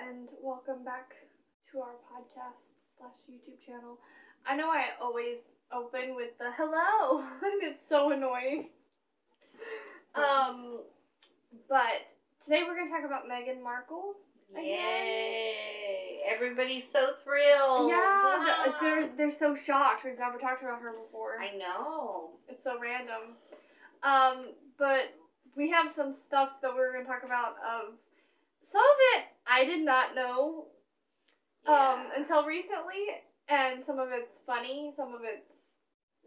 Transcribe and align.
and 0.00 0.28
welcome 0.42 0.84
back 0.84 1.14
to 1.70 1.78
our 1.80 1.94
podcast 2.10 2.64
slash 2.96 3.12
YouTube 3.30 3.64
channel. 3.64 3.98
I 4.46 4.56
know 4.56 4.68
I 4.70 4.86
always 5.00 5.38
open 5.72 6.14
with 6.14 6.36
the 6.38 6.50
hello, 6.56 7.20
and 7.42 7.62
it's 7.62 7.82
so 7.88 8.12
annoying. 8.12 8.68
Um, 10.14 10.80
but 11.68 12.06
today 12.44 12.62
we're 12.66 12.76
gonna 12.76 12.90
talk 12.90 13.04
about 13.04 13.28
Meghan 13.28 13.62
Markle. 13.62 14.14
Again. 14.52 14.64
Yay! 14.66 16.20
Everybody's 16.28 16.84
so 16.90 17.08
thrilled. 17.24 17.88
Yeah, 17.90 17.96
the- 18.66 18.72
Ah. 18.72 18.78
they're 18.80 19.08
they're 19.16 19.36
so 19.38 19.54
shocked. 19.54 20.04
We've 20.04 20.18
never 20.18 20.38
talked 20.38 20.62
about 20.62 20.80
her 20.80 20.92
before. 20.92 21.38
I 21.40 21.56
know. 21.56 22.30
It's 22.48 22.62
so 22.64 22.78
random. 22.80 23.36
Um, 24.02 24.50
but 24.78 25.14
we 25.56 25.70
have 25.70 25.90
some 25.90 26.12
stuff 26.12 26.60
that 26.62 26.74
we're 26.74 26.92
gonna 26.92 27.04
talk 27.04 27.22
about. 27.24 27.56
Of 27.58 27.94
some 28.62 28.80
of 28.82 28.96
it 29.16 29.24
I 29.46 29.64
did 29.64 29.84
not 29.84 30.14
know 30.14 30.66
um 31.66 31.74
Yeah. 31.74 32.10
until 32.16 32.44
recently, 32.44 33.22
and 33.48 33.84
some 33.84 33.98
of 33.98 34.08
it's 34.12 34.38
funny, 34.46 34.92
some 34.96 35.14
of 35.14 35.20
it's 35.24 35.52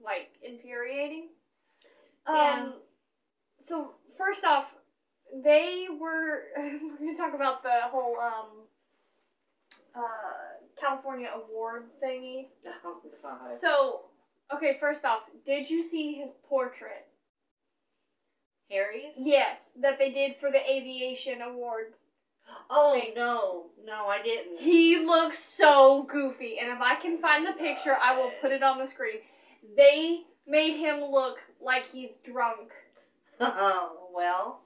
like 0.04 0.30
infuriating. 0.42 1.30
Um, 2.28 2.36
Yeah. 2.36 2.72
so 3.66 3.96
first 4.18 4.44
off, 4.44 4.74
they 5.34 5.88
were 6.00 6.44
we're 6.58 6.98
gonna 6.98 7.18
talk 7.18 7.34
about 7.34 7.64
the 7.64 7.82
whole 7.84 8.18
um 8.20 8.68
uh 9.96 10.58
California 10.80 11.30
award 11.34 11.86
thingy. 12.04 12.48
Oh 12.84 13.02
God. 13.22 13.50
So 13.60 14.02
okay, 14.54 14.78
first 14.80 15.04
off, 15.06 15.24
did 15.46 15.70
you 15.70 15.82
see 15.84 16.14
his 16.16 16.32
portrait? 16.48 17.08
Harry's? 18.70 19.14
Yes, 19.18 19.58
that 19.82 19.98
they 20.00 20.12
did 20.12 20.36
for 20.38 20.50
the 20.52 20.60
aviation 20.72 21.42
award. 21.42 21.94
Oh 22.70 23.00
Thing. 23.00 23.14
no, 23.16 23.66
no, 23.86 24.08
I 24.08 24.22
didn't. 24.24 24.60
He 24.60 24.98
looks 25.06 25.40
so 25.40 26.04
goofy, 26.12 26.58
and 26.60 26.72
if 26.72 26.82
I 26.82 26.96
can 26.96 27.20
find 27.20 27.46
the 27.46 27.54
picture, 27.54 27.96
I 28.02 28.18
will 28.18 28.32
put 28.42 28.52
it 28.52 28.64
on 28.64 28.80
the 28.80 28.88
screen. 28.88 29.20
They 29.78 30.22
made 30.48 30.78
him 30.78 31.02
look 31.04 31.38
like 31.62 31.86
he's 31.92 32.12
drunk. 32.24 32.72
Oh 33.40 34.10
well. 34.14 34.62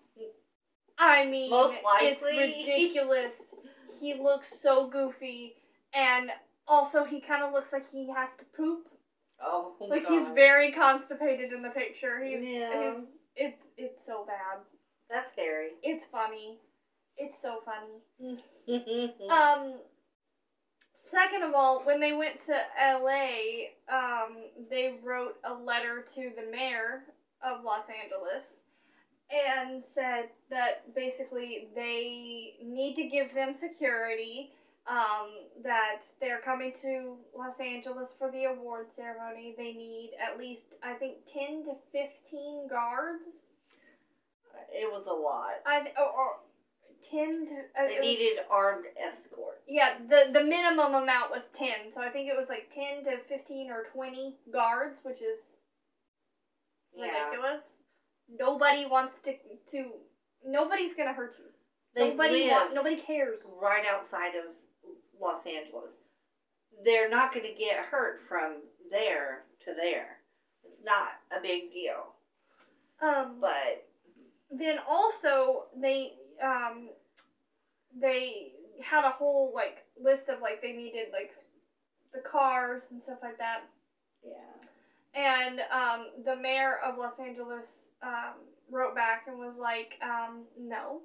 I 0.98 1.26
mean, 1.26 1.50
Most 1.50 1.78
likely, 1.84 2.08
it's 2.10 2.26
ridiculous. 2.68 3.56
he 4.02 4.16
looks 4.16 4.60
so 4.60 4.88
goofy, 4.90 5.54
and 5.94 6.30
also 6.68 7.04
he 7.06 7.22
kind 7.22 7.42
of 7.44 7.54
looks 7.54 7.72
like 7.72 7.90
he 7.92 8.10
has 8.14 8.30
to 8.38 8.44
poop. 8.56 8.88
Oh 9.42 9.74
Like 9.80 10.04
God. 10.04 10.12
he's 10.12 10.28
very 10.36 10.72
constipated 10.74 11.54
in 11.54 11.62
the 11.62 11.70
picture. 11.70 12.22
He's, 12.24 12.40
Yeah. 12.44 12.94
he's 12.96 13.04
it's 13.38 13.64
it's 13.78 14.06
so 14.06 14.26
bad. 14.26 14.60
That's 15.10 15.32
scary. 15.32 15.70
It's 15.82 16.04
funny. 16.12 16.58
It's 17.20 17.42
so 17.42 17.60
funny. 17.66 18.40
Mm. 18.68 19.20
Um. 19.32 19.74
Second 20.94 21.42
of 21.42 21.56
all, 21.56 21.84
when 21.86 22.00
they 22.00 22.14
went 22.14 22.36
to 22.46 22.54
LA, 22.80 23.70
um, 23.92 24.38
they 24.70 24.94
wrote 25.04 25.38
a 25.44 25.54
letter 25.54 26.06
to 26.14 26.30
the 26.36 26.52
mayor 26.52 27.02
of 27.42 27.64
Los 27.64 27.86
Angeles 27.90 28.44
and 29.32 29.84
said 29.88 30.30
that 30.52 30.94
basically 30.96 31.70
they 31.76 32.54
need 32.64 32.96
to 32.96 33.04
give 33.06 33.34
them 33.34 33.56
security. 33.56 34.52
Um, 34.88 35.30
that 35.64 36.02
they're 36.20 36.42
coming 36.42 36.74
to 36.82 37.16
Los 37.38 37.60
Angeles 37.60 38.10
for 38.18 38.32
the 38.32 38.46
award 38.46 38.88
ceremony. 38.96 39.54
They 39.56 39.74
need 39.74 40.12
at 40.20 40.40
least, 40.40 40.74
I 40.82 40.94
think, 40.94 41.18
10 41.32 41.66
to 41.66 41.74
15 41.92 42.68
guards. 42.68 43.22
it 44.74 44.92
was 44.92 45.06
a 45.06 45.14
lot. 45.14 45.62
I, 45.66 45.92
or, 46.00 46.38
or 47.12 47.26
10 47.26 47.46
to. 47.48 47.54
uh, 47.82 47.88
They 47.88 47.94
it 47.96 48.00
was- 48.00 48.06
needed 48.08 48.40
armed 48.50 48.86
escorts. 48.98 49.64
Yeah, 49.68 49.98
the 50.08 50.32
the 50.32 50.44
minimum 50.44 50.96
amount 50.96 51.32
was 51.32 51.50
ten, 51.50 51.92
so 51.94 52.02
I 52.02 52.10
think 52.10 52.28
it 52.30 52.36
was 52.38 52.50
like 52.50 52.74
ten 52.74 53.04
to 53.06 53.18
fifteen 53.20 53.70
or 53.72 53.84
twenty 53.84 54.38
guards, 54.52 55.00
which 55.04 55.22
is 55.22 55.54
Yeah. 56.94 57.26
ridiculous. 57.26 57.64
Nobody 58.28 58.86
wants 58.86 59.20
to 59.22 59.38
to 59.72 59.94
nobody's 60.44 60.94
gonna 60.96 61.14
hurt 61.14 61.38
you. 61.38 61.46
They 61.94 62.10
nobody 62.10 62.50
live 62.50 62.74
nobody 62.74 62.98
cares. 62.98 63.44
right 63.46 63.86
outside 63.86 64.36
of 64.36 64.56
Los 65.20 65.46
Angeles. 65.46 65.92
They're 66.84 67.10
not 67.10 67.34
going 67.34 67.46
to 67.46 67.54
get 67.54 67.78
hurt 67.86 68.22
from 68.22 68.62
there 68.90 69.44
to 69.66 69.74
there. 69.74 70.22
It's 70.64 70.82
not 70.82 71.20
a 71.30 71.42
big 71.42 71.74
deal. 71.74 72.16
Um, 73.02 73.40
But 73.42 73.86
then 74.50 74.80
also 74.88 75.68
they 75.76 76.18
um 76.42 76.90
they 77.98 78.52
had 78.82 79.04
a 79.04 79.10
whole 79.12 79.52
like 79.54 79.84
list 80.02 80.30
of 80.30 80.42
like 80.42 80.62
they 80.62 80.72
needed 80.72 81.08
like 81.12 81.32
the 82.14 82.20
cars 82.20 82.82
and 82.92 83.02
stuff 83.02 83.20
like 83.22 83.38
that. 83.38 83.62
yeah. 84.24 84.32
And 85.16 85.60
um, 85.72 86.08
the 86.26 86.36
mayor 86.36 86.78
of 86.86 86.98
Los 86.98 87.20
Angeles 87.20 87.88
um, 88.04 88.34
wrote 88.70 88.94
back 88.96 89.24
and 89.28 89.38
was 89.38 89.56
like, 89.60 89.94
um, 90.04 90.44
no, 90.60 91.02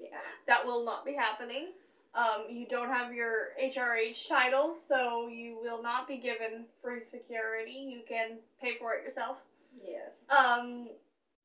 Yeah. 0.00 0.18
that 0.46 0.66
will 0.66 0.84
not 0.84 1.04
be 1.04 1.14
happening. 1.14 1.68
Um, 2.14 2.46
you 2.50 2.66
don't 2.68 2.88
have 2.88 3.12
your 3.14 3.50
HRH 3.62 4.28
titles, 4.28 4.78
so 4.88 5.28
you 5.28 5.58
will 5.62 5.80
not 5.80 6.08
be 6.08 6.16
given 6.16 6.64
free 6.82 7.04
security. 7.04 7.70
You 7.88 8.00
can 8.08 8.38
pay 8.60 8.76
for 8.80 8.94
it 8.94 9.04
yourself. 9.04 9.36
Yes. 9.80 10.10
Um, 10.28 10.88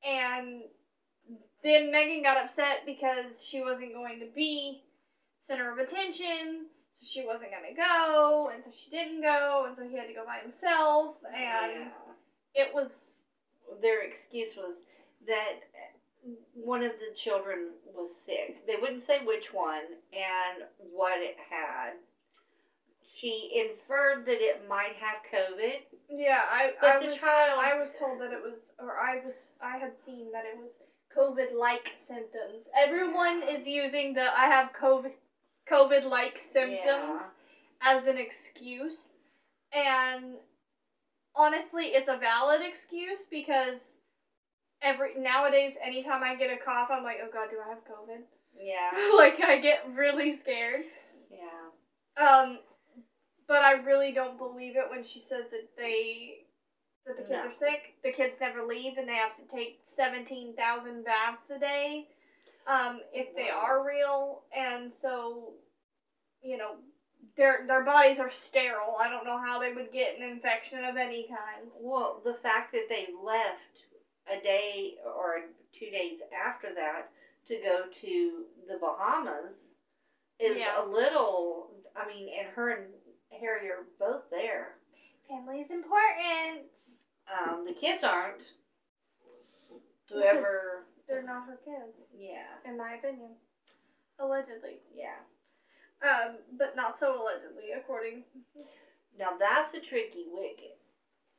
and 0.03 0.63
then 1.65 1.91
Meghan 1.91 2.21
got 2.23 2.37
upset 2.37 2.85
because 2.85 3.43
she 3.43 3.61
wasn't 3.61 3.93
going 3.93 4.19
to 4.19 4.27
be 4.35 4.83
center 5.47 5.71
of 5.71 5.79
attention, 5.79 6.67
so 6.93 7.05
she 7.05 7.25
wasn't 7.25 7.49
going 7.51 7.67
to 7.69 7.75
go, 7.75 8.51
and 8.53 8.63
so 8.63 8.71
she 8.71 8.89
didn't 8.91 9.21
go, 9.21 9.65
and 9.67 9.75
so 9.75 9.83
he 9.83 9.95
had 9.97 10.07
to 10.07 10.13
go 10.13 10.25
by 10.25 10.37
himself, 10.41 11.15
and 11.35 11.89
it 12.53 12.73
was 12.73 12.91
Their 13.81 14.03
excuse 14.03 14.55
was 14.55 14.75
that 15.27 15.65
one 16.53 16.83
of 16.83 16.91
the 16.93 17.15
children 17.15 17.69
was 17.95 18.15
sick. 18.15 18.65
They 18.67 18.75
wouldn't 18.79 19.03
say 19.03 19.19
which 19.25 19.53
one 19.53 19.85
and 20.13 20.63
what 20.93 21.19
it 21.19 21.35
had. 21.49 21.93
She 23.15 23.51
inferred 23.65 24.25
that 24.25 24.41
it 24.41 24.67
might 24.67 24.95
have 24.99 25.21
COVID. 25.31 25.81
Yeah, 26.09 26.41
I 26.49 26.73
But 26.81 26.89
I 26.89 26.99
the 26.99 27.07
was 27.07 27.17
child- 27.17 27.59
I 27.59 27.79
was 27.79 27.89
told 27.97 28.19
that 28.21 28.31
it 28.33 28.41
was 28.41 28.59
or 28.79 28.99
I 28.99 29.21
was 29.25 29.49
I 29.61 29.77
had 29.77 29.97
seen 29.99 30.31
that 30.31 30.45
it 30.45 30.57
was 30.57 30.71
COVID 31.17 31.57
like 31.57 31.87
symptoms. 32.07 32.67
Everyone 32.75 33.41
Yeah. 33.41 33.49
is 33.49 33.67
using 33.67 34.13
the 34.13 34.23
I 34.37 34.47
have 34.47 34.73
COVID 34.73 35.13
COVID 35.69 36.03
like 36.05 36.41
symptoms 36.43 36.81
Yeah. 36.81 37.31
as 37.81 38.05
an 38.05 38.17
excuse. 38.17 39.13
And 39.73 40.37
honestly, 41.35 41.85
it's 41.87 42.07
a 42.07 42.17
valid 42.17 42.61
excuse 42.61 43.25
because 43.25 43.97
every 44.81 45.15
nowadays 45.15 45.73
anytime 45.83 46.23
I 46.23 46.35
get 46.35 46.51
a 46.51 46.57
cough, 46.57 46.89
I'm 46.91 47.03
like, 47.03 47.17
"Oh 47.23 47.29
god, 47.31 47.49
do 47.49 47.57
I 47.59 47.69
have 47.69 47.83
COVID?" 47.85 48.23
Yeah. 48.57 48.91
like 49.17 49.39
I 49.41 49.59
get 49.59 49.87
really 49.93 50.35
scared. 50.35 50.85
Yeah. 51.29 52.23
Um, 52.23 52.59
but 53.47 53.63
I 53.63 53.73
really 53.73 54.11
don't 54.11 54.37
believe 54.37 54.75
it 54.75 54.89
when 54.89 55.03
she 55.03 55.19
says 55.19 55.45
that 55.51 55.69
they 55.77 56.44
that 57.05 57.15
the 57.17 57.21
kids 57.23 57.31
No. 57.31 57.47
are 57.47 57.51
sick. 57.53 57.95
The 58.03 58.11
kids 58.11 58.39
never 58.39 58.63
leave, 58.63 58.97
and 58.97 59.07
they 59.07 59.15
have 59.15 59.35
to 59.37 59.43
take 59.43 59.79
seventeen 59.83 60.55
thousand 60.55 61.03
baths 61.03 61.49
a 61.49 61.59
day. 61.59 62.07
Um, 62.67 63.01
if 63.13 63.35
they 63.35 63.49
are 63.49 63.85
real, 63.85 64.43
and 64.55 64.91
so, 65.01 65.53
you 66.41 66.57
know, 66.57 66.75
their 67.37 67.65
their 67.67 67.83
bodies 67.83 68.19
are 68.19 68.31
sterile. 68.31 68.97
I 68.99 69.09
don't 69.09 69.25
know 69.25 69.37
how 69.37 69.59
they 69.59 69.73
would 69.73 69.91
get 69.91 70.17
an 70.17 70.23
infection 70.23 70.83
of 70.83 70.97
any 70.97 71.27
kind. 71.27 71.69
Well, 71.79 72.21
the 72.23 72.35
fact 72.41 72.71
that 72.71 72.89
they 72.89 73.07
left 73.23 73.85
a 74.27 74.41
day 74.41 74.95
or 75.05 75.41
two 75.77 75.91
days 75.91 76.19
after 76.33 76.73
that 76.73 77.11
to 77.47 77.55
go 77.61 77.83
to 78.01 78.45
the 78.67 78.77
Bahamas 78.79 79.73
is 80.39 80.57
Yeah. 80.57 80.83
a 80.83 80.85
little. 80.85 81.69
I 81.95 82.07
mean, 82.07 82.29
and 82.39 82.47
her 82.55 82.69
and 82.71 82.93
Harry 83.39 83.69
are 83.69 83.85
both 83.99 84.27
there. 84.31 84.77
Family 85.29 85.61
is 85.61 85.69
important. 85.69 86.65
Um, 87.31 87.65
the 87.65 87.73
kids 87.73 88.03
aren't. 88.03 88.43
Whoever. 90.09 90.85
They're 91.07 91.23
not 91.23 91.45
her 91.47 91.57
kids, 91.65 91.97
Yeah. 92.17 92.45
in 92.65 92.77
my 92.77 92.95
opinion. 92.95 93.31
Allegedly. 94.19 94.79
Yeah. 94.93 95.17
Um, 96.01 96.37
but 96.57 96.75
not 96.75 96.99
so 96.99 97.21
allegedly, 97.21 97.71
according 97.75 98.23
Now 99.17 99.37
that's 99.39 99.73
a 99.73 99.79
tricky 99.79 100.25
wicket, 100.31 100.77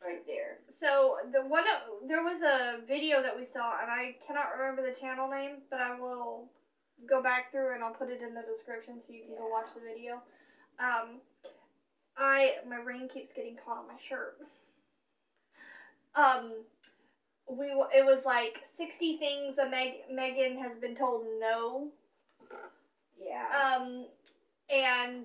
right 0.03 0.25
there. 0.27 0.59
So 0.81 1.19
the 1.33 1.43
one 1.43 1.65
there 2.07 2.23
was 2.23 2.43
a 2.43 2.81
video 2.87 3.23
that 3.23 3.37
we 3.37 3.45
saw, 3.45 3.81
and 3.83 3.91
I 3.91 4.17
cannot 4.27 4.57
remember 4.59 4.83
the 4.83 4.99
channel 4.99 5.29
name, 5.29 5.63
but 5.71 5.81
I 5.81 5.99
will 5.99 6.49
go 7.09 7.23
back 7.23 7.51
through 7.53 7.75
and 7.75 7.85
I'll 7.85 7.93
put 7.93 8.09
it 8.09 8.23
in 8.23 8.35
the 8.35 8.43
description 8.43 9.01
so 9.07 9.13
you 9.13 9.25
can 9.27 9.37
go 9.37 9.49
watch 9.49 9.69
the 9.75 9.81
video. 9.81 10.23
Um, 10.79 11.21
I 12.17 12.57
my 12.69 12.77
ring 12.77 13.09
keeps 13.13 13.33
getting 13.33 13.57
caught 13.57 13.79
on 13.79 13.89
my 13.89 14.01
shirt. 14.09 14.39
Um, 16.17 16.65
we 17.49 17.67
it 17.95 18.05
was 18.05 18.25
like 18.25 18.61
sixty 18.77 19.17
things 19.19 19.59
a 19.59 19.69
Meg 19.69 19.93
Meghan 20.13 20.59
has 20.59 20.77
been 20.79 20.97
told 20.97 21.25
no. 21.39 21.89
Yeah. 23.19 23.47
Um, 23.51 24.07
and 24.71 25.25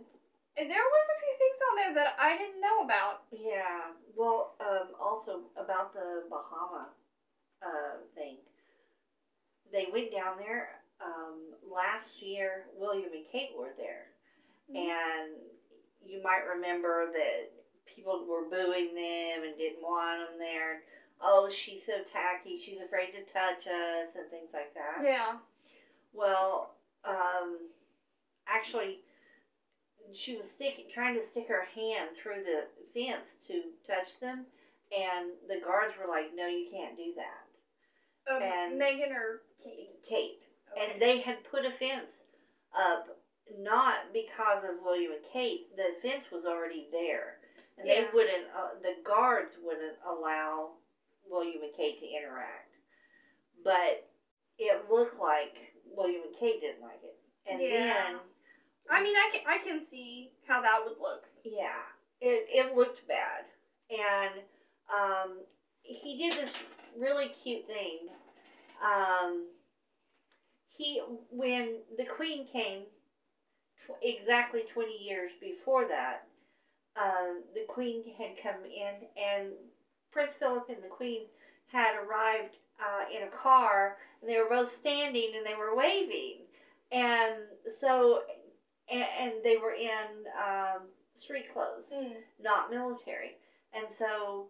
there 0.55 0.67
was 0.67 1.07
a 1.15 1.19
few 1.19 1.33
things 1.38 1.59
on 1.69 1.75
there 1.75 1.93
that 2.03 2.15
I 2.19 2.38
didn't 2.38 2.61
know 2.61 2.83
about. 2.83 3.21
Yeah. 3.31 3.91
Well, 4.15 4.55
um, 4.59 4.93
also 4.99 5.41
about 5.57 5.93
the 5.93 6.23
Bahama 6.29 6.88
uh, 7.61 7.97
thing. 8.15 8.37
They 9.71 9.87
went 9.91 10.11
down 10.11 10.37
there 10.37 10.79
um, 11.03 11.53
last 11.71 12.21
year. 12.21 12.65
William 12.75 13.11
and 13.13 13.25
Kate 13.31 13.51
were 13.57 13.73
there, 13.77 14.07
Mhm. 14.69 14.75
and 14.75 15.31
you 16.05 16.21
might 16.21 16.45
remember 16.45 17.07
that 17.11 17.49
people 17.95 18.25
were 18.27 18.49
booing 18.49 18.93
them 18.95 19.43
and 19.43 19.57
didn't 19.57 19.81
want 19.81 20.29
them 20.29 20.39
there. 20.39 20.81
Oh, 21.21 21.49
she's 21.51 21.85
so 21.85 22.01
tacky. 22.11 22.57
She's 22.57 22.79
afraid 22.81 23.11
to 23.13 23.21
touch 23.31 23.67
us 23.67 24.15
and 24.15 24.29
things 24.29 24.49
like 24.53 24.73
that. 24.73 25.03
Yeah. 25.03 25.38
Well, 26.13 26.73
um, 27.05 27.57
actually, 28.47 28.99
she 30.13 30.35
was 30.38 30.49
sticking, 30.49 30.85
trying 30.93 31.15
to 31.19 31.25
stick 31.25 31.47
her 31.47 31.65
hand 31.75 32.09
through 32.21 32.43
the 32.43 32.65
fence 32.93 33.35
to 33.47 33.61
touch 33.88 34.19
them, 34.19 34.45
and 34.91 35.31
the 35.47 35.61
guards 35.63 35.94
were 35.97 36.07
like, 36.09 36.33
"No, 36.33 36.47
you 36.47 36.69
can't 36.71 36.97
do 36.97 37.13
that." 37.15 38.33
Um, 38.33 38.41
And- 38.44 38.79
Meghan 38.81 39.11
or 39.15 39.41
Kate. 39.63 40.03
Kate, 40.03 40.47
Okay. 40.71 40.91
and 40.91 41.01
they 41.01 41.19
had 41.21 41.44
put 41.45 41.65
a 41.65 41.71
fence 41.71 42.23
up, 42.73 43.07
not 43.57 44.11
because 44.11 44.63
of 44.63 44.81
William 44.81 45.11
and 45.13 45.25
Kate. 45.31 45.73
The 45.75 45.95
fence 46.01 46.29
was 46.31 46.45
already 46.45 46.87
there, 46.91 47.39
and 47.81 47.89
they 47.89 48.06
wouldn't. 48.13 48.45
Uh, 48.56 48.69
the 48.81 48.95
guards 49.04 49.51
wouldn't 49.63 49.98
allow 50.07 50.69
William 51.30 51.62
and 51.63 51.74
Kate 51.75 52.00
to 52.00 52.06
interact, 52.06 52.72
but 53.63 54.07
it 54.57 54.89
looked 54.89 55.19
like 55.19 55.56
William 55.86 56.22
and 56.28 56.36
Kate 56.39 56.62
didn't 56.62 56.81
like 56.81 57.01
it, 57.04 57.18
and 57.50 57.62
Yeah. 57.62 57.94
then. 58.12 58.16
I 58.89 59.01
mean, 59.04 59.16
I 59.16 59.30
can 59.31 59.42
I 59.48 59.57
can 59.60 59.86
see 59.89 60.31
how 60.48 60.62
that 60.62 60.81
would 60.86 60.98
look. 61.00 61.24
Yeah, 61.44 61.81
it, 62.19 62.48
it 62.50 62.75
looked 62.75 63.07
bad. 63.07 63.45
And 63.89 64.42
um, 64.94 65.38
he 65.83 66.18
did 66.18 66.33
this 66.33 66.56
really 66.98 67.30
cute 67.44 67.66
thing. 67.68 68.10
Um, 68.83 69.45
he 70.68 71.01
when 71.30 71.78
the 71.98 72.06
queen 72.06 72.48
came, 72.51 72.83
tw- 73.86 74.01
exactly 74.01 74.63
twenty 74.74 74.98
years 74.98 75.31
before 75.39 75.88
that, 75.88 76.24
um, 76.97 77.41
the 77.53 77.65
queen 77.67 78.03
had 78.17 78.35
come 78.41 78.63
in, 78.65 79.07
and 79.17 79.47
Prince 80.11 80.33
Philip 80.39 80.65
and 80.69 80.83
the 80.83 80.88
queen 80.88 81.21
had 81.71 81.95
arrived 81.95 82.57
uh, 82.79 83.05
in 83.15 83.23
a 83.23 83.31
car, 83.31 83.97
and 84.21 84.29
they 84.29 84.38
were 84.38 84.49
both 84.49 84.73
standing 84.73 85.31
and 85.35 85.45
they 85.45 85.55
were 85.55 85.75
waving, 85.75 86.38
and 86.91 87.35
so, 87.71 88.21
and, 88.89 89.05
and 89.21 89.31
they 89.43 89.55
were 89.55 89.71
in 89.73 90.25
um, 90.38 90.81
street 91.15 91.51
clothes 91.53 91.91
not 92.41 92.69
military. 92.71 93.35
And 93.73 93.85
so 93.97 94.47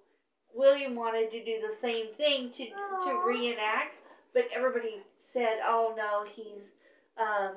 William 0.54 0.96
wanted 0.96 1.30
to 1.32 1.44
do 1.44 1.60
the 1.62 1.76
same 1.76 2.08
thing 2.18 2.50
to 2.52 2.66
to 2.66 3.24
reenact, 3.28 3.96
but 4.34 4.46
everybody 4.54 5.02
said, 5.20 5.60
"Oh 5.64 5.94
no, 5.96 6.26
he's 6.34 6.72
um, 7.18 7.54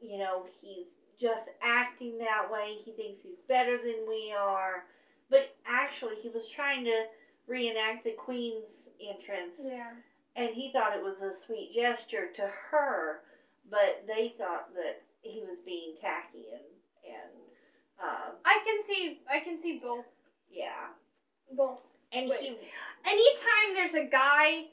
you 0.00 0.18
know, 0.18 0.44
he's 0.60 0.86
just 1.20 1.48
acting 1.62 2.18
that 2.18 2.50
way. 2.50 2.76
He 2.84 2.92
thinks 2.92 3.22
he's 3.22 3.40
better 3.48 3.76
than 3.78 4.06
we 4.08 4.32
are." 4.36 4.84
But 5.30 5.54
actually, 5.66 6.16
he 6.16 6.28
was 6.30 6.48
trying 6.48 6.84
to 6.84 7.04
reenact 7.46 8.04
the 8.04 8.12
queen's 8.12 8.90
entrance, 9.00 9.56
Yeah. 9.62 9.92
and 10.36 10.54
he 10.54 10.70
thought 10.72 10.96
it 10.96 11.02
was 11.02 11.20
a 11.22 11.34
sweet 11.34 11.72
gesture 11.74 12.28
to 12.34 12.46
her, 12.70 13.20
but 13.70 14.04
they 14.06 14.34
thought 14.38 14.72
that 14.74 15.02
he 15.22 15.42
was 15.42 15.58
being 15.64 15.96
tacky 16.00 16.46
and 16.52 16.62
and 17.06 17.32
um, 18.00 18.36
I 18.44 18.60
can 18.64 18.84
see 18.86 19.20
I 19.30 19.40
can 19.40 19.60
see 19.60 19.78
both 19.82 20.04
yeah. 20.50 20.88
both. 21.56 21.80
And 22.12 22.28
Wait. 22.30 22.40
he, 22.40 22.56
Anytime 23.04 23.74
there's 23.74 23.94
a 23.94 24.08
guy 24.10 24.66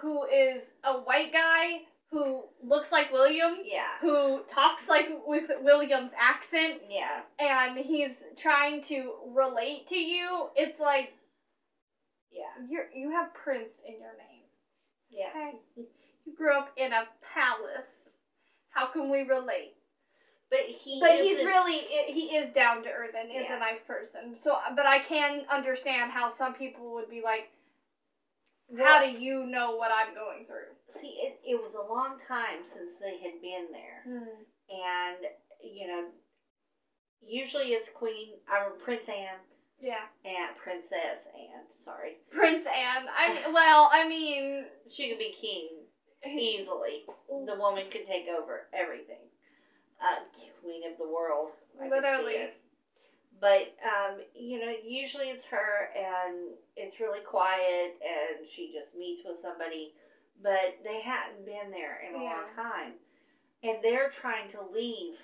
who 0.00 0.24
is 0.24 0.62
a 0.84 0.94
white 0.94 1.32
guy 1.32 1.82
who 2.14 2.44
looks 2.62 2.92
like 2.92 3.10
William, 3.12 3.58
yeah, 3.64 3.98
who 4.00 4.42
talks 4.48 4.88
like 4.88 5.08
with 5.26 5.50
William's 5.60 6.12
accent, 6.16 6.80
yeah, 6.88 7.22
and 7.40 7.76
he's 7.76 8.12
trying 8.36 8.82
to 8.84 9.14
relate 9.34 9.88
to 9.88 9.96
you, 9.96 10.46
it's 10.54 10.78
like 10.78 11.12
yeah, 12.30 12.64
you 12.68 12.82
you 12.94 13.10
have 13.10 13.34
Prince 13.34 13.72
in 13.84 13.94
your 14.00 14.16
name. 14.16 14.44
yeah, 15.10 15.28
Okay. 15.30 15.58
You 16.24 16.32
grew 16.36 16.56
up 16.56 16.70
in 16.76 16.92
a 16.92 17.04
palace. 17.34 17.90
How 18.70 18.86
can 18.86 19.10
we 19.10 19.22
relate? 19.22 19.74
but 20.50 20.60
he, 20.60 21.00
But 21.00 21.16
he's 21.16 21.38
really 21.38 21.78
he 22.06 22.36
is 22.36 22.52
down 22.54 22.82
to 22.84 22.88
earth 22.88 23.14
and 23.18 23.28
is 23.30 23.44
Yeah. 23.48 23.56
a 23.56 23.58
nice 23.58 23.80
person. 23.80 24.36
So, 24.40 24.56
but 24.76 24.86
I 24.86 25.00
can 25.00 25.42
understand 25.50 26.12
how 26.12 26.30
some 26.30 26.54
people 26.54 26.92
would 26.94 27.08
be 27.10 27.22
like, 27.22 27.48
"How 28.78 29.00
do 29.00 29.10
you 29.10 29.46
know 29.46 29.74
what 29.76 29.90
I'm 29.92 30.14
going 30.14 30.44
through?" 30.46 30.73
See. 31.00 31.18
It, 31.22 31.40
it 31.44 31.60
was 31.60 31.74
a 31.74 31.92
long 31.92 32.18
time 32.26 32.64
since 32.66 32.92
they 33.00 33.18
had 33.18 33.40
been 33.40 33.66
there, 33.72 34.02
and 34.70 35.18
you 35.62 35.86
know, 35.86 36.04
usually 37.26 37.72
it's 37.72 37.88
Queen, 37.94 38.34
I 38.50 38.64
mean 38.64 38.78
Prince 38.80 39.08
Anne 39.08 39.40
Yeah, 39.80 40.06
and 40.24 40.56
Princess 40.56 41.26
Anne. 41.34 41.64
Sorry, 41.84 42.16
Prince 42.30 42.66
Anne. 42.66 43.06
I 43.08 43.34
mean, 43.34 43.42
well, 43.52 43.90
I 43.92 44.08
mean, 44.08 44.64
she 44.90 45.08
could 45.08 45.18
be 45.18 45.34
king 45.40 45.68
easily. 46.26 47.04
The 47.28 47.56
woman 47.56 47.84
could 47.90 48.06
take 48.06 48.26
over 48.28 48.68
everything. 48.72 49.24
Uh, 50.00 50.20
queen 50.60 50.82
of 50.90 50.98
the 50.98 51.08
world. 51.08 51.50
I 51.80 51.88
Literally. 51.88 52.50
But 53.40 53.74
um, 53.82 54.20
you 54.34 54.60
know, 54.60 54.72
usually 54.86 55.26
it's 55.26 55.44
her, 55.50 55.90
and 55.92 56.54
it's 56.76 57.00
really 57.00 57.20
quiet, 57.20 57.98
and 58.00 58.46
she 58.54 58.72
just 58.72 58.94
meets 58.96 59.22
with 59.26 59.40
somebody. 59.42 59.92
But 60.42 60.78
they 60.84 61.00
hadn't 61.00 61.44
been 61.46 61.70
there 61.70 62.00
in 62.08 62.14
a 62.14 62.22
long 62.24 62.44
time, 62.54 62.92
and 63.62 63.78
they're 63.82 64.10
trying 64.10 64.50
to 64.50 64.60
leave 64.74 65.14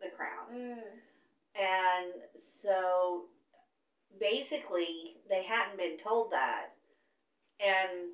the 0.00 0.10
crown, 0.10 0.46
Mm. 0.52 1.00
and 1.56 2.12
so 2.40 3.24
basically 4.20 5.16
they 5.28 5.42
hadn't 5.42 5.76
been 5.78 5.98
told 5.98 6.30
that, 6.32 6.74
and 7.60 8.12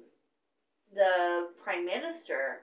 the 0.95 1.51
prime 1.63 1.85
minister 1.85 2.63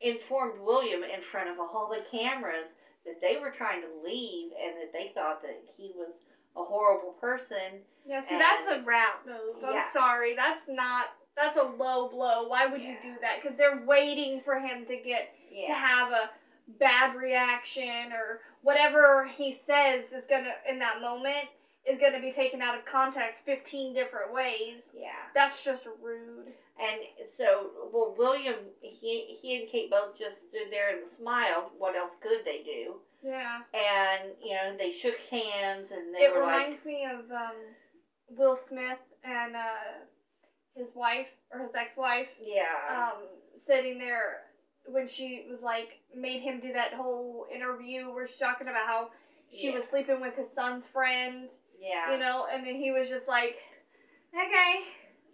informed 0.00 0.60
William 0.60 1.02
in 1.02 1.22
front 1.22 1.48
of 1.48 1.58
all 1.58 1.88
the 1.88 2.04
cameras 2.10 2.68
that 3.04 3.20
they 3.20 3.36
were 3.40 3.50
trying 3.50 3.80
to 3.80 3.88
leave 4.04 4.52
and 4.52 4.76
that 4.80 4.92
they 4.92 5.10
thought 5.14 5.42
that 5.42 5.58
he 5.76 5.92
was 5.96 6.12
a 6.56 6.62
horrible 6.64 7.12
person. 7.20 7.84
yeah. 8.04 8.20
See, 8.20 8.34
And- 8.34 8.40
that's 8.40 8.66
a 8.68 8.82
rat 8.82 9.24
move. 9.26 9.62
I'm 9.64 9.74
Yeah. 9.74 9.88
sorry. 9.88 10.34
That's 10.34 10.66
not. 10.68 11.06
That's 11.38 11.56
a 11.56 11.82
low 11.82 12.08
blow. 12.08 12.48
Why 12.48 12.66
would 12.66 12.82
you 12.82 12.96
do 13.02 13.14
that? 13.20 13.40
Because 13.40 13.56
they're 13.56 13.82
waiting 13.86 14.40
for 14.44 14.58
him 14.58 14.84
to 14.86 14.96
get 14.96 15.34
to 15.66 15.72
have 15.72 16.10
a 16.10 16.30
bad 16.78 17.16
reaction 17.16 18.12
or 18.12 18.40
whatever 18.62 19.28
he 19.36 19.58
says 19.66 20.12
is 20.12 20.24
gonna 20.28 20.52
in 20.68 20.78
that 20.80 21.00
moment 21.00 21.48
is 21.88 21.98
gonna 21.98 22.20
be 22.20 22.32
taken 22.32 22.60
out 22.60 22.76
of 22.76 22.84
context 22.84 23.40
15 23.46 23.94
different 23.94 24.32
ways. 24.32 24.82
Yeah. 24.94 25.08
That's 25.34 25.64
just 25.64 25.86
rude. 26.02 26.52
And 26.80 27.00
so, 27.36 27.70
well, 27.92 28.14
William, 28.16 28.56
he, 28.80 29.38
he 29.40 29.60
and 29.60 29.68
Kate 29.70 29.90
both 29.90 30.18
just 30.18 30.36
stood 30.48 30.70
there 30.70 30.96
and 30.96 31.08
smiled. 31.08 31.70
What 31.78 31.96
else 31.96 32.12
could 32.22 32.44
they 32.44 32.62
do? 32.64 32.94
Yeah. 33.24 33.60
And, 33.74 34.30
you 34.44 34.54
know, 34.54 34.76
they 34.78 34.92
shook 34.92 35.16
hands 35.30 35.90
and 35.90 36.14
they 36.14 36.20
It 36.20 36.34
were 36.34 36.42
like, 36.42 36.66
reminds 36.66 36.84
me 36.84 37.04
of 37.04 37.30
um, 37.32 37.56
Will 38.28 38.54
Smith 38.54 39.00
and 39.24 39.56
uh, 39.56 40.06
his 40.78 40.94
wife 40.94 41.26
or 41.52 41.60
his 41.60 41.74
ex-wife 41.74 42.28
yeah. 42.40 43.08
um, 43.08 43.22
sitting 43.66 43.98
there 43.98 44.42
when 44.86 45.06
she 45.06 45.46
was 45.50 45.60
like 45.62 46.00
made 46.16 46.40
him 46.40 46.60
do 46.60 46.72
that 46.72 46.94
whole 46.94 47.46
interview 47.54 48.12
where 48.12 48.26
she's 48.26 48.38
talking 48.38 48.68
about 48.68 48.86
how 48.86 49.08
she 49.52 49.68
Yeah. 49.68 49.76
was 49.76 49.84
sleeping 49.86 50.20
with 50.20 50.34
his 50.36 50.50
son's 50.50 50.84
friend, 50.86 51.48
yeah. 51.80 52.12
you 52.12 52.18
know, 52.18 52.46
and 52.52 52.66
then 52.66 52.76
he 52.76 52.92
was 52.92 53.08
just 53.08 53.28
like, 53.28 53.56
okay, 54.34 54.80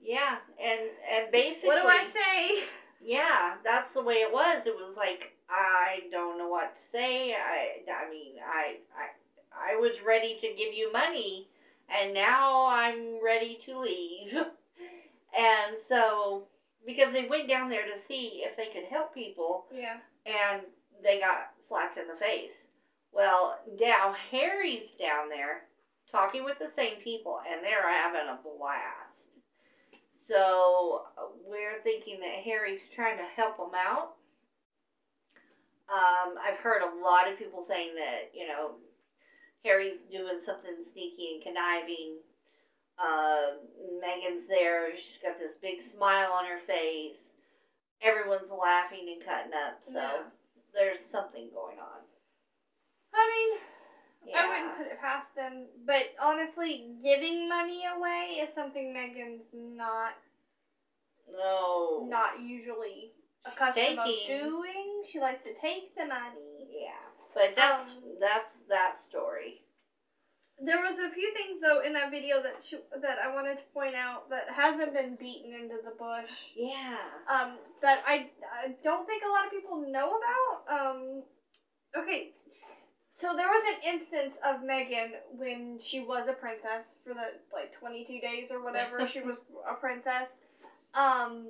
Yeah. 0.02 0.36
And, 0.62 0.80
and 1.12 1.32
basically. 1.32 1.68
what 1.68 1.82
do 1.82 1.88
I 1.88 2.04
say? 2.12 2.64
Yeah, 3.00 3.54
that's 3.62 3.94
the 3.94 4.02
way 4.02 4.14
it 4.16 4.32
was. 4.32 4.66
It 4.66 4.74
was 4.74 4.96
like 4.96 5.34
I 5.48 6.00
don't 6.10 6.38
know 6.38 6.48
what 6.48 6.74
to 6.74 6.90
say. 6.90 7.32
I, 7.34 7.82
I 7.90 8.10
mean, 8.10 8.36
I, 8.44 8.76
I, 8.96 9.74
I 9.74 9.76
was 9.76 9.92
ready 10.04 10.38
to 10.40 10.48
give 10.56 10.72
you 10.72 10.90
money, 10.92 11.48
and 11.88 12.14
now 12.14 12.66
I'm 12.66 13.22
ready 13.22 13.58
to 13.66 13.78
leave. 13.78 14.32
and 15.38 15.78
so, 15.78 16.44
because 16.86 17.12
they 17.12 17.26
went 17.26 17.48
down 17.48 17.68
there 17.70 17.86
to 17.92 17.98
see 17.98 18.42
if 18.44 18.56
they 18.56 18.66
could 18.66 18.84
help 18.90 19.14
people, 19.14 19.66
Yeah. 19.72 19.98
and 20.26 20.62
they 21.02 21.20
got 21.20 21.52
slapped 21.66 21.98
in 21.98 22.06
the 22.08 22.16
face. 22.16 22.66
Well, 23.12 23.58
now 23.80 24.14
Harry's 24.30 24.90
down 24.98 25.28
there 25.28 25.64
talking 26.10 26.44
with 26.44 26.58
the 26.58 26.70
same 26.70 26.96
people, 26.96 27.40
and 27.48 27.62
they're 27.62 27.88
having 27.88 28.28
a 28.28 28.38
blast. 28.42 29.30
So 30.16 31.06
we're 31.46 31.80
thinking 31.82 32.18
that 32.20 32.42
Harry's 32.44 32.88
trying 32.94 33.18
to 33.18 33.24
help 33.24 33.56
them 33.58 33.72
out. 33.76 34.14
Um, 35.88 36.34
I've 36.42 36.58
heard 36.58 36.82
a 36.82 37.04
lot 37.04 37.30
of 37.30 37.38
people 37.38 37.62
saying 37.62 37.94
that 37.96 38.30
you 38.32 38.48
know 38.48 38.76
Harry's 39.64 39.98
doing 40.10 40.40
something 40.44 40.76
sneaky 40.90 41.34
and 41.34 41.42
conniving. 41.42 42.16
Uh, 42.98 43.58
Meghan's 44.02 44.46
there. 44.48 44.94
She's 44.96 45.18
got 45.22 45.38
this 45.38 45.54
big 45.60 45.82
smile 45.82 46.32
on 46.32 46.46
her 46.46 46.60
face. 46.66 47.32
Everyone's 48.02 48.50
laughing 48.50 49.06
and 49.14 49.24
cutting 49.24 49.52
up. 49.54 49.80
So 49.84 49.92
Yeah. 49.92 50.22
there's 50.72 51.04
something 51.06 51.50
going 51.52 51.78
on. 51.78 52.00
I 53.12 53.28
mean, 53.28 53.60
Yeah. 54.26 54.42
I 54.42 54.48
wouldn't 54.48 54.76
put 54.78 54.86
it 54.86 55.00
past 55.00 55.34
them, 55.34 55.68
but 55.84 56.14
honestly, 56.20 56.96
giving 57.02 57.48
money 57.48 57.84
away 57.86 58.38
is 58.40 58.54
something 58.54 58.92
Meghan's 58.94 59.46
not 59.52 60.14
no. 61.30 62.04
not 62.08 62.40
usually 62.40 63.12
accustomed 63.44 63.98
of 63.98 64.26
doing. 64.26 65.02
She 65.06 65.20
likes 65.20 65.42
to 65.44 65.54
take 65.54 65.94
the 65.96 66.06
money. 66.06 66.66
Yeah. 66.70 66.92
But 67.34 67.54
that's 67.56 67.88
Um, 67.88 68.18
that's 68.20 68.56
that 68.68 69.00
story. 69.00 69.63
There 70.62 70.78
was 70.78 70.98
a 70.98 71.12
few 71.12 71.32
things 71.34 71.60
though 71.60 71.82
in 71.82 71.92
that 71.94 72.10
video 72.10 72.42
that 72.42 72.62
she, 72.62 72.78
that 73.02 73.18
I 73.18 73.34
wanted 73.34 73.58
to 73.58 73.66
point 73.74 73.94
out 73.94 74.30
that 74.30 74.46
hasn't 74.54 74.94
been 74.94 75.16
beaten 75.16 75.52
into 75.52 75.76
the 75.82 75.90
bush. 75.98 76.30
Yeah. 76.56 76.98
Um, 77.26 77.58
that 77.82 78.02
I, 78.06 78.30
I 78.62 78.74
don't 78.82 79.06
think 79.06 79.22
a 79.24 79.30
lot 79.30 79.46
of 79.46 79.50
people 79.50 79.82
know 79.90 80.14
about. 80.14 80.54
Um, 80.70 81.22
okay, 81.98 82.30
so 83.14 83.34
there 83.36 83.46
was 83.46 83.62
an 83.74 83.94
instance 83.94 84.36
of 84.44 84.62
Meghan 84.62 85.10
when 85.36 85.78
she 85.80 86.00
was 86.00 86.26
a 86.26 86.32
princess 86.32 86.98
for 87.04 87.14
the 87.14 87.38
like 87.52 87.72
22 87.78 88.20
days 88.20 88.50
or 88.50 88.62
whatever 88.62 89.06
she 89.06 89.20
was 89.26 89.38
a 89.68 89.74
princess. 89.74 90.40
Um, 90.94 91.48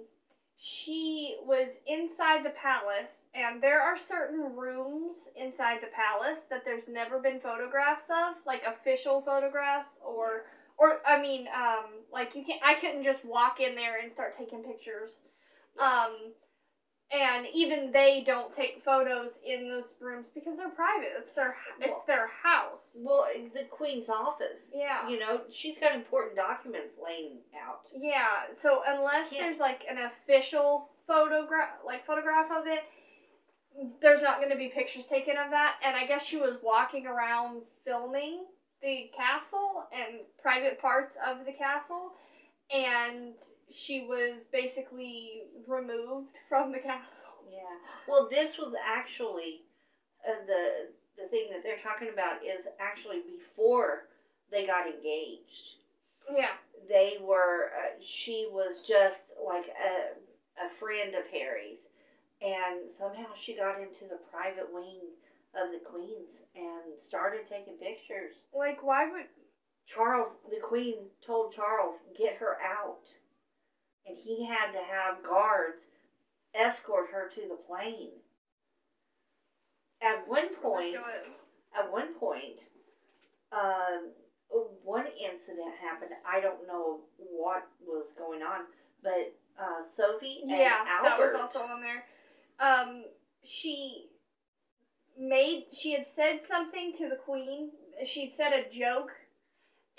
she 0.57 1.37
was 1.43 1.69
inside 1.87 2.45
the 2.45 2.51
palace, 2.51 3.25
and 3.35 3.61
there 3.61 3.81
are 3.81 3.99
certain 3.99 4.55
rooms 4.55 5.29
inside 5.37 5.81
the 5.81 5.89
palace 5.89 6.43
that 6.51 6.65
there's 6.65 6.89
never 6.89 7.19
been 7.19 7.41
photographs 7.41 8.09
of, 8.09 8.37
like 8.47 8.63
official 8.65 9.21
photographs 9.23 9.99
or 10.05 10.45
or 10.77 10.99
I 11.07 11.21
mean, 11.21 11.47
um, 11.55 11.85
like 12.13 12.35
you 12.35 12.45
can 12.45 12.59
not 12.61 12.71
I 12.71 12.75
couldn't 12.75 13.05
just 13.05 13.25
walk 13.25 13.61
in 13.61 13.75
there 13.75 13.99
and 14.01 14.13
start 14.13 14.37
taking 14.37 14.63
pictures. 14.63 15.19
Um, 15.81 16.33
and 17.13 17.47
even 17.55 17.91
they 17.93 18.23
don't 18.27 18.55
take 18.55 18.83
photos 18.85 19.39
in 19.45 19.69
those 19.69 19.85
rooms 20.01 20.27
because 20.35 20.57
they're 20.57 20.71
private. 20.71 21.11
It's 21.19 21.35
their 21.35 21.55
it's 21.81 22.07
their 22.07 22.29
house. 22.43 22.97
Well, 22.97 23.27
the 23.53 23.65
queen's 23.71 24.09
office. 24.09 24.73
Yeah. 24.75 25.09
You 25.09 25.19
know, 25.19 25.43
she's 25.53 25.77
got 25.79 25.95
important 25.95 26.37
documents 26.37 26.97
laying 27.03 27.39
out. 27.55 27.87
Yeah. 27.95 28.55
So 28.57 28.83
unless 28.87 29.31
there's 29.31 29.59
like 29.59 29.83
an 29.89 29.99
official 29.99 30.89
photograph, 31.07 31.71
like 31.87 32.07
photograph 32.07 32.51
of 32.51 32.67
it, 32.67 32.81
there's 34.01 34.23
not 34.23 34.39
going 34.39 34.51
to 34.51 34.57
be 34.57 34.69
pictures 34.69 35.05
taken 35.07 35.37
of 35.37 35.51
that. 35.51 35.77
And 35.85 35.97
I 35.97 36.07
guess 36.07 36.25
she 36.25 36.37
was 36.37 36.57
walking 36.63 37.07
around 37.07 37.63
filming 37.85 38.45
the 38.83 39.11
castle 39.17 39.85
and 39.93 40.21
private 40.43 40.81
parts 40.81 41.17
of 41.27 41.47
the 41.47 41.53
castle, 41.53 42.13
and 42.73 43.35
she 43.71 44.03
was 44.03 44.45
basically 44.53 45.43
removed 45.67 46.31
from 46.49 46.73
the 46.73 46.79
castle. 46.79 47.45
Yeah. 47.51 47.61
Well, 48.09 48.29
this 48.31 48.59
was 48.59 48.75
actually 48.85 49.63
uh, 50.27 50.45
the 50.47 50.89
the 51.23 51.29
thing 51.29 51.49
that 51.53 51.63
they're 51.63 51.83
talking 51.83 52.09
about 52.13 52.43
is 52.43 52.67
actually 52.81 53.21
before 53.21 54.07
they 54.51 54.67
got 54.67 54.87
engaged. 54.87 55.79
Yeah. 56.35 56.55
They 56.89 57.17
were. 57.21 57.71
Uh, 57.77 58.01
she 58.03 58.49
was 58.51 58.81
just 58.87 59.33
like 59.45 59.67
a 59.69 60.15
a 60.65 60.71
friend 60.79 61.15
of 61.15 61.27
Harry's, 61.33 61.81
and 62.43 62.91
somehow 62.91 63.27
she 63.35 63.57
got 63.57 63.81
into 63.81 64.05
the 64.05 64.21
private 64.31 64.73
wing 64.73 65.01
of 65.55 65.71
the 65.71 65.79
Queen's 65.79 66.43
and 66.55 66.99
started 66.99 67.47
taking 67.49 67.75
pictures. 67.75 68.35
Like, 68.53 68.83
why 68.83 69.11
would 69.11 69.27
Charles, 69.87 70.37
the 70.51 70.61
Queen, 70.61 70.95
told 71.25 71.55
Charles, 71.55 72.01
get 72.19 72.37
her 72.37 72.57
out. 72.63 73.05
And 74.07 74.17
he 74.17 74.47
had 74.47 74.73
to 74.73 74.79
have 74.79 75.23
guards 75.23 75.85
escort 76.55 77.11
her 77.13 77.29
to 77.35 77.41
the 77.49 77.59
plane. 77.67 78.11
At 80.03 80.29
one 80.29 80.55
point, 80.57 80.97
at 81.77 81.91
one 81.91 82.15
point, 82.15 82.61
um, 83.53 84.13
one 84.83 85.07
incident 85.07 85.75
happened. 85.83 86.11
I 86.31 86.41
don't 86.41 86.67
know 86.67 87.01
what 87.17 87.67
was 87.87 88.07
going 88.17 88.43
on, 88.43 88.67
but 89.03 89.35
uh, 89.59 89.83
Sophie 89.97 90.41
and 90.43 90.51
Yeah, 90.51 90.85
that 91.03 91.19
was 91.19 91.35
also 91.35 91.61
on 91.61 91.81
there. 91.81 92.05
Um, 92.61 93.05
she 93.43 94.07
made 95.19 95.67
she 95.73 95.93
had 95.93 96.07
said 96.15 96.41
something 96.47 96.93
to 96.99 97.09
the 97.09 97.17
queen. 97.17 97.71
She'd 98.05 98.35
said 98.37 98.53
a 98.53 98.69
joke, 98.71 99.13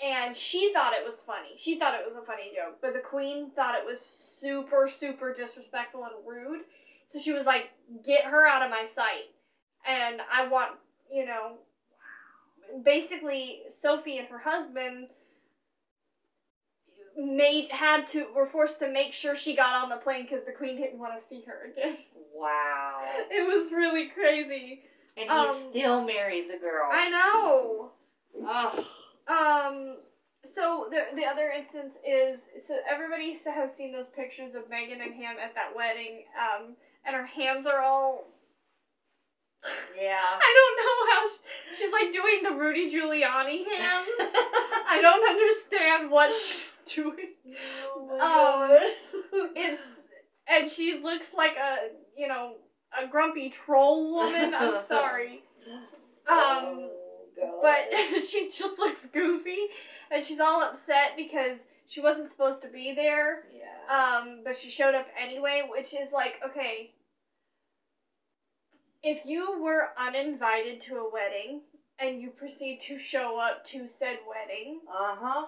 and 0.02 0.36
she 0.36 0.72
thought 0.72 0.92
it 0.92 1.04
was 1.04 1.20
funny. 1.26 1.56
She 1.58 1.78
thought 1.78 1.94
it 1.94 2.06
was 2.06 2.16
a 2.16 2.26
funny 2.26 2.52
joke, 2.54 2.78
but 2.80 2.92
the 2.92 3.00
queen 3.00 3.50
thought 3.54 3.74
it 3.74 3.84
was 3.84 4.00
super, 4.00 4.88
super 4.88 5.32
disrespectful 5.32 6.04
and 6.04 6.14
rude. 6.26 6.60
So 7.08 7.18
she 7.18 7.32
was 7.32 7.46
like, 7.46 7.70
"Get 8.04 8.24
her 8.24 8.46
out 8.46 8.62
of 8.62 8.70
my 8.70 8.84
sight," 8.86 9.30
and 9.86 10.20
I 10.30 10.46
want 10.48 10.72
you 11.10 11.24
know. 11.24 11.58
Basically, 12.84 13.60
Sophie 13.80 14.18
and 14.18 14.26
her 14.26 14.40
husband 14.40 15.06
made 17.16 17.70
had 17.70 18.06
to 18.08 18.26
were 18.34 18.46
forced 18.46 18.80
to 18.80 18.88
make 18.88 19.12
sure 19.14 19.36
she 19.36 19.54
got 19.54 19.82
on 19.82 19.88
the 19.88 19.96
plane 19.96 20.24
because 20.24 20.44
the 20.44 20.52
queen 20.52 20.76
didn't 20.76 20.98
want 20.98 21.16
to 21.16 21.22
see 21.22 21.42
her 21.46 21.70
again. 21.72 21.96
Wow. 22.34 23.02
It 23.30 23.46
was 23.46 23.72
really 23.72 24.08
crazy. 24.08 24.82
And 25.16 25.30
he 25.30 25.34
Um, 25.34 25.56
still 25.70 26.04
married 26.04 26.50
the 26.50 26.58
girl. 26.58 26.90
I 26.92 27.08
know. 27.08 27.92
oh. 28.42 28.86
Um. 29.28 29.96
So 30.44 30.86
the 30.90 31.16
the 31.16 31.24
other 31.26 31.50
instance 31.50 31.94
is 32.06 32.40
so 32.64 32.76
everybody 32.88 33.36
has 33.46 33.74
seen 33.74 33.92
those 33.92 34.06
pictures 34.14 34.54
of 34.54 34.70
Meghan 34.70 35.02
and 35.02 35.14
him 35.14 35.36
at 35.42 35.54
that 35.54 35.74
wedding. 35.74 36.24
Um, 36.38 36.76
and 37.04 37.14
her 37.16 37.26
hands 37.26 37.66
are 37.66 37.80
all. 37.80 38.24
Yeah. 40.00 40.18
I 40.22 40.56
don't 40.58 40.76
know 40.78 41.12
how 41.12 41.28
she, 41.28 41.76
she's 41.76 41.92
like 41.92 42.12
doing 42.12 42.42
the 42.44 42.60
Rudy 42.60 42.90
Giuliani 42.90 43.64
hands. 43.66 44.08
I 44.88 44.98
don't 45.02 45.28
understand 45.28 46.10
what 46.10 46.32
she's 46.32 46.78
doing. 46.94 47.34
Oh 48.10 48.78
Um, 49.32 49.50
It's 49.56 49.82
and 50.48 50.70
she 50.70 51.00
looks 51.02 51.26
like 51.36 51.56
a 51.56 51.88
you 52.16 52.28
know 52.28 52.54
a 52.96 53.08
grumpy 53.08 53.50
troll 53.50 54.14
woman. 54.14 54.54
I'm 54.54 54.82
sorry. 54.82 55.42
Um, 56.28 56.90
But 57.62 57.90
she 58.28 58.50
just 58.50 58.78
looks 58.78 59.06
goofy 59.06 59.58
and 60.10 60.24
she's 60.24 60.40
all 60.40 60.62
upset 60.62 61.12
because 61.16 61.58
she 61.86 62.00
wasn't 62.00 62.30
supposed 62.30 62.62
to 62.62 62.68
be 62.68 62.94
there 62.94 63.44
yeah. 63.54 64.18
um 64.18 64.40
but 64.44 64.56
she 64.56 64.70
showed 64.70 64.94
up 64.94 65.06
anyway 65.20 65.62
which 65.70 65.94
is 65.94 66.12
like 66.12 66.34
okay 66.44 66.90
if 69.02 69.24
you 69.24 69.62
were 69.62 69.90
uninvited 69.98 70.80
to 70.80 70.96
a 70.96 71.10
wedding 71.12 71.60
and 71.98 72.20
you 72.20 72.30
proceed 72.30 72.80
to 72.82 72.98
show 72.98 73.38
up 73.38 73.64
to 73.66 73.86
said 73.86 74.18
wedding 74.28 74.80
uh 74.90 75.16
huh. 75.18 75.46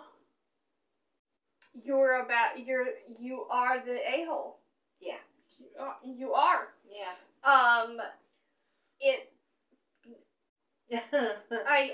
you're 1.85 2.23
about 2.25 2.65
you're 2.65 2.87
you 3.19 3.45
are 3.51 3.83
the 3.85 3.97
a-hole 3.97 4.59
Yeah. 5.01 5.15
you 5.59 5.67
are, 5.81 5.97
you 6.05 6.33
are. 6.35 6.69
Yeah. 6.89 7.85
um 7.85 7.99
it 9.01 9.31
I 10.93 11.91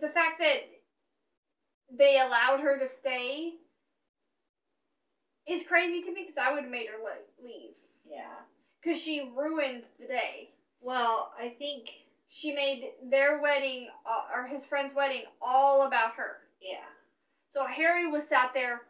the 0.00 0.08
fact 0.08 0.38
that 0.40 0.60
they 1.96 2.18
allowed 2.20 2.60
her 2.60 2.78
to 2.78 2.88
stay 2.88 3.52
is 5.48 5.62
crazy 5.66 6.02
to 6.02 6.12
me 6.12 6.22
because 6.26 6.36
I 6.36 6.52
would 6.52 6.64
have 6.64 6.72
made 6.72 6.88
her 6.88 6.98
leave 7.42 7.74
yeah. 8.10 8.34
because 8.82 9.00
she 9.00 9.30
ruined 9.36 9.84
the 10.00 10.06
day. 10.06 10.50
Well, 10.80 11.32
I 11.40 11.48
think 11.58 11.88
She 12.28 12.52
made 12.52 12.90
their 13.08 13.40
wedding 13.40 13.88
uh, 14.04 14.34
or 14.36 14.46
his 14.46 14.64
friend's 14.64 14.92
wedding 14.94 15.22
all 15.40 15.86
about 15.86 16.14
her. 16.14 16.38
yeah. 16.60 16.84
So 17.52 17.64
Harry 17.64 18.06
was 18.06 18.26
sat 18.28 18.50
there 18.52 18.82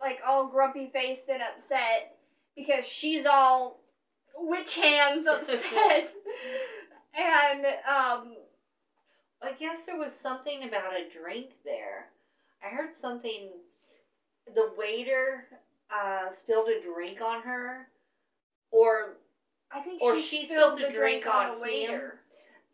like 0.00 0.20
all 0.24 0.48
grumpy 0.48 0.90
faced 0.92 1.28
and 1.28 1.42
upset 1.42 2.16
because 2.54 2.86
she's 2.86 3.24
all 3.26 3.80
witch 4.36 4.74
hands 4.76 5.26
upset. 5.30 6.12
and 7.16 7.64
um 7.88 8.36
I 9.42 9.52
guess 9.58 9.86
there 9.86 9.98
was 9.98 10.12
something 10.12 10.62
about 10.64 10.92
a 10.94 11.08
drink 11.10 11.50
there. 11.64 12.06
I 12.64 12.68
heard 12.68 12.94
something. 12.94 13.50
The 14.54 14.70
waiter 14.78 15.44
uh, 15.90 16.30
spilled 16.40 16.68
a 16.68 16.80
drink 16.80 17.20
on 17.20 17.42
her, 17.42 17.86
or 18.70 19.16
I 19.70 19.80
think 19.80 20.00
Or 20.02 20.16
she, 20.16 20.22
she 20.40 20.44
spilled 20.46 20.78
the 20.78 20.86
the 20.86 20.92
drink, 20.92 21.22
drink 21.24 21.26
on 21.26 21.50
on 21.56 21.60
waiter. 21.60 22.20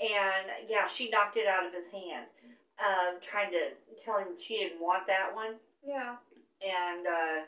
and 0.00 0.46
yeah, 0.68 0.87
she 0.87 1.08
knocked 1.11 1.37
it 1.37 1.46
out 1.46 1.66
of 1.66 1.72
his 1.72 1.87
hand, 1.87 2.26
um, 2.78 3.18
trying 3.20 3.50
to 3.50 3.70
tell 4.04 4.18
him 4.18 4.28
she 4.38 4.58
didn't 4.58 4.80
want 4.80 5.06
that 5.08 5.34
one. 5.34 5.54
Yeah. 5.84 6.16
And 6.62 7.06
uh, 7.06 7.44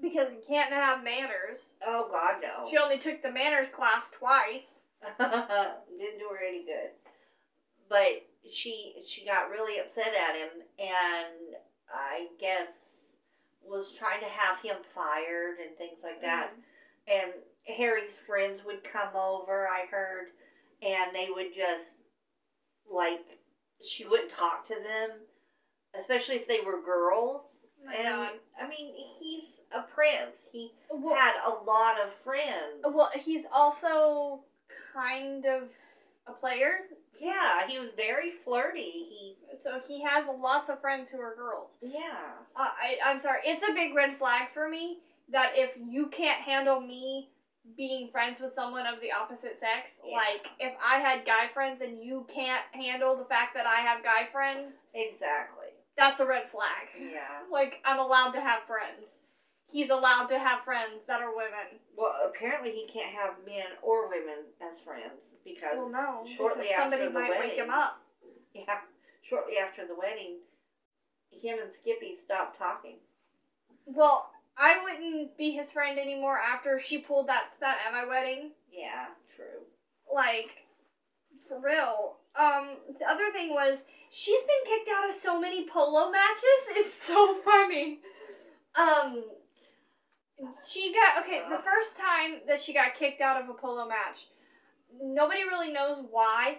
Because 0.00 0.32
you 0.32 0.40
can't 0.48 0.72
have 0.72 1.04
manners. 1.04 1.70
oh 1.86 2.08
God, 2.10 2.36
no, 2.40 2.68
She 2.70 2.78
only 2.78 2.98
took 2.98 3.20
the 3.22 3.30
manners 3.30 3.68
class 3.68 4.08
twice. 4.18 4.79
didn't 5.18 6.18
do 6.18 6.28
her 6.30 6.44
any 6.46 6.64
good. 6.64 6.90
But 7.88 8.22
she 8.50 8.94
she 9.06 9.24
got 9.24 9.50
really 9.50 9.78
upset 9.80 10.12
at 10.14 10.36
him, 10.36 10.62
and 10.78 11.56
I 11.92 12.26
guess 12.38 13.16
was 13.62 13.92
trying 13.98 14.20
to 14.20 14.26
have 14.26 14.58
him 14.62 14.76
fired 14.94 15.56
and 15.64 15.76
things 15.76 15.98
like 16.02 16.20
that. 16.22 16.50
Mm-hmm. 16.50 16.60
And 17.08 17.76
Harry's 17.76 18.14
friends 18.26 18.60
would 18.64 18.82
come 18.84 19.14
over. 19.16 19.66
I 19.68 19.86
heard, 19.90 20.28
and 20.82 21.14
they 21.14 21.28
would 21.34 21.54
just 21.54 21.96
like 22.90 23.24
she 23.84 24.04
wouldn't 24.06 24.30
talk 24.30 24.66
to 24.68 24.74
them, 24.74 25.10
especially 26.00 26.36
if 26.36 26.46
they 26.48 26.60
were 26.64 26.80
girls. 26.82 27.42
Oh 27.82 27.90
and 27.96 28.04
God. 28.04 28.30
I 28.62 28.68
mean, 28.68 28.92
he's 29.18 29.60
a 29.72 29.82
prince. 29.82 30.44
He 30.52 30.70
Well, 30.90 31.14
had 31.14 31.34
a 31.46 31.64
lot 31.64 31.96
of 31.98 32.12
friends. 32.22 32.82
well, 32.84 33.10
he's 33.14 33.44
also 33.52 34.40
kind 34.92 35.44
of 35.46 35.68
a 36.26 36.32
player, 36.32 36.80
yeah, 37.18 37.66
he 37.68 37.78
was 37.78 37.90
very 37.96 38.32
flirty. 38.44 38.80
He, 39.10 39.36
so 39.62 39.80
he 39.86 40.02
has 40.02 40.24
lots 40.40 40.70
of 40.70 40.80
friends 40.80 41.08
who 41.10 41.18
are 41.20 41.34
girls. 41.34 41.68
yeah, 41.82 42.32
Uh, 42.56 42.68
I, 42.68 42.96
I'm 43.04 43.20
sorry, 43.20 43.40
it's 43.44 43.62
a 43.68 43.72
big 43.74 43.94
red 43.94 44.16
flag 44.18 44.48
for 44.54 44.68
me 44.68 44.98
that 45.30 45.52
if 45.54 45.70
you 45.76 46.08
can't 46.08 46.40
handle 46.40 46.80
me 46.80 47.28
being 47.76 48.08
friends 48.10 48.40
with 48.40 48.54
someone 48.54 48.86
of 48.86 49.00
the 49.00 49.12
opposite 49.12 49.60
sex, 49.60 50.00
Yeah. 50.04 50.16
like 50.16 50.46
if 50.58 50.72
I 50.82 50.98
had 50.98 51.26
guy 51.26 51.48
friends 51.52 51.82
and 51.82 52.02
you 52.02 52.26
can't 52.34 52.64
handle 52.72 53.16
the 53.16 53.24
fact 53.26 53.54
that 53.54 53.66
I 53.66 53.80
have 53.80 54.02
guy 54.02 54.26
friends, 54.32 54.72
exactly. 54.94 55.68
that's 55.96 56.20
a 56.20 56.26
red 56.26 56.50
flag. 56.50 56.88
Yeah. 56.98 57.26
Like 57.50 57.82
I'm 57.84 57.98
allowed 57.98 58.30
to 58.32 58.40
have 58.40 58.62
friends. 58.66 59.18
He's 59.72 59.90
allowed 59.90 60.26
to 60.26 60.38
have 60.38 60.64
friends 60.64 61.06
that 61.06 61.20
are 61.20 61.34
women. 61.34 61.78
Well, 61.96 62.14
apparently 62.26 62.70
he 62.72 62.86
can't 62.92 63.14
have 63.14 63.34
men 63.46 63.78
or 63.82 64.08
women 64.08 64.50
as 64.60 64.80
friends 64.84 65.36
because 65.44 65.76
Well, 65.76 65.90
no, 65.90 66.24
shortly 66.36 66.62
because 66.64 66.76
somebody 66.76 67.02
after 67.02 67.12
the 67.12 67.18
might 67.18 67.30
wedding, 67.30 67.48
wake 67.50 67.58
him 67.58 67.70
up. 67.70 68.02
Yeah, 68.54 68.80
shortly 69.22 69.54
after 69.64 69.86
the 69.86 69.94
wedding, 69.94 70.38
him 71.30 71.58
and 71.62 71.72
Skippy 71.72 72.16
stopped 72.24 72.58
talking. 72.58 72.96
Well, 73.86 74.28
I 74.58 74.82
wouldn't 74.82 75.36
be 75.38 75.52
his 75.52 75.70
friend 75.70 75.98
anymore 76.00 76.36
after 76.38 76.80
she 76.80 76.98
pulled 76.98 77.28
that 77.28 77.50
stunt 77.56 77.78
at 77.86 77.92
my 77.92 78.04
wedding. 78.04 78.50
Yeah, 78.72 79.06
true. 79.36 79.62
Like, 80.12 80.50
for 81.48 81.60
real. 81.60 82.16
Um, 82.38 82.76
the 82.98 83.06
other 83.08 83.30
thing 83.32 83.50
was 83.50 83.78
she's 84.10 84.40
been 84.40 84.72
kicked 84.72 84.90
out 84.92 85.08
of 85.08 85.14
so 85.14 85.40
many 85.40 85.68
polo 85.68 86.10
matches. 86.10 86.60
It's 86.70 87.02
so 87.02 87.36
funny. 87.44 88.00
Um, 88.74 89.22
she 90.66 90.92
got 90.92 91.24
okay. 91.24 91.42
The 91.48 91.62
first 91.62 91.96
time 91.96 92.40
that 92.46 92.60
she 92.60 92.72
got 92.72 92.94
kicked 92.94 93.20
out 93.20 93.42
of 93.42 93.48
a 93.48 93.54
polo 93.54 93.86
match, 93.86 94.26
nobody 95.02 95.42
really 95.44 95.72
knows 95.72 96.04
why. 96.10 96.58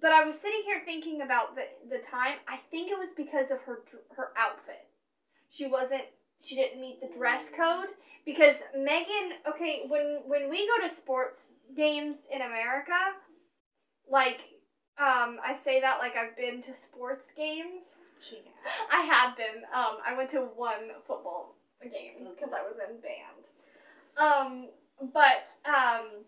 But 0.00 0.12
I 0.12 0.24
was 0.24 0.38
sitting 0.38 0.62
here 0.64 0.82
thinking 0.84 1.22
about 1.22 1.54
the 1.54 1.64
the 1.88 2.02
time. 2.10 2.36
I 2.48 2.58
think 2.70 2.90
it 2.90 2.98
was 2.98 3.10
because 3.16 3.50
of 3.50 3.60
her 3.62 3.80
her 4.16 4.30
outfit. 4.38 4.86
She 5.50 5.66
wasn't. 5.66 6.04
She 6.40 6.56
didn't 6.56 6.80
meet 6.80 7.00
the 7.00 7.16
dress 7.16 7.50
code 7.56 7.88
because 8.24 8.56
Meghan. 8.76 9.32
Okay, 9.48 9.82
when 9.88 10.22
when 10.26 10.48
we 10.48 10.66
go 10.66 10.86
to 10.86 10.92
sports 10.92 11.52
games 11.76 12.26
in 12.30 12.40
America, 12.40 12.98
like 14.10 14.40
um, 14.98 15.38
I 15.44 15.54
say 15.54 15.80
that 15.80 15.98
like 15.98 16.16
I've 16.16 16.36
been 16.36 16.62
to 16.62 16.74
sports 16.74 17.26
games. 17.36 17.84
She 18.26 18.36
has 18.36 18.44
I 18.92 19.00
have 19.02 19.36
been. 19.36 19.62
Um, 19.74 19.98
I 20.06 20.16
went 20.16 20.30
to 20.30 20.40
one 20.40 20.90
football 21.06 21.56
game 21.88 22.28
because 22.34 22.52
I 22.52 22.62
was 22.62 22.76
in 22.78 23.00
band. 23.00 23.42
Um, 24.16 24.68
but 25.12 25.44
um, 25.64 26.24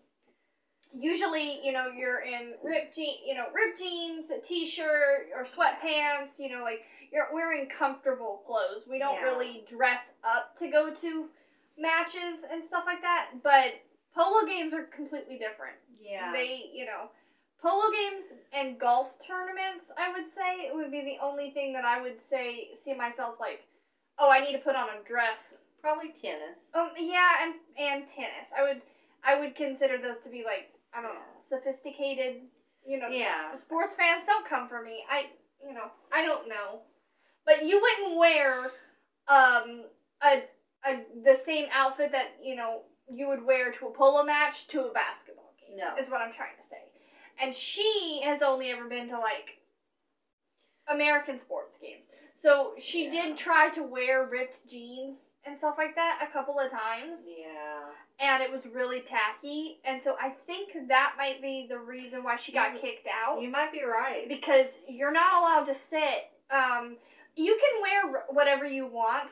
usually, 0.97 1.59
you 1.63 1.71
know, 1.71 1.87
you're 1.87 2.19
in 2.21 2.53
ripped 2.63 2.95
je- 2.95 3.21
you 3.25 3.35
know, 3.35 3.45
ripped 3.53 3.79
jeans, 3.79 4.29
a 4.29 4.39
t-shirt, 4.39 5.27
or 5.35 5.45
sweatpants. 5.45 6.37
You 6.39 6.49
know, 6.49 6.63
like 6.63 6.81
you're 7.11 7.29
wearing 7.33 7.67
comfortable 7.67 8.41
clothes. 8.45 8.87
We 8.89 8.99
don't 8.99 9.15
Yeah. 9.15 9.23
really 9.23 9.63
dress 9.67 10.11
up 10.23 10.57
to 10.59 10.67
go 10.67 10.91
to 10.91 11.29
matches 11.77 12.43
and 12.49 12.63
stuff 12.63 12.83
like 12.85 13.01
that. 13.01 13.29
But 13.43 13.75
polo 14.13 14.45
games 14.45 14.73
are 14.73 14.83
completely 14.83 15.37
different. 15.37 15.77
Yeah. 15.99 16.31
They, 16.31 16.69
you 16.73 16.85
know, 16.85 17.09
polo 17.61 17.91
games 17.91 18.25
and 18.53 18.79
golf 18.79 19.09
tournaments, 19.25 19.91
I 19.97 20.11
would 20.11 20.29
say, 20.33 20.71
would 20.73 20.91
be 20.91 21.01
the 21.03 21.17
only 21.23 21.51
thing 21.51 21.73
that 21.73 21.83
I 21.85 22.01
would 22.01 22.21
say 22.21 22.69
see 22.73 22.93
myself 22.93 23.35
like, 23.39 23.65
oh, 24.19 24.29
I 24.29 24.39
need 24.39 24.53
to 24.53 24.57
put 24.59 24.75
on 24.75 24.87
a 24.89 25.07
dress. 25.07 25.59
Probably 25.81 26.09
tennis. 26.21 26.57
Um, 26.73 26.89
yeah, 26.97 27.43
and 27.43 27.53
and 27.77 28.07
tennis. 28.07 28.47
I 28.57 28.63
would 28.63 28.81
I 29.23 29.39
would 29.39 29.55
consider 29.55 29.97
those 29.97 30.19
to 30.23 30.29
be 30.29 30.43
like 30.43 30.69
I 30.93 31.01
don't 31.01 31.13
know 31.13 31.21
sophisticated. 31.47 32.41
You 32.85 32.99
know, 32.99 33.07
Yeah. 33.09 33.51
s- 33.53 33.61
sports 33.61 33.93
fans 33.93 34.23
don't 34.25 34.45
come 34.47 34.67
for 34.67 34.81
me. 34.81 35.03
I 35.09 35.27
you 35.65 35.73
know 35.73 35.87
I 36.11 36.21
don't 36.23 36.47
know, 36.47 36.81
but 37.45 37.63
you 37.65 37.79
wouldn't 37.81 38.17
wear 38.17 38.71
um 39.27 39.85
a 40.23 40.43
a 40.85 41.01
the 41.23 41.35
same 41.35 41.67
outfit 41.71 42.11
that 42.11 42.29
you 42.41 42.55
know 42.55 42.81
you 43.07 43.27
would 43.27 43.43
wear 43.45 43.71
to 43.71 43.85
a 43.87 43.91
polo 43.91 44.23
match 44.23 44.65
to 44.67 44.85
a 44.85 44.91
basketball 44.91 45.53
game 45.59 45.77
No. 45.77 45.93
is 45.99 46.09
what 46.09 46.21
I'm 46.21 46.33
trying 46.33 46.55
to 46.57 46.63
say. 46.67 46.81
And 47.39 47.53
she 47.53 48.21
has 48.23 48.41
only 48.41 48.71
ever 48.71 48.85
been 48.87 49.07
to 49.09 49.19
like 49.19 49.57
American 50.87 51.37
sports 51.37 51.77
games. 51.79 52.03
So 52.45 52.75
she 52.77 53.05
Yeah. 53.05 53.23
did 53.23 53.37
try 53.39 53.71
to 53.71 53.81
wear 53.81 54.23
ripped 54.23 54.67
jeans 54.67 55.31
and 55.45 55.57
stuff 55.57 55.79
like 55.79 55.95
that 55.95 56.19
a 56.21 56.27
couple 56.31 56.59
of 56.59 56.69
times. 56.69 57.25
Yeah. 57.25 57.89
And 58.19 58.43
it 58.43 58.51
was 58.51 58.67
really 58.67 59.01
tacky. 59.01 59.79
And 59.83 59.99
so 59.99 60.15
I 60.21 60.29
think 60.45 60.87
that 60.87 61.15
might 61.17 61.41
be 61.41 61.65
the 61.65 61.79
reason 61.79 62.21
why 62.21 62.35
she 62.35 62.51
got 62.51 62.73
You- 62.73 62.79
kicked 62.81 63.07
out. 63.07 63.41
You 63.41 63.49
might 63.49 63.71
be 63.71 63.81
right. 63.81 64.27
Because 64.27 64.77
you're 64.87 65.09
not 65.09 65.41
allowed 65.41 65.65
to 65.65 65.73
sit. 65.73 66.29
Um, 66.51 66.99
you 67.35 67.57
can 67.57 67.81
wear 67.81 68.25
whatever 68.29 68.63
you 68.67 68.85
want 68.85 69.31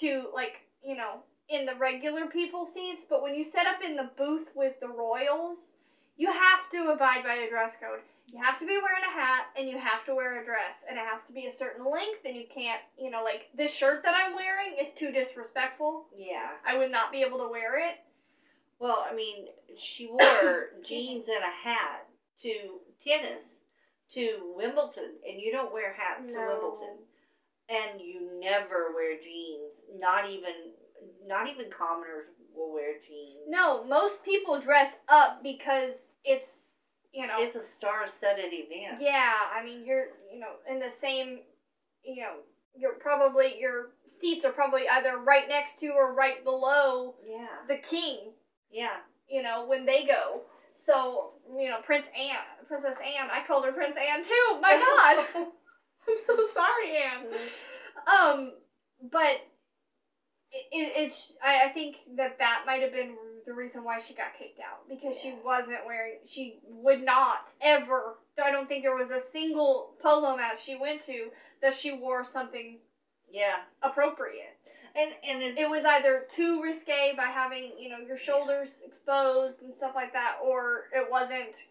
to, 0.00 0.28
like, 0.34 0.62
you 0.82 0.96
know, 0.96 1.22
in 1.48 1.64
the 1.64 1.76
regular 1.76 2.26
people 2.26 2.66
seats, 2.66 3.04
but 3.04 3.22
when 3.22 3.36
you 3.36 3.44
set 3.44 3.68
up 3.68 3.82
in 3.82 3.94
the 3.94 4.10
booth 4.16 4.48
with 4.56 4.80
the 4.80 4.88
royals, 4.88 5.70
you 6.16 6.32
have 6.32 6.68
to 6.70 6.90
abide 6.90 7.22
by 7.22 7.38
the 7.38 7.46
dress 7.46 7.76
code. 7.76 8.02
You 8.26 8.42
have 8.42 8.58
to 8.60 8.66
be 8.66 8.78
wearing 8.78 9.04
a 9.04 9.12
hat 9.12 9.46
and 9.58 9.68
you 9.68 9.78
have 9.78 10.04
to 10.06 10.14
wear 10.14 10.40
a 10.40 10.44
dress, 10.44 10.84
and 10.88 10.98
it 10.98 11.04
has 11.04 11.22
to 11.26 11.32
be 11.32 11.46
a 11.46 11.52
certain 11.52 11.84
length, 11.84 12.24
and 12.24 12.34
you 12.34 12.44
can't, 12.52 12.80
you 12.98 13.10
know, 13.10 13.22
like 13.22 13.50
this 13.54 13.72
shirt 13.72 14.02
that 14.04 14.14
I'm 14.14 14.34
wearing 14.34 14.76
is 14.80 14.88
too 14.96 15.12
disrespectful. 15.12 16.06
Yeah. 16.16 16.48
I 16.66 16.78
would 16.78 16.90
not 16.90 17.12
be 17.12 17.22
able 17.22 17.38
to 17.38 17.48
wear 17.48 17.78
it. 17.78 17.96
Well, 18.78 19.06
I 19.08 19.14
mean, 19.14 19.46
she 19.76 20.08
wore 20.08 20.70
jeans 20.84 21.26
and 21.28 21.44
a 21.44 21.68
hat 21.68 22.06
to 22.42 22.80
tennis, 23.06 23.44
to 24.14 24.54
Wimbledon, 24.56 25.12
and 25.28 25.40
you 25.40 25.52
don't 25.52 25.72
wear 25.72 25.94
hats 25.94 26.28
to 26.28 26.36
Wimbledon. 26.36 26.96
And 27.68 28.00
you 28.00 28.40
never 28.40 28.92
wear 28.94 29.16
jeans. 29.22 29.72
Not 29.98 30.28
even, 30.28 30.72
not 31.26 31.48
even 31.48 31.66
commoners 31.70 32.26
will 32.54 32.72
wear 32.72 32.94
jeans. 33.06 33.44
No, 33.48 33.84
most 33.84 34.24
people 34.24 34.60
dress 34.60 34.94
up 35.08 35.42
because 35.42 35.94
it's, 36.24 36.50
you 37.12 37.26
know, 37.26 37.36
It's 37.38 37.56
a 37.56 37.62
star-studded 37.62 38.52
event. 38.52 39.00
Yeah, 39.00 39.32
I 39.54 39.64
mean 39.64 39.84
you're 39.84 40.06
you 40.32 40.40
know 40.40 40.52
in 40.70 40.78
the 40.80 40.90
same 40.90 41.40
you 42.04 42.22
know 42.22 42.36
you're 42.74 42.94
probably 42.94 43.58
your 43.60 43.90
seats 44.06 44.44
are 44.44 44.52
probably 44.52 44.88
either 44.88 45.18
right 45.18 45.46
next 45.48 45.78
to 45.80 45.88
or 45.88 46.14
right 46.14 46.42
below 46.44 47.14
Yeah. 47.26 47.46
the 47.68 47.76
king. 47.76 48.32
Yeah. 48.70 48.96
You 49.28 49.42
know 49.42 49.66
when 49.66 49.84
they 49.86 50.04
go. 50.06 50.42
So 50.74 51.32
you 51.58 51.68
know 51.68 51.78
Prince 51.84 52.06
Anne, 52.16 52.66
Princess 52.66 52.96
Anne. 52.96 53.28
I 53.30 53.46
called 53.46 53.64
her 53.66 53.72
Prince 53.72 53.96
Anne 53.96 54.24
too. 54.24 54.60
My 54.60 54.76
God, 54.78 55.26
I'm 56.08 56.16
so 56.26 56.36
sorry, 56.54 56.96
Anne. 56.96 57.26
Um, 58.08 58.52
but 59.10 59.36
it, 60.50 60.66
it, 60.72 60.92
it's 60.96 61.36
I, 61.44 61.66
I 61.66 61.68
think 61.72 61.96
that 62.16 62.38
that 62.38 62.64
might 62.66 62.82
have 62.82 62.92
been 62.92 63.14
the 63.46 63.52
reason 63.52 63.84
why 63.84 63.98
she 63.98 64.14
got 64.14 64.34
kicked 64.38 64.60
out 64.60 64.88
because 64.88 65.18
she 65.18 65.34
wasn't 65.44 65.84
wearing 65.86 66.16
she 66.24 66.58
would 66.64 67.02
not 67.02 67.50
ever 67.60 68.16
I 68.42 68.50
don't 68.50 68.68
think 68.68 68.82
there 68.82 68.94
was 68.96 69.10
a 69.10 69.20
single 69.20 69.94
polo 70.02 70.36
match 70.36 70.62
she 70.62 70.76
went 70.76 71.02
to 71.06 71.30
that 71.60 71.74
she 71.74 71.92
wore 71.92 72.24
something 72.24 72.78
Yeah. 73.30 73.60
appropriate. 73.82 74.56
And 74.94 75.10
and 75.24 75.42
it's 75.42 75.58
It 75.58 75.68
was 75.70 75.84
either 75.84 76.26
too 76.34 76.60
risque 76.62 77.14
by 77.16 77.24
having, 77.26 77.78
you 77.78 77.88
know, 77.88 77.98
your 77.98 78.16
shoulders 78.16 78.68
exposed 78.84 79.62
and 79.62 79.74
stuff 79.74 79.94
like 79.94 80.12
that 80.12 80.36
or 80.42 80.84
it 80.92 81.10
wasn't 81.10 81.64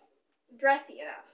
dressy 0.57 0.99
enough. 1.01 1.25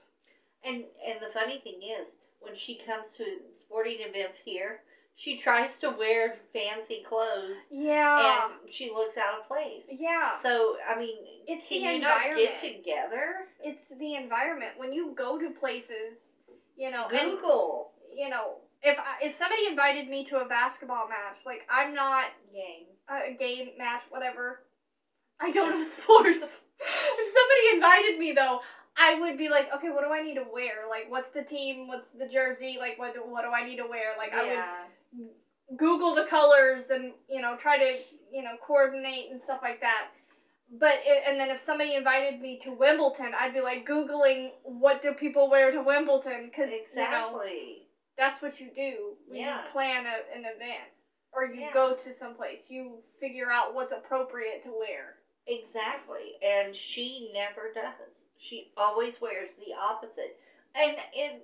and 0.64 0.84
and 1.06 1.20
the 1.20 1.28
funny 1.32 1.58
thing 1.58 1.82
is 1.82 2.08
when 2.40 2.54
she 2.54 2.74
comes 2.76 3.06
to 3.16 3.38
sporting 3.58 4.00
events 4.00 4.38
here, 4.44 4.80
she 5.18 5.36
tries 5.36 5.76
to 5.80 5.90
wear 5.90 6.36
fancy 6.52 7.02
clothes 7.08 7.58
Yeah. 7.72 8.46
and 8.46 8.72
she 8.72 8.88
looks 8.90 9.16
out 9.18 9.40
of 9.40 9.48
place. 9.48 9.82
yeah. 9.90 10.36
So 10.40 10.76
I 10.88 10.96
mean, 10.98 11.16
It's 11.48 11.66
can 11.68 11.82
the 11.82 11.92
you 11.94 12.00
not 12.00 12.20
get 12.36 12.60
together? 12.60 13.48
it's 13.62 13.82
the 13.98 14.14
environment 14.14 14.72
when 14.76 14.92
you 14.92 15.12
go 15.18 15.38
to 15.38 15.50
places 15.50 16.18
you 16.76 16.90
know 16.92 17.08
and 17.08 17.32
Google 17.32 17.90
you 18.14 18.28
know 18.28 18.58
if 18.82 18.96
I, 18.98 19.26
if 19.26 19.34
somebody 19.34 19.66
invited 19.68 20.08
me 20.08 20.24
to 20.26 20.36
a 20.38 20.44
basketball 20.46 21.08
match 21.08 21.38
like 21.44 21.62
i'm 21.68 21.92
not 21.92 22.26
game. 22.52 22.86
a 23.10 23.34
game 23.36 23.70
match 23.76 24.02
whatever 24.10 24.60
i 25.40 25.50
don't 25.50 25.70
know 25.70 25.82
sports 25.88 26.38
if 26.38 27.28
somebody 27.38 27.64
invited 27.74 28.18
me 28.20 28.32
though 28.34 28.60
I 29.00 29.14
would 29.20 29.38
be 29.38 29.48
like, 29.48 29.68
okay, 29.76 29.90
what 29.90 30.02
do 30.02 30.10
I 30.10 30.22
need 30.24 30.34
to 30.34 30.44
wear? 30.52 30.82
Like, 30.90 31.06
what's 31.08 31.32
the 31.32 31.42
team? 31.42 31.86
What's 31.86 32.08
the 32.18 32.26
jersey? 32.26 32.78
Like, 32.80 32.98
what 32.98 33.14
do, 33.14 33.20
what 33.20 33.42
do 33.44 33.50
I 33.50 33.64
need 33.64 33.76
to 33.76 33.86
wear? 33.88 34.14
Like, 34.18 34.32
I 34.32 34.42
would 34.42 34.50
yeah. 34.50 34.74
Google 35.76 36.14
the 36.14 36.24
colors 36.24 36.90
and 36.90 37.12
you 37.28 37.40
know 37.40 37.56
try 37.56 37.78
to 37.78 37.98
you 38.32 38.42
know 38.42 38.56
coordinate 38.66 39.30
and 39.30 39.40
stuff 39.42 39.60
like 39.62 39.80
that. 39.80 40.08
But 40.78 41.00
it, 41.04 41.22
and 41.26 41.40
then 41.40 41.50
if 41.50 41.60
somebody 41.60 41.94
invited 41.94 42.40
me 42.40 42.58
to 42.62 42.72
Wimbledon, 42.72 43.32
I'd 43.38 43.54
be 43.54 43.60
like 43.60 43.86
googling 43.88 44.50
what 44.62 45.00
do 45.00 45.12
people 45.12 45.50
wear 45.50 45.70
to 45.70 45.80
Wimbledon 45.82 46.50
because 46.50 46.70
you 46.94 47.00
know 47.00 47.42
that's 48.18 48.42
what 48.42 48.60
you 48.60 48.68
do 48.74 49.14
when 49.26 49.40
Yeah. 49.40 49.64
you 49.64 49.70
plan 49.70 50.04
a, 50.04 50.36
an 50.36 50.44
event 50.44 50.90
or 51.32 51.46
you 51.46 51.60
Yeah. 51.60 51.72
go 51.72 51.94
to 51.94 52.12
some 52.12 52.34
place. 52.34 52.60
You 52.68 52.98
figure 53.20 53.50
out 53.50 53.74
what's 53.74 53.92
appropriate 53.92 54.62
to 54.64 54.72
wear. 54.72 55.16
Exactly. 55.46 56.34
And 56.42 56.74
she 56.74 57.30
never 57.32 57.72
does. 57.72 57.94
She 58.36 58.70
always 58.76 59.14
wears 59.20 59.50
the 59.56 59.72
opposite. 59.74 60.38
And 60.74 60.96
in 61.14 61.40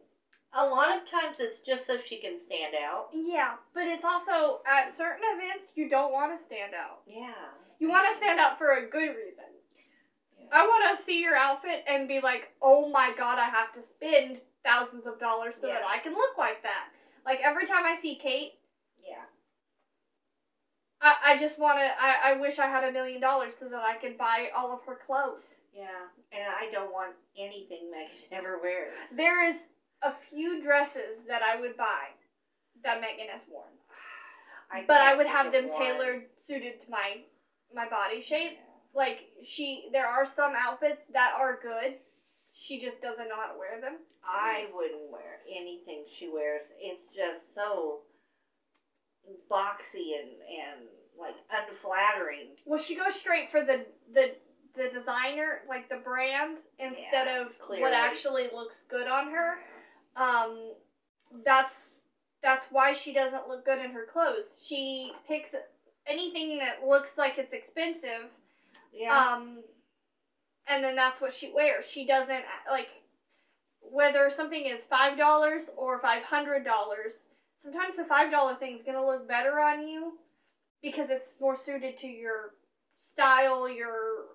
a 0.56 0.64
lot 0.64 0.96
of 0.96 1.08
times 1.10 1.36
it's 1.38 1.60
just 1.60 1.86
so 1.86 1.96
she 2.06 2.18
can 2.18 2.38
stand 2.38 2.74
out. 2.74 3.08
Yeah, 3.12 3.54
but 3.74 3.84
it's 3.86 4.04
also 4.04 4.60
at 4.66 4.96
certain 4.96 5.24
events 5.36 5.72
you 5.74 5.88
don't 5.88 6.12
want 6.12 6.36
to 6.36 6.42
stand 6.44 6.74
out. 6.74 7.00
Yeah. 7.06 7.32
You 7.80 7.88
want 7.88 8.06
to 8.10 8.16
stand 8.16 8.38
out 8.38 8.56
for 8.56 8.76
a 8.78 8.88
good 8.88 9.10
reason. 9.10 9.50
Yeah. 10.38 10.46
I 10.52 10.66
want 10.66 10.96
to 10.98 11.04
see 11.04 11.20
your 11.20 11.36
outfit 11.36 11.84
and 11.88 12.06
be 12.06 12.20
like, 12.20 12.52
oh 12.62 12.88
my 12.88 13.12
god, 13.16 13.38
I 13.38 13.46
have 13.50 13.72
to 13.74 13.82
spend 13.82 14.40
thousands 14.64 15.06
of 15.06 15.18
dollars 15.18 15.54
so 15.60 15.66
that 15.66 15.82
I 15.86 15.98
can 15.98 16.12
look 16.14 16.38
like 16.38 16.62
that. 16.62 16.88
Like 17.26 17.40
every 17.42 17.66
time 17.66 17.84
I 17.84 17.96
see 17.96 18.14
Kate, 18.14 18.52
Yeah. 19.06 19.24
I, 21.00 21.32
I 21.34 21.38
just 21.38 21.58
want 21.58 21.78
to, 21.78 21.84
I, 21.98 22.32
I 22.32 22.40
wish 22.40 22.58
I 22.58 22.66
had 22.66 22.84
a 22.84 22.92
million 22.92 23.20
dollars 23.20 23.52
so 23.58 23.68
that 23.68 23.82
I 23.82 23.96
could 23.96 24.16
buy 24.16 24.50
all 24.56 24.72
of 24.72 24.80
her 24.86 24.98
clothes. 25.04 25.42
Yeah. 25.74 26.06
And 26.32 26.42
I 26.44 26.70
don't 26.72 26.92
want 26.92 27.14
anything 27.36 27.90
Meghan 27.92 28.32
ever 28.38 28.58
wears. 28.62 28.94
There 29.16 29.46
is 29.48 29.68
a 30.02 30.12
few 30.30 30.62
dresses 30.62 31.24
that 31.28 31.42
I 31.42 31.60
would 31.60 31.76
buy 31.76 32.12
that 32.84 33.00
Meghan 33.00 33.30
has 33.32 33.42
worn. 33.50 33.68
but 34.86 35.00
I 35.00 35.16
would 35.16 35.26
have 35.26 35.52
them 35.52 35.68
tailored, 35.68 36.24
suited 36.46 36.80
to 36.82 36.90
my 36.90 37.18
my 37.74 37.88
body 37.88 38.20
shape. 38.20 38.52
Yeah. 38.52 38.60
Like 38.94 39.24
she, 39.42 39.88
there 39.92 40.06
are 40.06 40.24
some 40.24 40.52
outfits 40.56 41.02
that 41.12 41.32
are 41.38 41.58
good. 41.60 41.94
She 42.52 42.80
just 42.80 43.02
doesn't 43.02 43.28
know 43.28 43.34
how 43.34 43.52
to 43.52 43.58
wear 43.58 43.80
them. 43.80 43.96
I 44.24 44.66
wouldn't 44.72 45.10
wear 45.10 45.40
anything 45.50 46.04
she 46.16 46.28
wears. 46.28 46.62
It's 46.80 47.02
just 47.14 47.54
so 47.54 48.00
boxy 49.50 50.14
and, 50.20 50.30
and 50.30 50.86
like 51.18 51.34
unflattering. 51.50 52.50
Well, 52.64 52.78
she 52.78 52.94
goes 52.94 53.14
straight 53.14 53.50
for 53.50 53.62
the 53.62 53.84
the 54.12 54.34
the 54.76 54.88
designer, 54.88 55.60
like 55.68 55.88
the 55.88 55.96
brand, 55.96 56.58
instead 56.78 57.26
Yeah, 57.26 57.42
of 57.42 57.58
clearly. 57.58 57.82
what 57.82 57.92
actually 57.92 58.48
looks 58.52 58.82
good 58.88 59.06
on 59.06 59.30
her. 59.30 59.58
Um, 60.16 60.72
that's 61.44 62.00
that's 62.42 62.66
why 62.70 62.92
she 62.92 63.12
doesn't 63.12 63.48
look 63.48 63.64
good 63.64 63.78
in 63.78 63.90
her 63.92 64.04
clothes. 64.12 64.44
She 64.62 65.12
picks 65.26 65.54
anything 66.06 66.58
that 66.58 66.86
looks 66.86 67.16
like 67.16 67.38
it's 67.38 67.52
expensive, 67.52 68.28
Yeah. 68.92 69.34
um, 69.34 69.62
and 70.68 70.84
then 70.84 70.94
that's 70.94 71.20
what 71.20 71.32
she 71.34 71.50
wears. 71.52 71.86
She 71.86 72.06
doesn't 72.06 72.44
like 72.70 72.88
whether 73.80 74.30
something 74.30 74.64
is 74.64 74.82
five 74.84 75.16
dollars 75.18 75.70
or 75.76 75.98
five 76.00 76.22
hundred 76.22 76.64
dollars. 76.64 77.12
Sometimes 77.56 77.96
the 77.96 78.04
five 78.04 78.30
dollar 78.30 78.54
thing 78.56 78.76
is 78.76 78.82
gonna 78.82 79.04
look 79.04 79.26
better 79.26 79.58
on 79.58 79.86
you 79.86 80.18
because 80.82 81.08
it's 81.10 81.28
more 81.40 81.56
suited 81.56 81.96
to 81.98 82.06
your 82.06 82.50
style, 82.98 83.68
your 83.68 84.26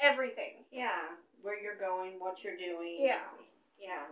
everything. 0.00 0.64
yeah. 0.72 1.02
Where 1.42 1.60
you're 1.62 1.76
going, 1.78 2.18
what 2.18 2.42
you're 2.42 2.56
doing. 2.56 2.96
Yeah. 3.00 3.20
Yeah. 3.80 4.04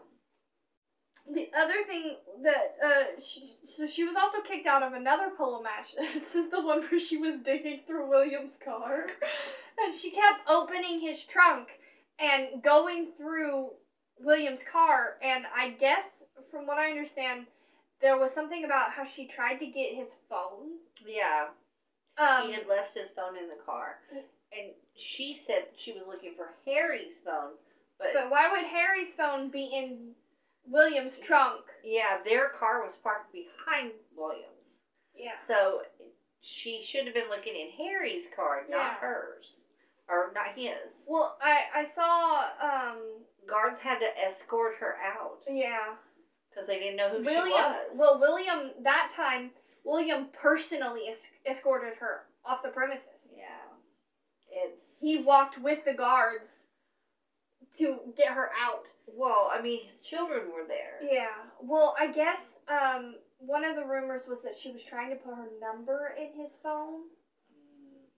The 1.33 1.49
other 1.59 1.85
thing 1.87 2.17
that 2.43 2.77
uh, 2.85 3.21
she, 3.21 3.51
so 3.65 3.87
she 3.87 4.05
was 4.05 4.17
also 4.17 4.39
kicked 4.41 4.67
out 4.67 4.83
of 4.83 4.93
another 4.93 5.31
polo 5.37 5.61
match. 5.62 5.95
this 5.99 6.45
is 6.45 6.51
the 6.51 6.62
one 6.62 6.83
where 6.83 7.01
she 7.01 7.17
was 7.17 7.37
digging 7.45 7.81
through 7.87 8.09
William's 8.09 8.57
car, 8.65 9.07
and 9.85 9.95
she 9.95 10.11
kept 10.11 10.49
opening 10.49 11.01
his 11.01 11.25
trunk 11.25 11.69
and 12.19 12.62
going 12.62 13.09
through 13.19 13.71
William's 14.21 14.61
car. 14.71 15.17
And 15.23 15.45
I 15.55 15.71
guess, 15.71 16.05
from 16.51 16.67
what 16.67 16.79
I 16.79 16.91
understand, 16.91 17.47
there 18.01 18.19
was 18.19 18.33
something 18.33 18.65
about 18.65 18.93
how 18.93 19.05
she 19.05 19.27
tried 19.27 19.57
to 19.57 19.67
get 19.67 19.95
his 19.95 20.11
phone. 20.29 20.79
Yeah. 21.07 21.49
Um, 22.19 22.49
he 22.49 22.55
had 22.55 22.69
left 22.69 22.97
his 22.97 23.11
phone 23.15 23.37
in 23.37 23.49
the 23.49 23.62
car. 23.65 23.99
And 24.12 24.73
she 24.95 25.41
said 25.47 25.65
she 25.77 25.93
was 25.93 26.03
looking 26.07 26.35
for 26.37 26.49
Harry's 26.65 27.15
phone, 27.25 27.53
but, 27.99 28.09
but 28.15 28.31
why 28.31 28.51
would 28.51 28.65
Harry's 28.65 29.12
phone 29.12 29.51
be 29.51 29.65
in 29.65 30.15
William's 30.68 31.18
trunk? 31.18 31.62
yeah, 31.85 32.18
their 32.24 32.48
car 32.48 32.83
was 32.83 32.92
parked 33.02 33.33
behind 33.33 33.92
Williams. 34.16 34.83
Yeah. 35.14 35.33
So 35.46 35.83
she 36.40 36.83
should 36.85 37.07
have 37.07 37.14
been 37.14 37.29
looking 37.31 37.55
in 37.55 37.70
Harry's 37.79 38.26
car, 38.35 38.62
not 38.68 38.76
Yeah. 38.76 38.94
hers. 38.94 39.57
Or 40.09 40.31
not 40.35 40.55
his. 40.57 41.05
Well, 41.09 41.37
I 41.42 41.64
I 41.74 41.85
saw 41.85 42.44
um 42.62 42.98
Guards 43.46 43.81
had 43.81 43.98
to 44.00 44.07
escort 44.29 44.74
her 44.81 44.96
out 45.05 45.38
yeah. 45.48 45.94
because 46.50 46.66
they 46.68 46.79
didn't 46.79 46.96
know 46.96 47.09
who 47.11 47.22
William, 47.24 47.46
she 47.46 47.52
was. 47.52 47.90
well, 47.94 48.18
William 48.20 48.70
that 48.83 49.12
time, 49.16 49.50
William 49.85 50.26
personally 50.33 51.09
es- 51.11 51.31
escorted 51.48 51.94
her 51.98 52.24
off 52.44 52.62
the 52.62 52.68
premises. 52.68 53.26
yeah. 53.37 53.44
It's. 54.50 54.98
He 55.00 55.22
walked 55.22 55.59
with 55.59 55.85
the 55.85 55.92
guards 55.94 56.59
to 57.79 57.99
get 58.16 58.29
her 58.33 58.51
out. 58.62 58.87
Well, 59.07 59.51
I 59.53 59.61
mean, 59.61 59.81
his 59.87 60.01
children 60.01 60.53
were 60.53 60.66
there. 60.66 60.99
Yeah. 61.03 61.29
Well, 61.61 61.95
I 61.99 62.07
guess 62.09 62.57
um 62.69 63.16
one 63.38 63.64
of 63.64 63.77
the 63.77 63.85
rumors 63.85 64.23
was 64.27 64.42
that 64.42 64.57
she 64.57 64.71
was 64.73 64.83
trying 64.83 65.11
to 65.11 65.16
put 65.16 65.35
her 65.35 65.49
number 65.61 66.14
in 66.19 66.33
his 66.40 66.53
phone 66.62 67.03
Mm, 67.53 68.09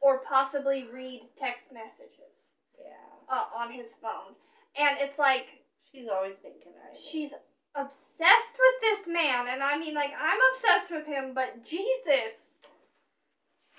or 0.00 0.18
possibly 0.20 0.84
read 0.92 1.22
text 1.38 1.72
messages 1.72 2.36
Yeah. 2.78 2.92
uh, 3.34 3.46
on 3.56 3.72
his 3.72 3.92
phone. 4.02 4.34
And 4.78 4.98
it's 5.00 5.18
like 5.18 5.46
She's 5.90 6.08
always 6.08 6.36
been 6.42 6.52
conniving. 6.62 6.94
she's 7.00 7.32
obsessed 7.74 8.56
with 8.58 8.80
this 8.98 9.06
man 9.06 9.48
and 9.48 9.62
I 9.62 9.76
mean 9.78 9.94
like 9.94 10.10
I'm 10.18 10.38
obsessed 10.52 10.90
with 10.90 11.06
him, 11.06 11.32
but 11.34 11.64
Jesus. 11.64 12.36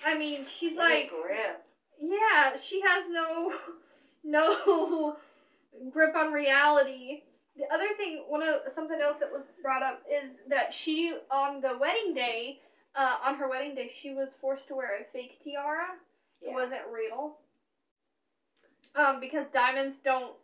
I 0.04 0.16
mean, 0.16 0.44
she's 0.46 0.76
What 0.76 0.90
like 0.90 1.10
grip. 1.10 1.62
Yeah, 2.00 2.56
she 2.60 2.80
has 2.80 3.04
no 3.10 3.52
no 4.28 5.16
grip 5.92 6.14
on 6.14 6.32
reality. 6.32 7.22
The 7.56 7.64
other 7.74 7.88
thing, 7.96 8.24
one 8.28 8.42
of 8.42 8.72
something 8.74 9.00
else 9.00 9.16
that 9.20 9.32
was 9.32 9.42
brought 9.62 9.82
up 9.82 10.02
is 10.08 10.30
that 10.48 10.72
she 10.72 11.14
on 11.30 11.60
the 11.60 11.76
wedding 11.80 12.14
day, 12.14 12.60
uh, 12.94 13.16
on 13.24 13.34
her 13.36 13.48
wedding 13.48 13.74
day, 13.74 13.90
she 13.92 14.14
was 14.14 14.30
forced 14.40 14.68
to 14.68 14.76
wear 14.76 15.00
a 15.00 15.04
fake 15.12 15.38
tiara. 15.42 15.86
Yeah. 16.40 16.50
It 16.50 16.54
wasn't 16.54 16.82
real. 16.92 17.36
Um, 18.94 19.20
because 19.20 19.46
diamonds 19.52 19.96
don't 20.04 20.34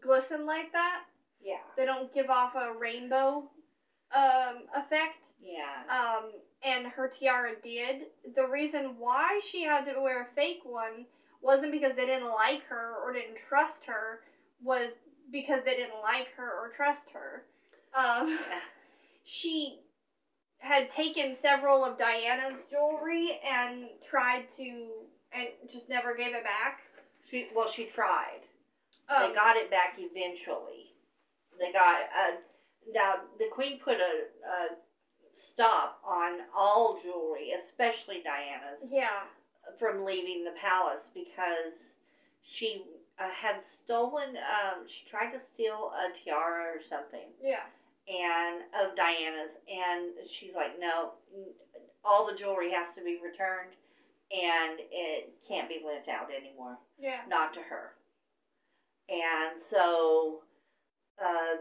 glisten 0.00 0.46
like 0.46 0.72
that. 0.72 1.02
Yeah. 1.44 1.56
They 1.76 1.84
don't 1.84 2.12
give 2.14 2.30
off 2.30 2.54
a 2.54 2.72
rainbow 2.78 3.44
um 4.14 4.56
effect 4.76 5.16
Yeah. 5.42 5.82
um, 5.88 6.32
and 6.62 6.86
her 6.86 7.08
tiara 7.08 7.52
did. 7.62 8.06
The 8.34 8.46
reason 8.46 8.96
why 8.98 9.40
she 9.44 9.62
had 9.62 9.84
to 9.86 10.00
wear 10.00 10.22
a 10.22 10.34
fake 10.34 10.60
one 10.64 11.06
wasn't 11.42 11.72
because 11.72 11.96
they 11.96 12.06
didn't 12.06 12.30
like 12.30 12.62
her 12.68 12.94
or 13.02 13.12
didn't 13.12 13.36
trust 13.48 13.84
her, 13.86 14.20
was 14.62 14.90
because 15.30 15.64
they 15.64 15.74
didn't 15.74 16.00
like 16.02 16.28
her 16.36 16.48
or 16.48 16.70
trust 16.76 17.10
her. 17.12 17.44
Um, 17.94 18.28
Yeah. 18.30 18.58
she 19.24 19.80
had 20.58 20.90
taken 20.90 21.36
several 21.42 21.84
of 21.84 21.98
Diana's 21.98 22.64
jewelry 22.70 23.40
and 23.44 23.86
tried 24.08 24.44
to, 24.56 24.88
and 25.32 25.48
just 25.70 25.88
never 25.88 26.14
gave 26.14 26.34
it 26.34 26.44
back. 26.44 26.80
She 27.28 27.48
well, 27.54 27.70
she 27.70 27.86
tried. 27.86 28.40
Um, 29.08 29.28
they 29.28 29.34
got 29.34 29.56
it 29.56 29.70
back 29.70 29.96
eventually. 29.98 30.92
They 31.58 31.72
got 31.72 32.00
uh, 32.02 32.36
now 32.92 33.14
the 33.38 33.46
queen 33.50 33.80
put 33.82 33.96
a, 33.96 34.24
a 34.48 34.68
stop 35.34 36.00
on 36.06 36.40
all 36.56 36.98
jewelry, 37.02 37.50
especially 37.62 38.22
Diana's, 38.22 38.90
yeah, 38.92 39.26
from 39.78 40.04
leaving 40.04 40.44
the 40.44 40.58
palace 40.60 41.10
because 41.14 41.94
she 42.42 42.84
uh, 43.18 43.28
had 43.30 43.64
stolen. 43.64 44.36
Um, 44.36 44.86
she 44.86 45.08
tried 45.08 45.32
to 45.32 45.40
steal 45.40 45.92
a 45.92 46.12
tiara 46.24 46.76
or 46.76 46.82
something, 46.82 47.28
yeah, 47.42 47.64
and 48.08 48.62
of 48.82 48.96
Diana's, 48.96 49.54
and 49.68 50.28
she's 50.28 50.54
like, 50.54 50.78
no, 50.78 51.12
all 52.04 52.26
the 52.26 52.36
jewelry 52.36 52.70
has 52.72 52.94
to 52.94 53.02
be 53.02 53.18
returned, 53.22 53.74
and 54.32 54.80
it 54.90 55.32
can't 55.46 55.68
be 55.68 55.80
lent 55.84 56.08
out 56.08 56.28
anymore 56.30 56.78
yeah. 57.02 57.20
not 57.28 57.52
to 57.54 57.60
her. 57.60 57.92
And 59.08 59.60
so 59.68 60.40
um, 61.20 61.58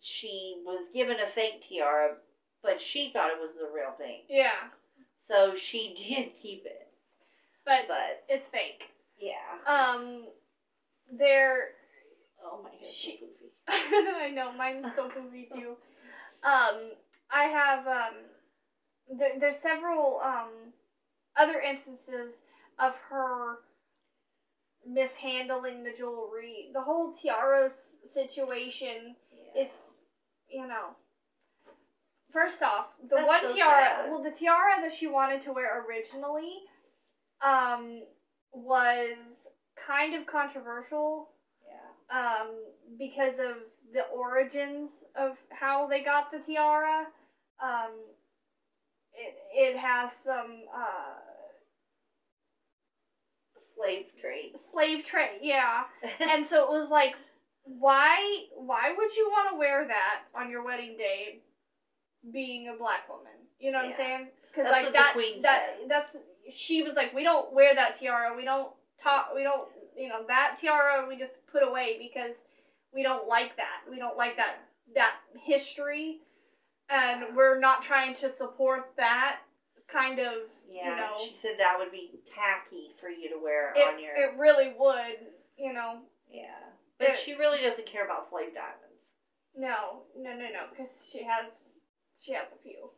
she 0.00 0.62
was 0.64 0.86
given 0.94 1.16
a 1.16 1.34
fake 1.34 1.64
tiara, 1.68 2.16
but 2.62 2.80
she 2.80 3.10
thought 3.10 3.30
it 3.30 3.40
was 3.40 3.54
the 3.58 3.74
real 3.74 3.92
thing. 3.98 4.20
Yeah, 4.28 4.70
So 5.20 5.54
she 5.56 5.94
did 6.08 6.32
keep 6.40 6.64
it. 6.66 6.88
But 7.64 7.86
But 7.88 8.24
it's 8.28 8.48
fake. 8.48 8.84
yeah. 9.18 9.34
Um, 9.66 10.26
they're 11.18 11.70
Oh 12.44 12.60
my 12.62 12.70
god, 12.70 12.88
She- 12.88 13.18
so 13.18 13.26
poofy. 13.26 13.50
I 13.68 14.30
know 14.30 14.52
mine's 14.52 14.94
so 14.96 15.08
poofy 15.08 15.48
too. 15.48 15.76
Um, 16.42 16.92
I 17.30 17.44
have 17.44 17.86
um, 17.86 18.14
there, 19.18 19.32
there's 19.38 19.58
several 19.62 20.20
um 20.24 20.48
other 21.36 21.60
instances 21.60 22.34
of 22.78 22.94
her 23.08 23.58
mishandling 24.86 25.84
the 25.84 25.92
jewelry. 25.96 26.70
The 26.72 26.80
whole 26.80 27.12
tiara 27.12 27.70
situation 28.12 29.14
Yeah. 29.30 29.62
is, 29.62 29.70
you 30.48 30.66
know. 30.66 30.96
First 32.32 32.62
off, 32.62 32.86
the 33.08 33.16
That's 33.16 33.28
one 33.28 33.40
so 33.42 33.54
tiara, 33.54 33.84
sad. 34.02 34.10
well, 34.10 34.22
the 34.22 34.30
tiara 34.32 34.80
that 34.80 34.94
she 34.94 35.06
wanted 35.06 35.42
to 35.42 35.52
wear 35.52 35.84
originally, 35.86 36.62
um, 37.44 38.02
was 38.52 39.16
kind 39.76 40.14
of 40.14 40.26
controversial 40.26 41.28
yeah. 41.66 42.18
um, 42.40 42.48
because 42.98 43.38
of 43.38 43.56
the 43.92 44.02
origins 44.14 45.04
of 45.16 45.36
how 45.50 45.86
they 45.86 46.02
got 46.02 46.30
the 46.30 46.38
tiara. 46.38 47.06
Um, 47.62 47.92
it 49.14 49.34
it 49.54 49.76
has 49.76 50.10
some 50.12 50.64
uh, 50.74 51.20
Slave 53.74 54.06
trade. 54.20 54.52
slave 54.70 55.04
trade, 55.04 55.40
yeah, 55.42 55.84
and 56.20 56.46
so 56.46 56.62
it 56.64 56.80
was 56.80 56.90
like, 56.90 57.14
why 57.64 58.44
why 58.56 58.94
would 58.96 59.14
you 59.16 59.28
want 59.30 59.50
to 59.50 59.56
wear 59.58 59.86
that 59.86 60.20
on 60.34 60.50
your 60.50 60.62
wedding 60.64 60.96
day, 60.96 61.40
being 62.32 62.68
a 62.68 62.74
black 62.74 63.08
woman? 63.08 63.32
You 63.58 63.72
know 63.72 63.78
what 63.78 63.86
Yeah. 63.86 63.90
I'm 63.92 63.96
saying? 63.96 64.28
Because 64.50 64.70
like 64.70 64.92
that 64.92 65.14
that 65.42 65.76
said. 65.80 65.88
that's 65.88 66.16
she 66.50 66.82
was 66.82 66.94
like, 66.94 67.14
we 67.14 67.22
don't 67.22 67.52
wear 67.52 67.74
that 67.74 67.98
tiara. 67.98 68.36
We 68.36 68.44
don't 68.44 68.68
talk. 69.02 69.30
We 69.34 69.42
don't 69.42 69.68
you 69.96 70.08
know 70.08 70.24
that 70.28 70.56
tiara. 70.60 71.06
We 71.08 71.16
just 71.16 71.32
put 71.50 71.62
away 71.62 71.96
because 71.98 72.34
we 72.94 73.02
don't 73.02 73.28
like 73.28 73.56
that. 73.56 73.90
We 73.90 73.98
don't 73.98 74.16
like 74.16 74.36
that 74.36 74.56
that 74.94 75.14
history, 75.40 76.18
and 76.90 77.36
we're 77.36 77.58
not 77.58 77.82
trying 77.82 78.14
to 78.16 78.30
support 78.36 78.90
that 78.96 79.38
kind 79.88 80.18
of. 80.18 80.34
yeah, 80.70 80.90
you 80.90 80.96
know, 80.96 81.12
she 81.24 81.36
said 81.40 81.52
that 81.58 81.78
would 81.78 81.92
be 81.92 82.10
tacky 82.34 82.94
for 83.00 83.08
you 83.08 83.28
to 83.30 83.36
wear 83.42 83.72
it 83.76 83.94
on 83.94 83.98
your. 84.02 84.14
it 84.16 84.34
really 84.38 84.74
would. 84.78 85.16
You 85.58 85.72
know, 85.74 85.98
yeah, 86.30 86.58
but 86.98 87.10
it- 87.10 87.20
she 87.20 87.34
really 87.34 87.60
doesn't 87.62 87.86
care 87.86 88.04
about 88.04 88.28
slave 88.28 88.54
diamonds. 88.54 89.02
no, 89.54 90.02
no, 90.16 90.30
no, 90.32 90.46
no, 90.50 90.64
because 90.70 90.90
she 91.10 91.22
has 91.22 91.46
she 92.20 92.32
has 92.32 92.46
a 92.52 92.62
few. 92.62 92.90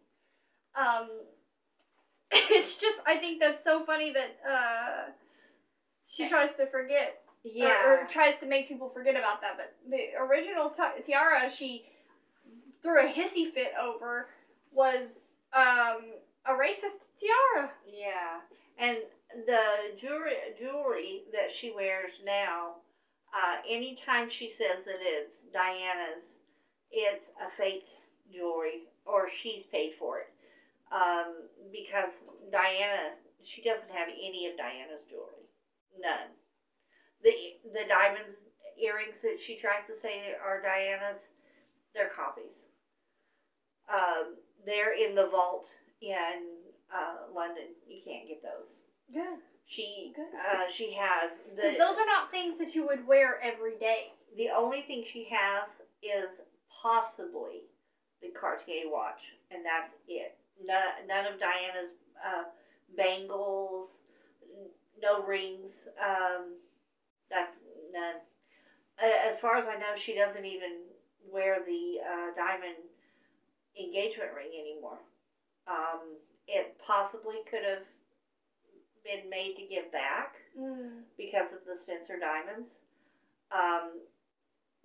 Um, 0.77 1.09
it's 2.31 2.81
just 2.81 2.99
I 3.07 3.17
think 3.19 3.41
that's 3.41 3.63
so 3.65 3.85
funny 3.85 4.13
that 4.13 4.39
uh, 4.49 5.11
she 6.07 6.29
tries 6.29 6.51
to 6.57 6.67
forget 6.67 7.21
or- 7.45 7.51
Yeah. 7.53 8.03
or, 8.03 8.07
tries 8.11 8.39
to 8.41 8.47
make 8.47 8.69
people 8.69 8.89
forget 8.91 9.17
about 9.17 9.41
that. 9.43 9.57
But 9.57 9.75
the 9.89 10.15
original 10.21 10.71
ti- 10.71 11.03
tiara 11.05 11.51
she 11.51 11.85
threw 12.83 13.01
a 13.07 13.11
hissy 13.13 13.53
fit 13.53 13.73
over 13.83 14.29
was 14.73 15.35
um, 15.53 16.03
a 16.47 16.53
racist 16.53 17.01
tiara. 17.19 17.71
Yeah, 17.87 18.41
and 18.79 18.99
the 19.47 19.97
jewelry 20.01 20.35
jewelry 20.59 21.23
that 21.33 21.53
she 21.53 21.73
wears 21.75 22.13
now, 22.25 22.77
uh, 23.33 23.57
anytime 23.69 24.29
she 24.31 24.51
says 24.51 24.85
that 24.85 25.01
it's 25.01 25.39
Diana's, 25.53 26.25
it's 26.91 27.29
a 27.41 27.51
fake 27.57 27.87
jewelry 28.33 28.83
or 29.07 29.29
she's 29.31 29.65
paid 29.71 29.93
for 29.99 30.19
it. 30.21 30.29
Um, 30.93 31.49
because 31.73 32.13
Diana, 32.53 33.17
she 33.43 33.63
doesn't 33.63 33.91
have 33.91 34.09
any 34.09 34.47
of 34.51 34.57
Diana's 34.57 35.03
jewelry, 35.09 35.49
none. 35.99 36.31
The 37.23 37.33
the 37.73 37.89
diamonds 37.89 38.37
earrings 38.79 39.17
that 39.23 39.39
she 39.41 39.57
tries 39.57 39.87
to 39.89 39.97
say 39.97 40.35
are 40.45 40.61
Diana's, 40.61 41.23
they're 41.95 42.11
copies. 42.15 42.53
Um, 43.89 44.37
they're 44.67 44.95
in 44.95 45.15
the 45.15 45.29
vault 45.29 45.67
in 46.03 46.61
uh, 46.93 47.33
London. 47.35 47.73
You 47.89 48.01
can't 48.05 48.29
get 48.29 48.43
those. 48.43 48.69
Good. 49.13 49.41
She 49.67 50.13
Good. 50.15 50.29
uh, 50.37 50.71
she 50.71 50.93
has 50.99 51.31
Because 51.57 51.79
those 51.79 51.97
are 51.99 52.07
not 52.07 52.31
things 52.31 52.59
that 52.59 52.75
you 52.75 52.87
would 52.87 53.07
wear 53.07 53.41
every 53.43 53.79
day. 53.79 54.13
the 54.37 54.51
only 54.51 54.83
thing 54.83 55.05
she 55.11 55.27
has 55.33 55.81
is 56.03 56.41
possibly 56.83 57.65
the 58.21 58.29
Cartier 58.39 58.85
watch, 58.91 59.21
and 59.51 59.65
that's 59.65 59.95
it. 60.09 60.37
None, 60.63 61.07
none 61.07 61.27
of 61.27 61.39
Diana's 61.39 61.91
uh, 62.25 62.45
bangles, 62.97 63.89
no 65.01 65.23
rings. 65.25 65.89
Um, 66.01 66.55
that's 67.31 67.55
none. 67.93 68.17
As 68.99 69.39
far 69.39 69.57
as 69.57 69.67
I 69.67 69.75
know, 69.77 69.97
she 69.97 70.15
doesn't 70.15 70.45
even 70.45 70.71
wear 71.29 71.59
the 71.65 71.99
uh, 72.01 72.35
diamond 72.37 72.77
engagement 73.79 74.31
ring 74.35 74.51
anymore. 74.59 74.99
Um, 75.67 76.17
it 76.47 76.77
possibly 76.79 77.37
could 77.51 77.65
have 77.65 77.83
been 79.05 79.29
made 79.29 79.57
to 79.57 79.63
give 79.63 79.91
back 79.91 80.35
Mm. 80.57 81.03
because 81.19 81.53
of 81.53 81.59
the 81.67 81.75
Spencer 81.77 82.17
diamonds. 82.17 82.69
Um, 83.51 83.99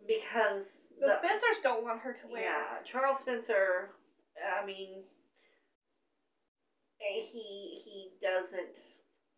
because 0.07 0.81
The 0.99 1.19
Spencers 1.19 1.61
don't 1.61 1.83
want 1.83 1.99
her 1.99 2.13
to 2.13 2.27
wear. 2.27 2.41
yeah, 2.41 2.81
Charles 2.83 3.19
Spencer. 3.19 3.89
I 4.59 4.65
mean, 4.65 5.03
he 6.99 7.81
he 7.83 8.09
doesn't. 8.21 8.67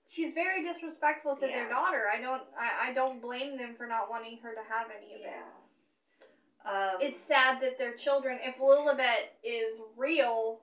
She's 0.07 0.33
very 0.33 0.61
disrespectful 0.63 1.35
to 1.35 1.47
their 1.47 1.69
daughter. 1.69 2.03
I 2.13 2.19
don't. 2.19 2.41
I, 2.59 2.89
I 2.89 2.93
don't 2.93 3.21
blame 3.21 3.57
them 3.57 3.75
for 3.77 3.87
not 3.87 4.09
wanting 4.09 4.39
her 4.43 4.53
to 4.53 4.61
have 4.69 4.87
any 4.95 5.13
of 5.15 5.21
Yeah. 5.21 5.29
it. 5.29 5.45
Um, 6.63 6.97
It's 7.01 7.19
sad 7.21 7.61
that 7.61 7.77
their 7.77 7.93
children. 7.95 8.39
If 8.43 8.57
Lilibet 8.57 9.31
is 9.43 9.79
real, 9.97 10.59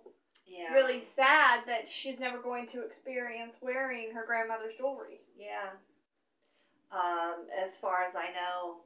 yeah. 0.47 0.73
really 0.75 1.01
sad 1.01 1.61
that 1.67 1.89
she's 1.89 2.19
never 2.21 2.39
going 2.39 2.69
to 2.69 2.83
experience 2.83 3.55
wearing 3.61 4.13
her 4.13 4.25
grandmother's 4.27 4.75
jewelry. 4.77 5.21
Yeah. 5.39 5.71
Um, 6.93 7.47
as 7.53 7.75
far 7.77 8.05
as 8.05 8.15
I 8.17 8.31
know, 8.33 8.81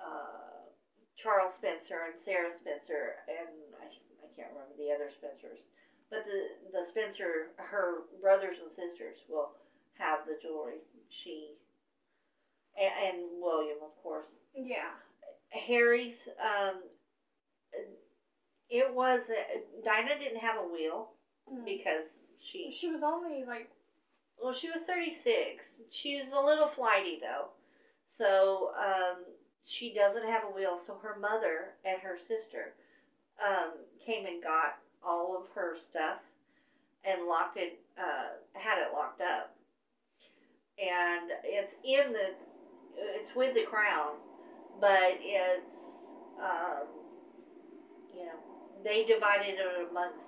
uh, 0.00 0.68
Charles 1.16 1.54
Spencer 1.54 2.10
and 2.10 2.20
Sarah 2.20 2.52
Spencer, 2.56 3.16
and 3.28 3.48
I, 3.80 3.86
I 3.86 4.28
can't 4.34 4.48
remember 4.52 4.74
the 4.76 4.90
other 4.92 5.08
Spencers, 5.08 5.60
but 6.12 6.24
the, 6.28 6.40
the 6.78 6.84
Spencer, 6.84 7.48
her 7.56 8.04
brothers 8.20 8.58
and 8.62 8.70
sisters 8.70 9.24
will 9.28 9.50
have 9.98 10.20
the 10.26 10.36
jewelry. 10.40 10.84
She, 11.08 11.56
and, 12.76 12.92
and 13.16 13.18
William, 13.40 13.78
of 13.82 13.96
course. 14.02 14.28
Yeah. 14.54 14.92
Harry's, 15.50 16.28
um, 16.40 16.76
it 18.70 18.94
was, 18.94 19.22
Diana 19.84 20.18
didn't 20.18 20.40
have 20.40 20.56
a 20.62 20.68
wheel 20.68 21.08
Mm. 21.50 21.64
because 21.64 22.06
she 22.38 22.70
She 22.70 22.88
was 22.88 23.02
only 23.02 23.44
like. 23.44 23.68
well, 24.40 24.52
she 24.54 24.68
was 24.70 24.78
36. 24.86 25.64
She's 25.90 26.22
a 26.32 26.40
little 26.40 26.68
flighty, 26.68 27.18
though. 27.20 27.48
So, 28.06 28.70
um, 28.78 29.24
she 29.64 29.92
doesn't 29.92 30.22
have 30.28 30.44
a 30.44 30.54
wheel. 30.54 30.78
So, 30.78 30.98
her 31.02 31.16
mother 31.18 31.74
and 31.84 32.00
her 32.00 32.16
sister 32.18 32.74
um, 33.42 33.72
came 34.06 34.26
and 34.26 34.40
got 34.42 34.78
all 35.04 35.36
of 35.36 35.48
her 35.54 35.76
stuff 35.78 36.18
and 37.04 37.26
locked 37.26 37.56
it, 37.56 37.78
uh, 37.98 38.36
had 38.54 38.78
it 38.78 38.92
locked 38.92 39.20
up. 39.20 39.54
And 40.78 41.30
it's 41.44 41.74
in 41.84 42.12
the, 42.12 42.34
it's 42.96 43.34
with 43.34 43.54
the 43.54 43.62
crown, 43.62 44.14
but 44.80 45.18
it's, 45.20 46.16
um, 46.40 46.86
you 48.14 48.24
know, 48.26 48.38
they 48.84 49.04
divided 49.04 49.54
it 49.58 49.88
amongst 49.90 50.26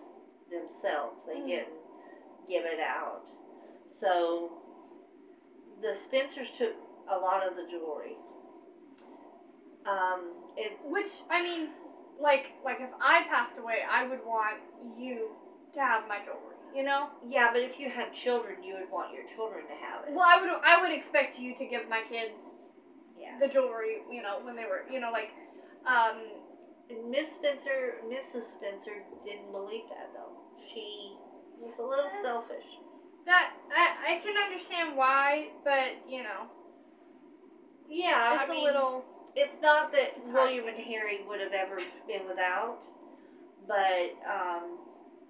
themselves. 0.51 1.17
They 1.27 1.37
Mm. 1.37 1.47
didn't 1.47 1.79
give 2.49 2.65
it 2.65 2.81
out. 2.81 3.29
So 3.93 4.53
the 5.81 5.95
Spencers 5.95 6.51
took 6.51 6.75
a 7.09 7.19
lot 7.19 7.47
of 7.47 7.57
the 7.57 7.67
jewelry. 7.67 8.17
Um, 9.87 10.33
it 10.57 10.79
Which 10.85 11.23
I 11.31 11.43
mean, 11.43 11.69
like 12.21 12.47
like 12.65 12.81
if 12.81 12.91
I 13.01 13.23
passed 13.29 13.59
away, 13.59 13.79
I 13.89 14.07
would 14.07 14.25
want 14.25 14.59
you 14.99 15.29
to 15.75 15.81
have 15.81 16.07
my 16.09 16.19
jewelry. 16.21 16.57
You 16.75 16.83
know. 16.83 17.07
yeah, 17.29 17.53
but 17.53 17.63
if 17.63 17.79
you 17.79 17.89
had 17.89 18.13
children, 18.13 18.63
you 18.63 18.75
would 18.75 18.91
want 18.91 19.15
your 19.15 19.23
children 19.37 19.63
to 19.69 19.75
have 19.75 20.09
it. 20.09 20.13
Well, 20.13 20.27
I 20.27 20.41
would 20.41 20.51
I 20.65 20.81
would 20.83 20.91
expect 20.93 21.39
you 21.39 21.55
to 21.57 21.65
give 21.67 21.89
my 21.89 22.03
kids 22.09 22.35
Yeah. 23.19 23.39
the 23.39 23.47
jewelry. 23.49 23.99
You 24.11 24.23
know 24.23 24.41
when 24.43 24.57
they 24.57 24.65
were 24.65 24.85
you 24.91 25.01
know 25.01 25.11
like. 25.13 25.31
Um, 25.87 26.17
Miss 27.11 27.33
Spencer, 27.33 27.97
Mrs. 28.09 28.57
Spencer 28.57 29.03
didn't 29.25 29.51
believe 29.53 29.85
that 29.89 30.11
though. 30.15 30.37
She 30.73 31.13
was 31.59 31.73
a 31.79 31.83
little 31.83 32.11
selfish. 32.23 32.65
that 33.27 33.53
I, 33.75 34.17
I 34.17 34.21
can 34.23 34.37
understand 34.37 34.95
why, 34.97 35.49
but 35.65 35.97
you 36.09 36.23
know, 36.23 36.45
Yeah, 37.89 38.35
it's 38.41 38.51
I 38.51 38.53
a 38.53 38.55
mean, 38.57 38.65
little. 38.65 39.05
It's 39.37 39.61
not 39.61 39.91
that. 39.93 40.15
William 40.33 40.69
and 40.69 40.79
Harry 40.79 41.21
would 41.27 41.41
have 41.41 41.53
ever 41.53 41.79
been 42.07 42.27
without, 42.29 42.79
but 43.67 44.15
um, 44.23 44.79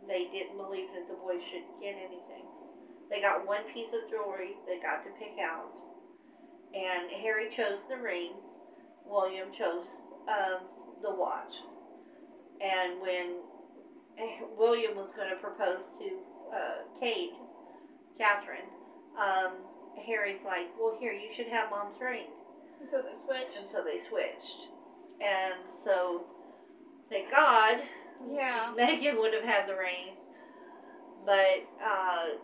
they 0.07 0.29
didn't 0.31 0.57
believe 0.57 0.89
that 0.93 1.09
the 1.09 1.17
boys 1.17 1.41
should 1.51 1.65
get 1.81 1.97
anything. 1.97 2.45
They 3.09 3.21
got 3.21 3.47
one 3.47 3.65
piece 3.73 3.93
of 3.93 4.09
jewelry 4.11 4.57
they 4.67 4.81
got 4.81 5.05
to 5.05 5.11
pick 5.19 5.41
out, 5.41 5.73
and 6.75 7.11
Harry 7.23 7.49
chose 7.57 7.81
the 7.89 7.97
ring. 7.97 8.33
William 9.07 9.49
chose 9.57 9.87
um, 10.29 10.69
the 11.03 11.11
watch. 11.11 11.53
And 12.61 13.01
when 13.01 13.41
William 14.59 14.97
was 14.97 15.11
going 15.17 15.31
to 15.31 15.37
propose 15.37 15.85
to 15.99 16.07
uh, 16.53 17.01
Kate, 17.01 17.33
Catherine, 18.19 18.69
um, 19.19 19.53
Harry's 20.07 20.45
like, 20.45 20.69
"Well, 20.79 20.97
here 21.01 21.13
you 21.13 21.33
should 21.35 21.49
have 21.49 21.71
Mom's 21.71 22.01
ring." 22.01 22.29
So 22.91 23.03
they 23.03 23.17
switched. 23.25 23.59
And 23.59 23.69
so 23.71 23.83
they 23.85 23.99
switched. 23.99 24.69
And 25.21 25.55
so, 25.71 26.25
thank 27.09 27.31
God, 27.31 27.83
Yeah. 28.31 28.73
Meghan 28.79 29.19
would 29.19 29.33
have 29.33 29.45
had 29.45 29.69
the 29.69 29.75
ring. 29.77 30.17
But, 31.25 31.65
uh, 31.83 32.37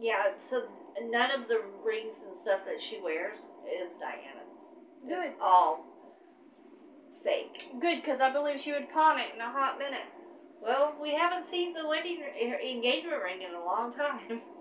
yeah, 0.00 0.32
so 0.38 0.64
none 1.04 1.30
of 1.30 1.48
the 1.48 1.62
rings 1.84 2.16
and 2.28 2.38
stuff 2.38 2.60
that 2.66 2.80
she 2.82 3.00
wears 3.02 3.38
is 3.64 3.90
Diana's. 3.98 4.52
Good. 5.06 5.26
It's 5.30 5.40
all 5.40 5.84
fake. 7.24 7.68
Good, 7.80 8.02
because 8.02 8.20
I 8.20 8.30
believe 8.30 8.60
she 8.60 8.72
would 8.72 8.90
pawn 8.90 9.18
it 9.18 9.34
in 9.34 9.40
a 9.40 9.50
hot 9.50 9.78
minute. 9.78 10.06
Well, 10.60 10.94
we 11.00 11.14
haven't 11.14 11.48
seen 11.48 11.72
the 11.72 11.86
wedding 11.86 12.20
engagement 12.20 13.22
ring 13.22 13.42
in 13.42 13.54
a 13.54 13.64
long 13.64 13.92
time. 13.94 14.40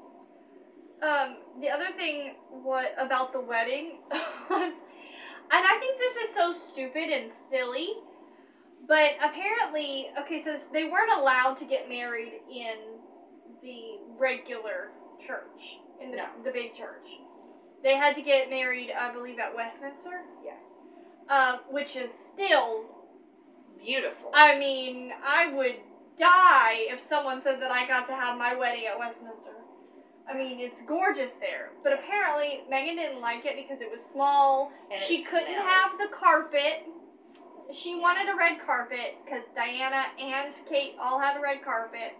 Um, 1.01 1.37
the 1.59 1.69
other 1.69 1.91
thing 1.95 2.35
what 2.49 2.93
about 2.99 3.33
the 3.33 3.41
wedding 3.41 3.99
was, 4.11 4.71
and 4.71 5.65
I 5.65 5.77
think 5.79 5.97
this 5.97 6.29
is 6.29 6.35
so 6.35 6.51
stupid 6.51 7.09
and 7.09 7.31
silly, 7.49 7.89
but 8.87 9.11
apparently, 9.23 10.09
okay, 10.19 10.43
so 10.43 10.57
they 10.71 10.85
weren't 10.85 11.11
allowed 11.17 11.57
to 11.59 11.65
get 11.65 11.89
married 11.89 12.33
in 12.51 12.75
the 13.63 13.99
regular 14.17 14.91
church, 15.25 15.79
in 15.99 16.11
the, 16.11 16.17
No. 16.17 16.25
the 16.43 16.51
big 16.51 16.73
church. 16.75 17.07
They 17.83 17.95
had 17.95 18.15
to 18.15 18.21
get 18.21 18.49
married, 18.49 18.91
I 18.91 19.11
believe, 19.11 19.39
at 19.39 19.55
Westminster. 19.55 20.21
Yeah. 20.45 20.53
Um, 21.35 21.59
which 21.71 21.95
is 21.95 22.11
still, 22.31 22.85
Beautiful. 23.83 24.29
I 24.33 24.59
mean, 24.59 25.11
I 25.23 25.51
would 25.53 25.77
die 26.15 26.85
if 26.91 27.01
someone 27.01 27.41
said 27.41 27.59
that 27.61 27.71
I 27.71 27.87
got 27.87 28.05
to 28.07 28.13
have 28.13 28.37
my 28.37 28.55
wedding 28.55 28.85
at 28.85 28.99
Westminster. 28.99 29.60
I 30.29 30.33
mean, 30.37 30.59
it's 30.59 30.79
gorgeous 30.87 31.33
there. 31.39 31.71
But 31.83 31.93
apparently, 31.93 32.61
Meghan 32.71 32.95
didn't 32.95 33.21
like 33.21 33.45
it 33.45 33.55
because 33.55 33.81
it 33.81 33.91
was 33.91 34.01
small. 34.03 34.71
And 34.91 35.01
she 35.01 35.23
couldn't 35.23 35.45
smelled. 35.53 35.67
have 35.67 35.91
the 35.97 36.07
carpet. 36.15 36.85
She 37.71 37.95
wanted 37.95 38.29
a 38.31 38.35
red 38.35 38.59
carpet 38.65 39.15
because 39.25 39.43
Diana 39.55 40.03
and 40.19 40.53
Kate 40.69 40.95
all 41.01 41.19
had 41.19 41.37
a 41.37 41.41
red 41.41 41.63
carpet. 41.63 42.13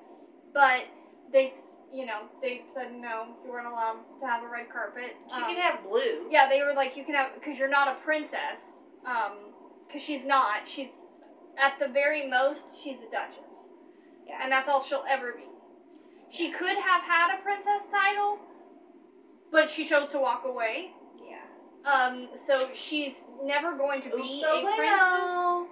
But 0.54 0.86
they, 1.32 1.54
you 1.94 2.06
know, 2.06 2.22
they 2.42 2.64
said 2.74 2.92
no, 2.94 3.28
you 3.46 3.52
weren't 3.52 3.68
allowed 3.68 4.00
to 4.20 4.26
have 4.26 4.44
a 4.44 4.48
red 4.48 4.70
carpet. 4.72 5.16
She 5.30 5.36
Um, 5.42 5.48
could 5.50 5.58
have 5.58 5.84
blue. 5.84 6.28
yeah, 6.30 6.48
they 6.50 6.62
were 6.64 6.74
like, 6.74 6.98
you 6.98 7.04
can 7.04 7.16
have, 7.16 7.34
because 7.36 7.58
you're 7.58 7.70
not 7.70 7.88
a 7.88 7.96
princess. 8.04 8.84
Um, 9.06 9.54
because 9.88 10.02
she's 10.04 10.24
not. 10.26 10.68
She's, 10.68 11.10
at 11.58 11.78
the 11.80 11.88
very 11.90 12.28
most, 12.30 12.82
she's 12.82 12.98
a 13.02 13.12
duchess. 13.12 13.68
Yeah. 14.28 14.40
And 14.42 14.52
that's 14.52 14.70
all 14.70 14.82
she'll 14.82 15.04
ever 15.10 15.34
be. 15.34 15.44
She 16.32 16.50
could 16.50 16.78
have 16.78 17.02
had 17.04 17.38
a 17.38 17.42
princess 17.42 17.88
title, 17.92 18.40
but 19.52 19.70
she 19.70 19.86
chose 19.86 20.10
to 20.10 20.20
walk 20.20 20.44
away. 20.46 20.94
Yeah. 21.20 21.92
Um, 21.92 22.30
so 22.48 22.70
she's 22.74 23.24
never 23.44 23.76
going 23.78 24.02
to 24.04 24.10
be 24.10 24.42
Oops, 24.42 24.46
oh, 24.48 24.68
a 24.68 25.68
princess. 25.68 25.70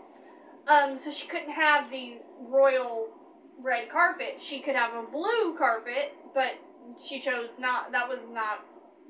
Um, 0.68 0.98
so 1.00 1.12
she 1.12 1.28
couldn't 1.28 1.52
have 1.52 1.90
the 1.90 2.18
royal 2.42 3.10
red 3.62 3.90
carpet. 3.90 4.36
She 4.40 4.60
could 4.60 4.76
have 4.76 4.94
a 4.94 5.04
blue 5.10 5.56
carpet, 5.58 6.14
but 6.34 6.54
she 7.02 7.20
chose 7.20 7.50
not. 7.58 7.92
That 7.92 8.08
was 8.10 8.20
not 8.32 8.60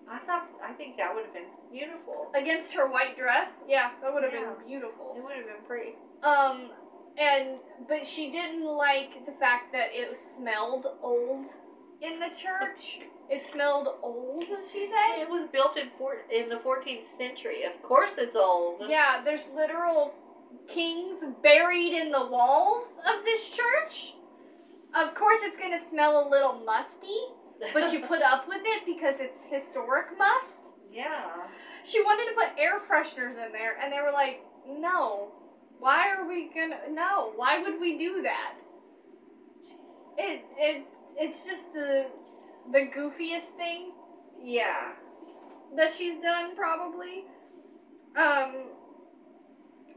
I 0.09 0.17
thought, 0.25 0.47
I 0.63 0.73
think 0.73 0.97
that 0.97 1.13
would 1.13 1.23
have 1.25 1.33
been 1.33 1.51
beautiful. 1.71 2.31
against 2.33 2.73
her 2.73 2.89
white 2.89 3.15
dress. 3.15 3.47
Yeah, 3.67 3.91
that 4.01 4.11
would 4.11 4.23
have 4.23 4.33
Yeah. 4.33 4.53
been 4.53 4.67
beautiful. 4.67 5.13
It 5.15 5.23
would 5.23 5.35
have 5.35 5.45
been 5.45 5.63
pretty. 5.67 5.95
Um, 6.23 6.71
and 7.19 7.59
but 7.87 8.05
she 8.05 8.31
didn't 8.31 8.65
like 8.65 9.25
the 9.25 9.31
fact 9.33 9.71
that 9.73 9.89
it 9.91 10.15
smelled 10.15 10.87
old 11.01 11.45
in 12.01 12.19
the 12.19 12.29
church. 12.29 12.99
It 13.29 13.43
smelled 13.51 13.89
old, 14.01 14.45
she 14.71 14.87
said. 14.87 15.21
It 15.21 15.29
was 15.29 15.47
built 15.51 15.77
in 15.77 15.89
four, 15.97 16.21
in 16.33 16.49
the 16.49 16.55
14th 16.55 17.07
century. 17.17 17.63
Of 17.63 17.81
course, 17.83 18.11
it's 18.17 18.35
old. 18.35 18.81
Yeah, 18.87 19.21
there's 19.23 19.43
literal 19.53 20.13
kings 20.67 21.23
buried 21.43 21.93
in 21.93 22.09
the 22.11 22.25
walls 22.25 22.85
of 23.05 23.23
this 23.23 23.51
church. 23.51 24.13
Of 24.95 25.13
course, 25.13 25.37
it's 25.41 25.57
gonna 25.57 25.83
smell 25.89 26.25
a 26.25 26.29
little 26.29 26.53
musty, 26.65 27.19
but 27.73 27.91
you 27.93 27.99
put 27.99 28.21
up 28.21 28.47
with 28.47 28.61
it 28.63 28.85
because 28.85 29.19
it's 29.19 29.43
historic 29.43 30.17
must. 30.17 30.63
yeah. 30.91 31.47
She 31.83 32.01
wanted 32.01 32.25
to 32.25 32.33
put 32.33 32.57
air 32.57 32.79
fresheners 32.89 33.45
in 33.45 33.51
there, 33.51 33.77
and 33.81 33.91
they 33.91 33.99
were 34.01 34.11
like, 34.11 34.41
"No, 34.67 35.31
why 35.79 36.09
are 36.09 36.27
we 36.27 36.49
gonna? 36.53 36.79
No, 36.89 37.31
why 37.35 37.57
would 37.57 37.79
we 37.79 37.97
do 37.97 38.21
that?" 38.21 38.53
It 40.17 40.41
it 40.57 40.83
it's 41.17 41.45
just 41.45 41.71
the 41.73 42.07
the 42.71 42.81
goofiest 42.81 43.55
thing 43.57 43.91
Yeah. 44.41 44.91
that 45.75 45.91
she's 45.91 46.17
done, 46.17 46.55
probably. 46.55 47.23
Um, 48.15 48.69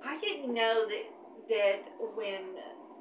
I 0.05 0.17
didn't 0.21 0.53
know 0.53 0.87
that 0.87 1.05
that 1.49 1.81
when 2.15 2.41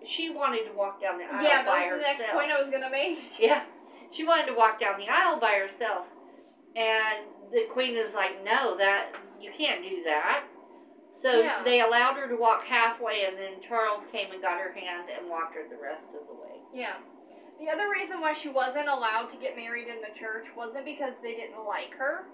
she 0.04 0.30
wanted 0.30 0.65
to 0.65 0.72
walk 0.72 1.00
down 1.00 1.17
the 1.17 1.26
aisle 1.26 1.44
yeah, 1.44 1.63
by 1.63 1.80
that 1.80 1.91
was 1.91 2.02
the 2.02 2.08
next 2.08 2.32
point 2.32 2.50
I 2.52 2.60
was 2.60 2.70
gonna 2.70 2.89
make. 2.89 3.20
Yeah, 3.39 3.62
she 4.10 4.24
wanted 4.24 4.48
to 4.48 4.54
walk 4.54 4.80
down 4.80 4.98
the 4.98 5.08
aisle 5.08 5.38
by 5.38 5.56
herself, 5.56 6.06
and 6.76 7.20
the 7.52 7.63
queen 7.63 7.96
is 7.96 8.13
like, 8.13 8.44
"No, 8.44 8.76
that 8.76 9.13
you 9.39 9.52
can't 9.52 9.82
do 9.82 10.04
that." 10.04 10.44
So 11.13 11.39
Yeah. 11.41 11.62
they 11.63 11.82
allowed 11.82 12.15
her 12.15 12.28
to 12.28 12.36
walk 12.36 12.63
halfway, 12.65 13.26
and 13.26 13.38
then 13.38 13.62
Charles 13.62 14.06
came 14.12 14.32
and 14.32 14.41
got 14.41 14.60
her 14.60 14.71
hand 14.71 15.10
and 15.10 15.30
walked 15.30 15.56
her 15.56 15.67
the 15.67 15.78
rest 15.78 16.08
of 16.15 16.26
the 16.28 16.34
way. 16.34 16.62
Yeah. 16.74 16.95
The 17.60 17.69
other 17.69 17.89
reason 17.89 18.19
why 18.21 18.34
she 18.34 18.50
wasn't 18.50 18.88
allowed 18.88 19.30
to 19.30 19.38
get 19.38 19.56
married 19.56 19.88
in 19.88 20.02
the 20.02 20.17
church 20.17 20.47
wasn't 20.56 20.86
because 20.86 21.13
they 21.21 21.36
didn't 21.36 21.63
like 21.65 21.93
her. 21.95 22.26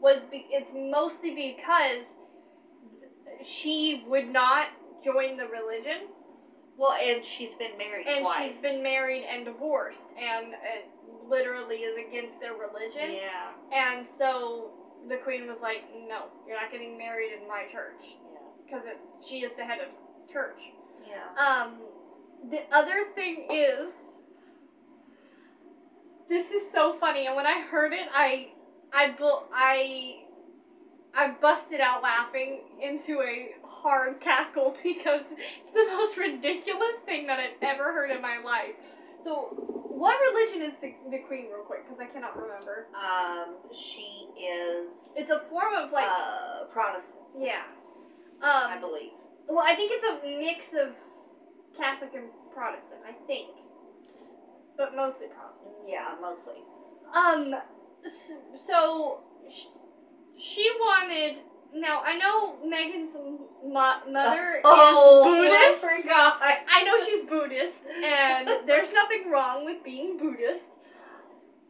Was 0.00 0.24
be- 0.24 0.46
it's 0.50 0.72
mostly 0.74 1.34
because 1.34 2.16
she 3.42 4.04
would 4.06 4.28
not 4.28 4.68
join 5.02 5.36
the 5.36 5.46
religion, 5.46 6.08
Well, 6.76 6.92
and 6.92 7.24
she's 7.24 7.54
been 7.54 7.76
married 7.78 8.06
and 8.06 8.24
twice. 8.24 8.36
she's 8.38 8.56
been 8.56 8.82
married 8.82 9.24
and 9.24 9.44
divorced, 9.44 10.10
and 10.18 10.52
it 10.52 10.86
literally 11.24 11.76
is 11.82 11.96
against 11.96 12.38
their 12.40 12.54
religion. 12.54 13.12
Yeah. 13.12 13.52
And 13.72 14.08
so 14.08 14.72
the 15.08 15.16
queen 15.16 15.46
was 15.46 15.58
like, 15.60 15.82
"No, 16.08 16.24
you're 16.46 16.60
not 16.60 16.70
getting 16.70 16.96
married 16.96 17.32
in 17.32 17.46
my 17.48 17.64
church 17.70 18.02
Yeah. 18.32 18.38
because 18.64 18.82
she 19.26 19.40
is 19.44 19.52
the 19.56 19.64
head 19.64 19.80
of 19.80 19.88
church." 20.32 20.60
Yeah. 21.08 21.34
Um, 21.36 21.74
the 22.50 22.60
other 22.72 23.04
thing 23.14 23.46
is, 23.50 23.88
this 26.28 26.50
is 26.50 26.70
so 26.70 26.94
funny, 26.94 27.26
and 27.26 27.36
when 27.36 27.46
I 27.46 27.60
heard 27.60 27.92
it, 27.92 28.08
I, 28.12 28.48
I, 28.92 29.10
bu- 29.10 29.44
I, 29.52 30.22
I 31.14 31.28
busted 31.40 31.80
out 31.80 32.02
laughing 32.02 32.60
into 32.80 33.20
a 33.20 33.54
hard 33.66 34.20
cackle 34.20 34.74
because 34.82 35.22
it's 35.30 35.72
the 35.74 35.84
most 35.96 36.16
ridiculous 36.16 36.94
thing 37.04 37.26
that 37.26 37.38
I've 37.38 37.62
ever 37.62 37.92
heard 37.92 38.10
in 38.10 38.22
my 38.22 38.38
life. 38.38 38.74
So, 39.22 39.81
what 40.02 40.16
religion 40.34 40.62
is 40.68 40.74
the 40.82 40.90
the 41.14 41.20
queen, 41.28 41.46
real 41.46 41.62
quick? 41.64 41.86
Because 41.86 42.00
I 42.02 42.06
cannot 42.12 42.34
remember. 42.36 42.86
Um, 42.94 43.54
she 43.72 44.26
is 44.34 44.90
It's 45.16 45.30
a 45.30 45.40
form 45.50 45.74
of 45.78 45.92
like, 45.92 46.08
uh, 46.10 46.64
Protestant, 46.74 47.22
yeah. 47.38 47.62
I 48.42 48.74
Um, 48.74 48.80
believe. 48.80 49.12
well, 49.46 49.64
I 49.64 49.76
think 49.76 49.92
it's 49.94 50.06
a 50.10 50.14
mix 50.38 50.60
of 50.74 50.94
Catholic 51.78 52.10
and 52.14 52.28
Protestant. 52.52 53.00
I 53.06 53.12
think, 53.28 53.50
but 54.76 54.96
mostly 54.96 55.28
Protestant. 55.28 55.86
Yeah, 55.86 56.14
mostly. 56.20 56.58
Um, 57.14 57.54
so 58.66 59.20
sh- 59.48 59.70
she 60.36 60.68
wanted. 60.80 61.38
Now 61.74 62.02
I 62.04 62.18
know 62.18 62.56
Meghan's 62.66 63.14
mo- 63.64 64.02
mother 64.10 64.60
oh, 64.64 65.24
is 65.24 65.24
Buddhist. 65.48 65.84
I 65.84 66.02
forgot. 66.02 66.38
I 66.42 66.84
know 66.84 66.96
she's 67.04 67.22
Buddhist, 67.24 67.80
and 68.04 68.48
there's 68.66 68.90
nothing 69.12 69.30
wrong 69.30 69.64
with 69.64 69.84
being 69.84 70.18
Buddhist. 70.18 70.70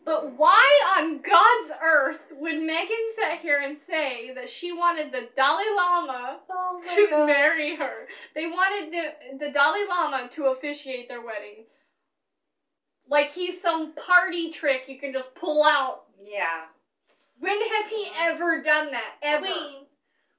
But 0.05 0.37
why 0.37 0.97
on 0.99 1.19
God's 1.19 1.73
earth 1.83 2.21
would 2.33 2.55
Meghan 2.57 3.15
sit 3.15 3.39
here 3.41 3.61
and 3.61 3.77
say 3.89 4.33
that 4.35 4.51
she 4.51 4.73
wanted 4.73 5.13
the 5.13 5.29
Dalai 5.37 5.65
Lama 5.77 6.41
Oh 6.51 6.83
to 6.97 7.07
God. 7.09 7.27
marry 7.27 7.77
her? 7.77 8.09
They 8.35 8.47
wanted 8.47 8.93
the, 8.93 9.39
the 9.47 9.53
Dalai 9.53 9.87
Lama 9.89 10.29
to 10.35 10.47
officiate 10.47 11.09
their 11.09 11.21
wedding. 11.25 11.67
Like 13.09 13.31
he's 13.31 13.63
some 13.63 13.93
party 13.95 14.51
trick 14.51 14.83
you 14.89 14.99
can 14.99 15.13
just 15.13 15.33
pull 15.37 15.63
out. 15.63 16.03
Yeah. 16.21 16.65
When 17.39 17.61
has 17.61 17.91
he 17.91 18.09
ever 18.19 18.61
done 18.61 18.91
that? 18.91 19.15
Ever? 19.23 19.47
Queen, 19.47 19.87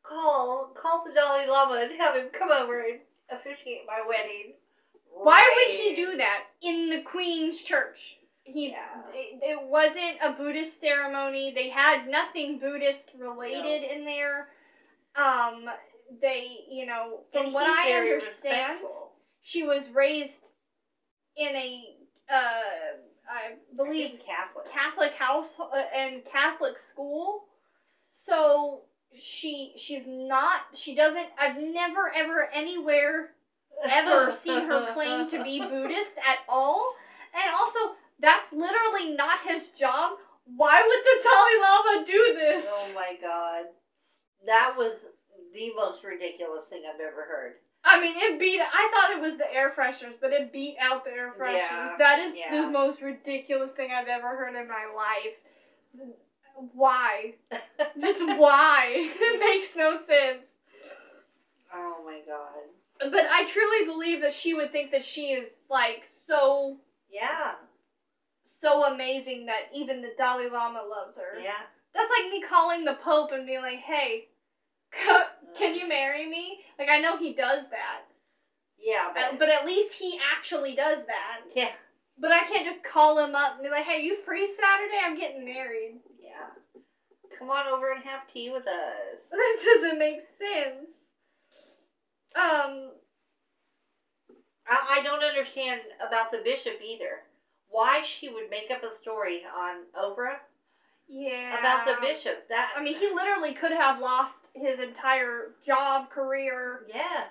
call 0.03 0.75
call 0.75 1.05
the 1.05 1.13
Dalai 1.13 1.47
Lama 1.47 1.87
and 1.89 2.01
have 2.01 2.15
him 2.15 2.27
come 2.37 2.51
over 2.51 2.81
and 2.81 2.99
officiate 3.31 3.83
my 3.87 4.03
wedding. 4.05 4.55
Why 5.15 5.41
would 5.55 5.75
he 5.75 5.95
do 5.95 6.17
that 6.17 6.43
in 6.61 6.89
the 6.89 7.01
Queen's 7.03 7.57
church? 7.63 8.17
He's 8.43 8.71
Yeah. 8.71 9.01
it, 9.13 9.39
it 9.41 9.61
wasn't 9.63 10.17
a 10.23 10.31
Buddhist 10.33 10.81
ceremony. 10.81 11.53
They 11.53 11.69
had 11.69 12.07
nothing 12.07 12.59
Buddhist 12.59 13.09
related 13.17 13.83
in 13.83 14.05
there. 14.05 14.49
Um, 15.15 15.65
they, 16.21 16.65
you 16.69 16.85
know, 16.85 17.21
from 17.31 17.45
And 17.45 17.53
what 17.53 17.67
I 17.67 17.91
understand, 17.93 18.79
respectful. 18.79 19.11
she 19.41 19.63
was 19.63 19.89
raised 19.89 20.45
in 21.37 21.55
a, 21.55 21.95
uh, 22.29 22.61
I 23.29 23.53
believe 23.77 24.19
I 24.21 24.25
Catholic. 24.25 24.71
Catholic 24.71 25.13
house 25.13 25.59
uh, 25.59 25.75
and 25.95 26.25
Catholic 26.25 26.77
school. 26.77 27.45
So 28.11 28.81
she 29.15 29.73
she's 29.77 30.03
not 30.07 30.61
she 30.73 30.95
doesn't 30.95 31.27
I've 31.39 31.57
never 31.57 32.11
ever 32.15 32.49
anywhere 32.53 33.31
ever 33.83 34.31
seen 34.31 34.65
her 34.65 34.93
claim 34.93 35.29
to 35.29 35.43
be 35.43 35.59
Buddhist 35.69 36.17
at 36.17 36.39
all. 36.47 36.93
And 37.33 37.53
also 37.55 37.79
that's 38.19 38.51
literally 38.51 39.15
not 39.15 39.39
his 39.45 39.69
job. 39.69 40.17
Why 40.55 40.81
would 40.85 41.03
the 41.05 41.23
Dalai 41.23 41.55
Lama 41.61 42.05
do 42.05 42.33
this? 42.35 42.65
Oh 42.67 42.91
my 42.93 43.15
god. 43.21 43.65
That 44.45 44.73
was 44.77 44.97
the 45.53 45.71
most 45.75 46.03
ridiculous 46.03 46.67
thing 46.67 46.83
I've 46.87 46.99
ever 46.99 47.23
heard. 47.23 47.53
I 47.85 47.99
mean, 47.99 48.15
it 48.15 48.39
beat. 48.39 48.61
I 48.61 48.89
thought 48.91 49.17
it 49.17 49.21
was 49.21 49.37
the 49.37 49.53
air 49.53 49.73
fresheners, 49.77 50.15
but 50.21 50.31
it 50.31 50.53
beat 50.53 50.77
out 50.79 51.03
the 51.03 51.11
air 51.11 51.33
fresheners. 51.37 51.57
Yeah, 51.57 51.95
that 51.97 52.19
is 52.19 52.33
yeah. 52.35 52.61
the 52.61 52.69
most 52.69 53.01
ridiculous 53.01 53.71
thing 53.71 53.89
I've 53.91 54.07
ever 54.07 54.29
heard 54.29 54.55
in 54.55 54.67
my 54.67 54.87
life. 54.95 56.09
Why? 56.73 57.33
Just 57.99 58.19
why? 58.39 58.85
it 59.19 59.39
makes 59.39 59.75
no 59.75 59.97
sense. 59.97 60.45
oh 61.73 62.03
my 62.05 62.21
god. 62.25 62.72
But 63.11 63.25
I 63.29 63.45
truly 63.45 63.85
believe 63.85 64.21
that 64.21 64.33
she 64.33 64.53
would 64.53 64.71
think 64.71 64.91
that 64.91 65.05
she 65.05 65.31
is 65.31 65.51
like 65.69 66.07
so 66.27 66.77
Yeah. 67.09 67.55
so 68.61 68.83
amazing 68.85 69.45
that 69.47 69.69
even 69.73 70.01
the 70.01 70.13
Dalai 70.17 70.47
Lama 70.47 70.81
loves 70.83 71.17
her. 71.17 71.39
Yeah. 71.39 71.61
That's 71.93 72.09
like 72.09 72.31
me 72.31 72.41
calling 72.41 72.85
the 72.85 72.95
Pope 72.95 73.31
and 73.31 73.45
being 73.45 73.61
like, 73.61 73.79
"Hey, 73.79 74.27
can 75.55 75.75
you 75.75 75.87
marry 75.87 76.25
me?" 76.27 76.63
Like 76.79 76.89
I 76.89 76.99
know 76.99 77.17
he 77.17 77.33
does 77.33 77.67
that, 77.69 78.01
Yeah, 78.77 79.07
uh, 79.09 79.13
but, 79.13 79.39
but 79.39 79.49
at 79.49 79.65
least 79.65 79.93
he 79.93 80.19
actually 80.35 80.75
does 80.75 80.99
that. 81.07 81.41
yeah. 81.55 81.71
But 82.17 82.31
I 82.31 82.43
can't 82.45 82.65
just 82.65 82.83
call 82.83 83.17
him 83.19 83.35
up 83.35 83.53
and 83.55 83.63
be 83.63 83.69
like, 83.69 83.85
"Hey, 83.85 84.01
you 84.01 84.17
free 84.23 84.51
Saturday? 84.51 84.99
I'm 85.03 85.17
getting 85.17 85.43
married." 85.45 85.99
Yeah. 86.19 86.49
Come 87.37 87.49
on 87.49 87.67
over 87.67 87.91
and 87.91 88.03
have 88.03 88.21
tea 88.31 88.49
with 88.49 88.65
us. 88.67 89.17
That 89.31 89.59
doesn't 89.63 89.99
make 89.99 90.21
sense. 90.39 90.89
Um, 92.35 92.91
I, 94.67 94.99
I 94.99 95.03
don't 95.03 95.23
understand 95.23 95.81
about 96.05 96.31
the 96.31 96.41
bishop 96.43 96.79
either. 96.83 97.21
Why 97.69 98.03
she 98.03 98.29
would 98.29 98.49
make 98.49 98.69
up 98.71 98.83
a 98.83 98.95
story 98.97 99.41
on 99.55 99.83
Oprah 99.97 100.37
yeah. 101.07 101.59
about 101.59 101.85
the 101.85 101.95
bishop? 102.05 102.47
That 102.49 102.69
I 102.77 102.83
mean, 102.83 102.97
he 102.97 103.09
literally 103.13 103.53
could 103.53 103.71
have 103.71 103.99
lost 103.99 104.47
his 104.53 104.79
entire 104.79 105.55
job, 105.65 106.09
career, 106.09 106.85
yeah, 106.87 107.25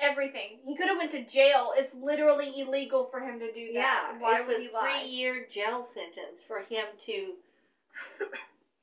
everything. 0.00 0.58
He 0.64 0.76
could 0.76 0.88
have 0.88 0.98
went 0.98 1.12
to 1.12 1.24
jail. 1.24 1.72
It's 1.76 1.94
literally 1.94 2.52
illegal 2.60 3.08
for 3.10 3.20
him 3.20 3.38
to 3.40 3.52
do 3.52 3.72
that. 3.74 4.12
yeah. 4.12 4.18
Why 4.18 4.38
it's 4.38 4.48
would 4.48 4.56
a 4.56 4.60
he 4.60 4.68
lie? 4.72 5.00
three-year 5.00 5.46
jail 5.52 5.84
sentence 5.84 6.40
for 6.46 6.60
him 6.60 6.86
to 7.06 7.32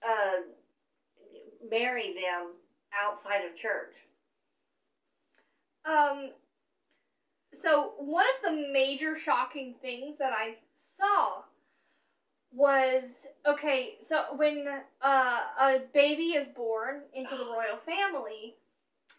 uh, 0.04 0.42
marry 1.70 2.14
them 2.14 2.52
outside 2.94 3.46
of 3.46 3.58
church. 3.58 3.94
Um, 5.86 6.32
so 7.62 7.94
one 7.98 8.26
of 8.26 8.52
the 8.52 8.72
major 8.72 9.18
shocking 9.18 9.76
things 9.82 10.18
that 10.20 10.34
I 10.34 10.56
saw 10.98 11.44
was 12.52 13.28
okay. 13.46 13.96
So 14.06 14.24
when 14.36 14.66
uh, 15.02 15.40
a 15.60 15.80
baby 15.94 16.34
is 16.34 16.48
born 16.48 17.02
into 17.14 17.36
the 17.36 17.46
royal 17.46 17.78
family, 17.86 18.56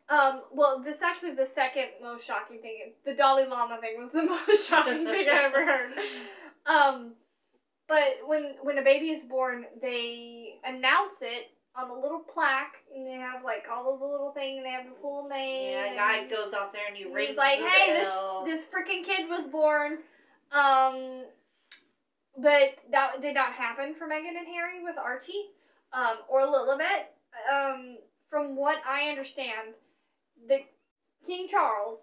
um, 0.09 0.43
well, 0.53 0.83
this 0.85 0.97
is 0.97 1.03
actually 1.03 1.35
the 1.35 1.47
second 1.47 1.89
most 2.03 2.27
shocking 2.27 2.61
thing. 2.61 2.93
The 3.05 3.14
Dalai 3.14 3.47
Lama 3.47 3.79
thing 3.81 3.95
was 3.99 4.12
the 4.12 4.23
most 4.49 4.69
shocking 4.69 5.05
thing 5.05 5.29
I 5.29 5.45
ever 5.45 5.64
heard. 5.64 5.93
Um, 6.67 7.12
but 7.87 8.19
when 8.27 8.57
when 8.61 8.79
a 8.79 8.83
baby 8.83 9.11
is 9.11 9.23
born, 9.23 9.67
they 9.81 10.59
announce 10.64 11.14
it 11.21 11.49
on 11.77 11.91
a 11.91 11.95
little 11.95 12.20
plaque, 12.20 12.77
and 12.95 13.07
they 13.07 13.12
have 13.12 13.45
like 13.45 13.66
all 13.70 13.93
of 13.93 14.01
the 14.01 14.07
little 14.07 14.33
thing, 14.33 14.57
and 14.59 14.66
they 14.66 14.70
have 14.70 14.87
the 14.87 15.01
full 15.01 15.29
name. 15.29 15.72
Yeah, 15.72 15.93
a 15.93 15.97
guy 15.97 16.29
goes 16.29 16.53
out 16.55 16.72
there 16.72 16.87
and 16.89 16.97
he 16.97 17.05
rings 17.05 17.29
He's 17.29 17.37
like, 17.37 17.59
hey, 17.59 17.93
this 17.93 18.09
bell." 18.09 18.45
this 18.45 18.64
freaking 18.64 19.05
kid 19.05 19.29
was 19.29 19.45
born. 19.45 19.99
Um, 20.53 21.24
but 22.37 22.77
that 22.93 23.20
did 23.20 23.35
not 23.35 23.53
happen 23.53 23.95
for 23.95 24.07
Meghan 24.07 24.39
and 24.39 24.47
Harry 24.47 24.83
with 24.83 24.97
Archie, 24.99 25.51
um, 25.93 26.18
or 26.29 26.43
Lilibet. 26.43 27.07
Um, 27.53 27.99
from 28.31 28.57
what 28.57 28.79
I 28.89 29.09
understand, 29.09 29.74
the 30.49 30.61
King 31.27 31.49
Charles, 31.51 31.99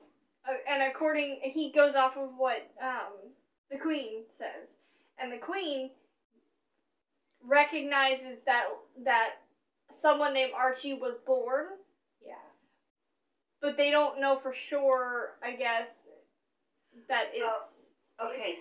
uh, 0.47 0.53
and 0.69 0.83
according 0.83 1.39
he 1.41 1.71
goes 1.71 1.95
off 1.95 2.17
of 2.17 2.29
what 2.37 2.69
um 2.81 3.13
the 3.71 3.77
Queen 3.77 4.23
says, 4.37 4.67
and 5.19 5.31
the 5.31 5.37
Queen 5.37 5.89
recognizes 7.45 8.39
that 8.45 8.65
that 9.03 9.35
someone 9.99 10.33
named 10.33 10.51
Archie 10.55 10.93
was 10.93 11.15
born 11.25 11.65
yeah. 12.25 12.33
but 13.61 13.77
they 13.77 13.91
don't 13.91 14.19
know 14.19 14.39
for 14.41 14.53
sure, 14.53 15.31
I 15.43 15.51
guess, 15.51 15.87
that 17.07 17.31
it's. 17.33 17.73
Okay, 18.23 18.57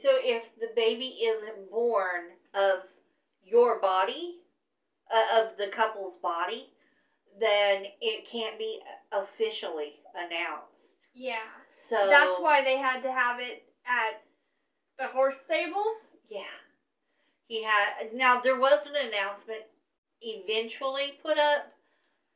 so 0.00 0.10
if 0.22 0.44
the 0.60 0.68
baby 0.76 1.18
isn't 1.24 1.70
born 1.70 2.22
of 2.54 2.80
your 3.44 3.80
body, 3.80 4.36
uh, 5.12 5.42
of 5.42 5.56
the 5.58 5.68
couple's 5.68 6.14
body, 6.22 6.68
then 7.40 7.84
it 8.00 8.28
can't 8.30 8.58
be 8.58 8.80
officially 9.12 9.94
announced. 10.14 10.96
yeah. 11.14 11.50
So 11.78 12.06
That's 12.08 12.36
why 12.38 12.64
they 12.64 12.78
had 12.78 13.02
to 13.02 13.12
have 13.12 13.38
it 13.38 13.64
at 13.86 14.22
the 14.98 15.08
horse 15.08 15.38
stables. 15.38 16.16
Yeah, 16.30 16.40
he 17.48 17.62
had. 17.62 18.14
Now 18.14 18.40
there 18.40 18.58
was 18.58 18.80
an 18.86 19.08
announcement 19.08 19.60
eventually 20.26 21.18
put 21.22 21.38
up, 21.38 21.72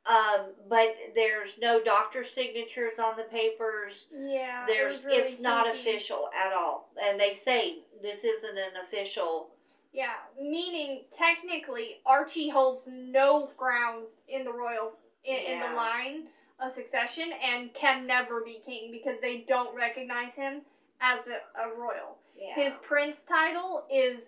um, 0.06 0.46
but 0.68 0.94
there's 1.14 1.50
no 1.60 1.82
doctor 1.82 2.24
signatures 2.24 2.98
on 3.02 3.16
the 3.16 3.24
papers. 3.24 4.06
Yeah. 4.12 4.64
There's 4.66 5.00
it's 5.04 5.40
not 5.40 5.66
official 5.68 6.28
at 6.34 6.52
all, 6.52 6.90
and 7.02 7.18
they 7.18 7.34
say 7.34 7.78
this 8.02 8.24
isn't 8.24 8.58
an 8.58 8.72
official. 8.86 9.48
Yeah, 9.92 10.14
meaning 10.40 11.02
technically 11.16 11.96
Archie 12.06 12.48
holds 12.48 12.82
no 12.86 13.50
grounds 13.56 14.10
in 14.28 14.44
the 14.44 14.52
royal 14.52 14.92
in, 15.24 15.36
in 15.36 15.60
the 15.60 15.76
line 15.76 16.28
of 16.60 16.72
succession 16.72 17.30
and 17.42 17.72
can 17.74 18.06
never 18.06 18.42
be 18.42 18.60
king 18.64 18.90
because 18.92 19.20
they 19.20 19.44
don't 19.48 19.74
recognize 19.74 20.34
him 20.34 20.62
as 21.00 21.26
a, 21.26 21.60
a 21.60 21.68
royal. 21.78 22.18
Yeah. 22.38 22.62
His 22.62 22.74
prince 22.82 23.18
title 23.28 23.84
is 23.92 24.22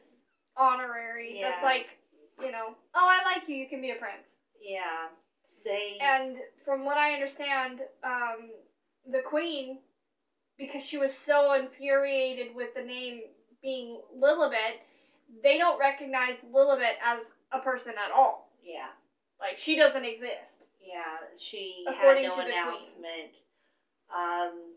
honorary. 0.57 1.39
Yeah. 1.39 1.51
That's 1.51 1.63
like, 1.63 1.87
you 2.41 2.53
know, 2.53 2.75
oh, 2.95 3.09
I 3.09 3.25
like 3.25 3.49
you, 3.49 3.57
you 3.57 3.69
can 3.69 3.81
be 3.81 3.91
a 3.91 3.97
prince. 3.97 4.27
yeah. 4.63 5.09
They. 5.65 5.99
And 6.01 6.37
from 6.65 6.85
what 6.85 6.99
I 6.99 7.13
understand, 7.13 7.81
um, 8.03 8.51
the 9.09 9.21
queen, 9.25 9.79
because 10.59 10.83
she 10.83 10.99
was 10.99 11.15
so 11.17 11.55
infuriated 11.55 12.55
with 12.55 12.75
the 12.75 12.83
name 12.83 13.21
being 13.63 14.01
Lilibet, 14.21 14.83
they 15.43 15.59
don't 15.59 15.79
recognize 15.79 16.35
Lilibet 16.53 16.99
as 17.05 17.25
a 17.53 17.61
person 17.61 17.93
at 17.93 18.13
all. 18.13 18.51
yeah. 18.65 18.89
Like 19.41 19.59
she 19.59 19.77
doesn't 19.77 20.05
exist. 20.05 20.67
Yeah, 20.81 21.27
she 21.39 21.85
According 21.89 22.25
had 22.25 22.31
no 22.31 22.37
to 22.37 22.43
announcement. 22.43 23.33
Um, 24.15 24.75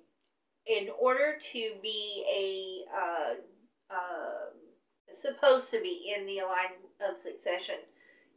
in 0.66 0.90
order 1.00 1.38
to 1.52 1.72
be 1.82 2.26
a 2.32 2.96
uh, 2.96 3.94
uh, 3.94 5.16
supposed 5.16 5.70
to 5.72 5.82
be 5.82 6.14
in 6.16 6.26
the 6.26 6.42
line 6.42 6.78
of 7.02 7.18
succession, 7.22 7.76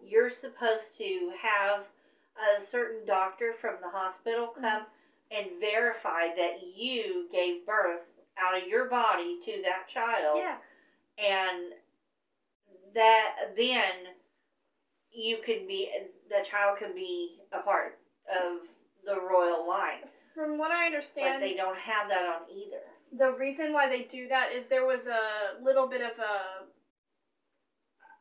you're 0.04 0.30
supposed 0.30 0.96
to 0.98 1.32
have 1.40 1.80
a 2.58 2.64
certain 2.64 3.04
doctor 3.06 3.52
from 3.60 3.74
the 3.82 3.88
hospital 3.90 4.48
Mm-hmm. 4.54 4.62
come 4.62 4.82
and 5.30 5.46
verify 5.60 6.28
that 6.36 6.60
you 6.74 7.26
gave 7.30 7.66
birth 7.66 8.00
out 8.38 8.56
of 8.60 8.66
your 8.68 8.88
body 8.88 9.38
to 9.44 9.62
that 9.62 9.86
child 9.92 10.38
Yeah. 10.38 10.56
and 11.18 11.72
that 12.94 13.52
then 13.56 14.14
you 15.12 15.38
can 15.44 15.66
be 15.66 15.90
the 16.30 16.46
child 16.50 16.78
can 16.78 16.94
be 16.94 17.40
a 17.52 17.58
part 17.58 17.98
of 18.30 18.60
the 19.04 19.20
royal 19.20 19.66
line 19.68 20.04
From 20.34 20.56
what 20.56 20.70
I 20.70 20.88
but 20.88 20.94
understand, 20.94 21.42
they 21.42 21.54
don't 21.54 21.76
have 21.76 22.08
that 22.08 22.22
on 22.24 22.50
either 22.56 22.78
the 23.18 23.32
reason 23.32 23.72
why 23.72 23.88
they 23.88 24.02
do 24.02 24.28
that 24.28 24.52
is 24.52 24.64
there 24.70 24.86
was 24.86 25.06
a 25.06 25.62
little 25.62 25.86
bit 25.88 26.00
of 26.00 26.18
a 26.18 26.64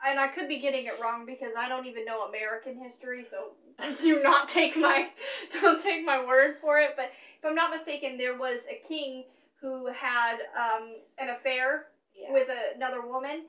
and 0.06 0.20
I 0.20 0.28
could 0.28 0.48
be 0.48 0.60
getting 0.60 0.86
it 0.86 0.94
wrong 1.02 1.26
because 1.26 1.54
I 1.58 1.68
don't 1.68 1.86
even 1.86 2.06
know 2.06 2.22
American 2.24 2.78
history, 2.82 3.26
so 3.30 3.52
do 4.02 4.22
not 4.22 4.50
take 4.50 4.78
my 4.78 5.10
don't 5.62 5.82
take 5.82 6.06
my 6.06 6.24
word 6.26 6.58
for 6.62 6.80
it. 6.80 6.94
But 6.96 7.12
if 7.40 7.46
I'm 7.46 7.56
not 7.56 7.72
mistaken, 7.72 8.18
there 8.18 8.38
was 8.38 8.60
a 8.70 8.88
king 8.88 9.26
who 9.62 9.88
had 9.88 10.38
um, 10.56 10.98
an 11.18 11.30
affair 11.30 11.88
Yeah. 12.16 12.32
with 12.34 12.48
another 12.76 13.06
woman, 13.06 13.44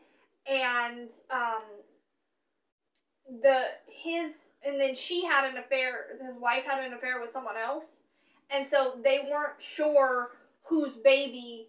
and 0.46 1.08
um, 1.30 1.62
the 3.42 3.64
his 3.86 4.32
and 4.64 4.80
then 4.80 4.94
she 4.94 5.24
had 5.24 5.44
an 5.44 5.58
affair. 5.58 6.06
His 6.24 6.36
wife 6.36 6.64
had 6.64 6.84
an 6.84 6.92
affair 6.94 7.20
with 7.20 7.30
someone 7.30 7.56
else, 7.56 7.98
and 8.50 8.66
so 8.66 8.94
they 9.04 9.28
weren't 9.30 9.60
sure 9.60 10.30
whose 10.64 10.94
baby 10.96 11.68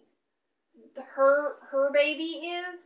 her 0.96 1.56
her 1.70 1.90
baby 1.92 2.46
is, 2.46 2.80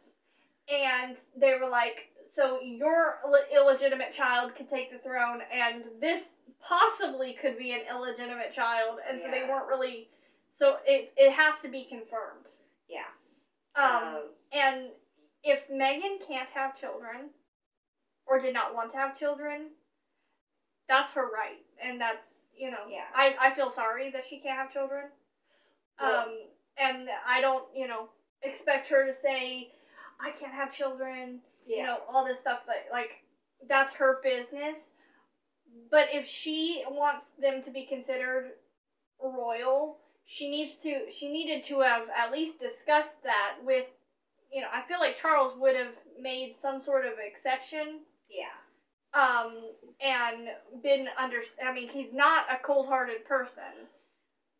and 0.68 1.16
they 1.36 1.54
were 1.54 1.68
like, 1.68 2.08
so 2.34 2.58
your 2.60 3.18
Ill- 3.24 3.44
illegitimate 3.62 4.12
child 4.12 4.54
could 4.54 4.68
take 4.68 4.90
the 4.90 4.98
throne, 4.98 5.40
and 5.52 5.84
this 6.00 6.40
possibly 6.60 7.32
could 7.40 7.56
be 7.58 7.72
an 7.72 7.80
illegitimate 7.88 8.52
child, 8.52 8.98
and 9.08 9.20
so 9.20 9.28
they 9.30 9.42
weren't 9.48 9.66
really. 9.68 10.08
So 10.56 10.76
it 10.86 11.12
it 11.16 11.32
has 11.32 11.60
to 11.62 11.68
be 11.68 11.84
confirmed. 11.84 12.46
yeah. 12.88 13.04
Um, 13.76 14.30
and 14.52 14.90
if 15.42 15.68
Meghan 15.68 16.24
can't 16.26 16.48
have 16.50 16.78
children, 16.78 17.30
or 18.26 18.38
did 18.38 18.54
not 18.54 18.72
want 18.74 18.92
to 18.92 18.96
have 18.98 19.18
children, 19.18 19.70
that's 20.88 21.10
her 21.12 21.28
right, 21.30 21.58
and 21.82 22.00
that's 22.00 22.22
you 22.56 22.70
know, 22.70 22.86
Yeah. 22.88 23.04
I 23.14 23.34
I 23.40 23.54
feel 23.54 23.70
sorry 23.70 24.10
that 24.10 24.24
she 24.24 24.38
can't 24.38 24.56
have 24.56 24.72
children. 24.72 25.04
Well- 26.00 26.28
um, 26.28 26.38
and 26.76 27.08
I 27.26 27.40
don't 27.40 27.64
you 27.74 27.86
know 27.86 28.08
expect 28.42 28.88
her 28.88 29.06
to 29.06 29.14
say 29.20 29.70
I 30.20 30.30
can't 30.30 30.52
have 30.52 30.74
children, 30.74 31.40
yeah. 31.66 31.76
you 31.76 31.82
know, 31.84 31.98
all 32.08 32.24
this 32.24 32.40
stuff 32.40 32.60
that 32.66 32.86
like 32.92 33.10
that's 33.68 33.92
her 33.94 34.20
business. 34.22 34.92
But 35.90 36.06
if 36.12 36.26
she 36.26 36.84
wants 36.88 37.28
them 37.40 37.62
to 37.62 37.70
be 37.70 37.86
considered 37.86 38.52
royal, 39.22 39.98
she 40.24 40.50
needs 40.50 40.76
to 40.82 41.10
she 41.10 41.30
needed 41.32 41.64
to 41.64 41.80
have 41.80 42.08
at 42.16 42.32
least 42.32 42.60
discussed 42.60 43.22
that 43.24 43.56
with 43.64 43.86
you 44.52 44.60
know, 44.60 44.68
I 44.72 44.86
feel 44.86 45.00
like 45.00 45.16
Charles 45.16 45.54
would 45.58 45.74
have 45.74 45.94
made 46.20 46.54
some 46.60 46.80
sort 46.82 47.06
of 47.06 47.14
exception 47.18 48.00
yeah. 48.30 48.54
um 49.14 49.70
and 50.00 50.48
been 50.82 51.08
under 51.18 51.40
I 51.64 51.72
mean, 51.72 51.88
he's 51.88 52.12
not 52.12 52.46
a 52.50 52.64
cold-hearted 52.64 53.26
person. 53.26 53.88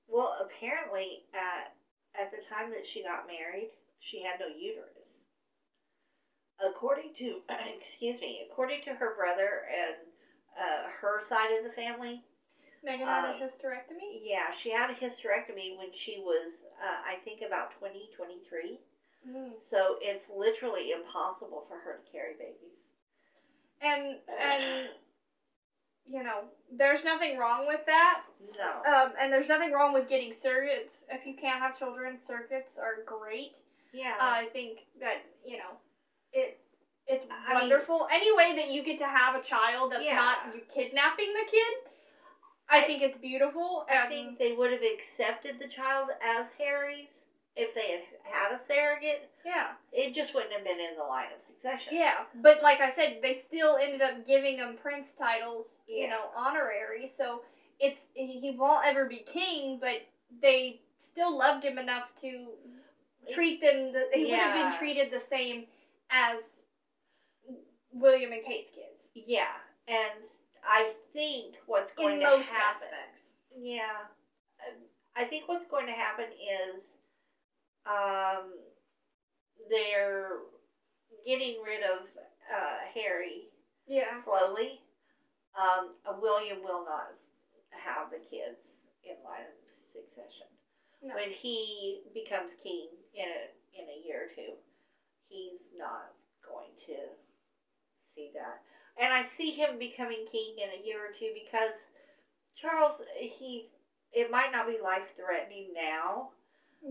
Well, 0.09 0.37
apparently, 0.45 1.25
at 1.33 1.75
at 2.21 2.31
the 2.31 2.39
time 2.49 2.71
that 2.71 2.87
she 2.87 3.03
got 3.03 3.27
married, 3.27 3.71
she 4.01 4.23
had 4.23 4.39
no 4.39 4.47
uterus. 4.47 4.94
According 6.85 7.15
to, 7.15 7.41
excuse 7.81 8.21
me, 8.21 8.43
according 8.51 8.83
to 8.85 8.91
her 8.95 9.15
brother 9.17 9.63
and 9.73 9.97
uh, 10.61 10.89
her 11.01 11.23
side 11.27 11.57
of 11.57 11.65
the 11.65 11.73
family, 11.73 12.23
Meghan 12.87 13.07
had 13.07 13.25
a 13.25 13.33
Um, 13.33 13.41
hysterectomy. 13.41 14.21
yeah, 14.23 14.53
she 14.53 14.71
had 14.71 14.91
a 14.91 14.95
hysterectomy 14.95 15.79
when 15.79 15.93
she 15.93 16.19
was, 16.21 16.53
uh, 16.83 17.01
I 17.11 17.17
think, 17.25 17.41
about 17.41 17.73
20, 17.79 18.11
23. 18.15 18.79
Mm. 19.27 19.53
So 19.59 19.97
it's 20.03 20.29
literally 20.29 20.91
impossible 20.93 21.65
for 21.69 21.79
her 21.79 22.03
to 22.05 22.13
carry 22.13 22.35
babies. 22.35 22.77
And 23.81 24.19
and 24.29 24.89
you 26.07 26.23
know, 26.23 26.45
there's 26.71 27.03
nothing 27.03 27.39
wrong 27.39 27.67
with 27.67 27.81
that. 27.87 28.25
No. 28.59 28.83
Um, 28.93 29.13
and 29.19 29.33
there's 29.33 29.49
nothing 29.49 29.73
wrong 29.73 29.95
with 29.95 30.07
getting 30.11 30.33
surrogates. 30.33 31.03
If 31.11 31.25
you 31.25 31.35
can't 31.35 31.61
have 31.61 31.79
children, 31.79 32.19
surrogates 32.29 32.77
are 32.79 33.03
great. 33.07 33.57
yeah. 33.95 34.17
I 34.21 34.49
think 34.53 34.81
that 35.01 35.23
you 35.47 35.57
know, 35.57 35.79
it 36.35 36.59
it's 37.07 37.25
I 37.31 37.53
mean- 37.53 37.61
wonderful. 37.63 38.09
Any 38.13 38.35
way 38.37 38.57
that 38.57 38.71
you 38.71 38.83
get 38.83 38.99
to 38.99 39.07
have 39.07 39.35
a 39.35 39.43
child 39.43 39.93
that's 39.93 40.05
Yeah. 40.05 40.17
not 40.17 40.39
you 40.55 40.63
kidnapping 40.73 41.33
the 41.33 41.51
kid, 41.51 41.75
I, 42.69 42.79
I- 42.81 42.85
think 42.85 43.03
it's 43.03 43.19
beautiful. 43.19 43.87
I 43.91 44.07
think 44.09 44.39
they 44.39 44.53
would 44.53 44.73
have 44.73 44.83
accepted 44.83 45.59
the 45.59 45.69
child 45.69 46.09
as 46.23 46.47
Harry's 46.59 47.23
if 47.57 47.73
they 47.75 47.91
had 47.93 48.03
had 48.25 48.53
a 48.53 48.65
surrogate. 48.65 49.31
yeah, 49.45 49.75
It 49.93 50.13
just 50.15 50.35
wouldn't 50.35 50.53
have 50.53 50.65
been 50.65 50.81
in 50.81 50.97
the 50.97 51.05
line 51.05 51.29
of 51.33 51.41
succession. 51.47 51.95
yeah. 51.95 52.25
But 52.37 52.63
like 52.63 52.81
I 52.81 52.91
said, 52.91 53.21
they 53.23 53.35
still 53.47 53.77
ended 53.77 54.03
up 54.03 54.27
giving 54.27 54.57
him 54.59 54.77
prince 54.77 55.13
titles, 55.13 55.67
you 55.87 56.09
know, 56.09 56.31
honorary. 56.35 57.07
So 57.07 57.43
it's 57.79 58.01
he 58.15 58.57
won't 58.59 58.85
ever 58.85 59.05
be 59.05 59.19
king, 59.19 59.79
but 59.81 60.03
they 60.43 60.81
still 60.99 61.37
loved 61.37 61.65
him 61.65 61.79
enough 61.79 62.09
to 62.23 62.49
treat 63.33 63.61
them. 63.61 63.93
The, 63.93 64.07
he 64.13 64.25
would 64.25 64.35
have 64.35 64.71
been 64.73 64.79
treated 64.79 65.13
the 65.13 65.21
same 65.21 65.67
as 66.11 66.39
William 67.95 68.33
and 68.33 68.43
Kate's 68.43 68.71
kids 68.71 69.01
Yeah, 69.15 69.57
and 69.89 70.27
I 70.63 70.93
think 71.13 71.55
what's 71.67 71.93
going 71.93 72.15
in 72.15 72.21
to 72.21 72.27
most 72.27 72.49
happen. 72.49 72.89
aspects. 72.89 73.21
Yeah, 73.57 74.03
I 75.17 75.25
think 75.25 75.49
what's 75.49 75.67
going 75.67 75.87
to 75.87 75.93
happen 75.93 76.27
is, 76.33 76.83
um, 77.87 78.51
they're 79.71 80.39
getting 81.25 81.61
rid 81.63 81.83
of 81.83 82.01
uh, 82.53 82.79
Harry 82.95 83.49
Yeah. 83.87 84.19
slowly. 84.25 84.81
Um, 85.55 85.91
uh, 86.05 86.13
William 86.19 86.63
will 86.63 86.85
not 86.85 87.07
have 87.71 88.11
the 88.11 88.19
kids 88.19 88.59
in 89.05 89.15
line 89.25 89.43
of 89.47 89.55
succession. 89.93 90.47
No. 91.03 91.15
When 91.15 91.31
he 91.31 92.01
becomes 92.13 92.51
king 92.63 92.89
in 93.13 93.29
a 93.29 93.79
in 93.79 93.89
a 93.89 94.07
year 94.07 94.23
or 94.23 94.29
two, 94.35 94.53
he's 95.29 95.59
not 95.77 96.11
going 96.47 96.71
to 96.87 96.97
see 98.15 98.31
that. 98.35 98.63
And 99.01 99.13
I 99.13 99.29
see 99.29 99.51
him 99.51 99.79
becoming 99.79 100.27
king 100.31 100.55
in 100.59 100.71
a 100.81 100.87
year 100.87 100.99
or 100.99 101.13
two 101.19 101.33
because 101.35 101.75
Charles, 102.57 103.03
he 103.19 103.67
it 104.13 104.31
might 104.31 104.53
not 104.53 104.67
be 104.69 104.79
life 104.83 105.09
threatening 105.17 105.73
now. 105.75 106.31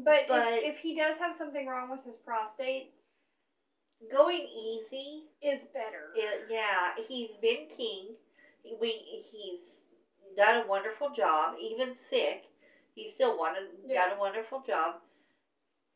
But, 0.03 0.27
But- 0.27 0.53
if, 0.53 0.75
if 0.75 0.77
he 0.79 0.95
does 0.95 1.17
have 1.17 1.35
something 1.35 1.67
wrong 1.67 1.89
with 1.89 2.03
his 2.03 2.17
prostate, 2.25 2.91
Going 4.11 4.47
easy 4.47 5.23
is 5.41 5.61
better. 5.73 6.11
It, 6.15 6.47
yeah, 6.49 6.91
he's 7.07 7.31
been 7.41 7.67
king. 7.77 8.07
We 8.81 9.23
he's 9.31 9.85
done 10.35 10.63
a 10.63 10.67
wonderful 10.67 11.11
job. 11.11 11.55
Even 11.59 11.95
sick, 11.95 12.43
he 12.95 13.09
still 13.09 13.37
wanted 13.37 13.69
Yeah. 13.85 14.07
done 14.09 14.17
a 14.17 14.19
wonderful 14.19 14.61
job. 14.61 14.95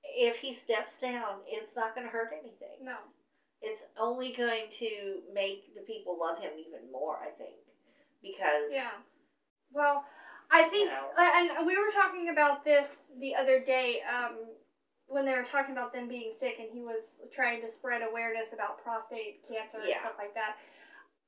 If 0.03 0.37
he 0.37 0.53
steps 0.53 0.99
down, 1.01 1.39
it's 1.47 1.75
not 1.75 1.95
going 1.95 2.07
to 2.07 2.11
hurt 2.11 2.31
anything. 2.31 2.85
No. 2.85 2.95
It's 3.61 3.81
only 3.99 4.33
going 4.37 4.69
to 4.79 5.21
make 5.33 5.73
the 5.75 5.81
people 5.81 6.17
love 6.19 6.37
him 6.37 6.51
even 6.59 6.91
more. 6.91 7.17
I 7.17 7.31
think 7.37 7.57
because 8.21 8.69
Yeah. 8.71 8.91
Well, 9.71 10.03
I 10.49 10.63
think, 10.69 10.89
know. 10.89 11.11
and 11.17 11.67
we 11.67 11.77
were 11.77 11.91
talking 11.91 12.29
about 12.29 12.63
this 12.63 13.09
the 13.19 13.35
other 13.35 13.59
day 13.59 13.99
um, 14.07 14.35
when 15.07 15.25
they 15.25 15.33
were 15.33 15.43
talking 15.43 15.75
about 15.75 15.93
them 15.93 16.07
being 16.07 16.31
sick, 16.39 16.55
and 16.59 16.69
he 16.71 16.81
was 16.81 17.11
trying 17.31 17.61
to 17.61 17.69
spread 17.69 18.01
awareness 18.01 18.53
about 18.53 18.81
prostate 18.81 19.43
cancer 19.47 19.83
and 19.83 19.91
stuff 19.99 20.15
like 20.17 20.33
that. 20.35 20.55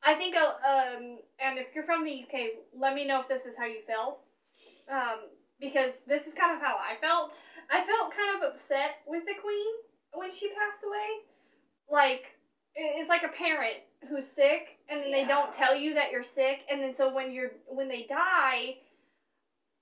I 0.04 0.16
think, 0.16 0.36
uh, 0.36 0.56
um, 0.64 1.20
and 1.44 1.60
if 1.60 1.76
you're 1.76 1.84
from 1.84 2.06
the 2.06 2.24
UK, 2.24 2.64
let 2.74 2.96
me 2.96 3.06
know 3.06 3.20
if 3.20 3.28
this 3.28 3.46
is 3.46 3.56
how 3.58 3.66
you 3.66 3.84
felt, 3.86 4.24
um, 4.88 5.28
because 5.60 5.92
this 6.08 6.28
is 6.28 6.34
kind 6.34 6.56
of 6.56 6.62
how 6.62 6.80
I 6.80 6.96
felt. 7.02 7.32
I 7.70 7.84
felt 7.86 8.16
kind 8.16 8.40
of 8.40 8.50
upset 8.50 9.04
with 9.06 9.26
the 9.28 9.36
Queen 9.36 9.74
when 10.14 10.32
she 10.32 10.48
passed 10.48 10.80
away. 10.88 11.28
Like, 11.92 12.24
it's 12.76 13.10
like 13.10 13.24
a 13.24 13.28
parent 13.30 13.78
who's 14.08 14.26
sick, 14.28 14.78
and 14.90 15.02
then 15.02 15.12
they 15.12 15.26
don't 15.26 15.54
tell 15.54 15.76
you 15.76 15.94
that 15.96 16.12
you're 16.12 16.24
sick, 16.24 16.60
and 16.72 16.82
then 16.82 16.96
so 16.96 17.14
when 17.14 17.32
you're 17.32 17.52
when 17.68 17.88
they 17.88 18.04
die, 18.08 18.78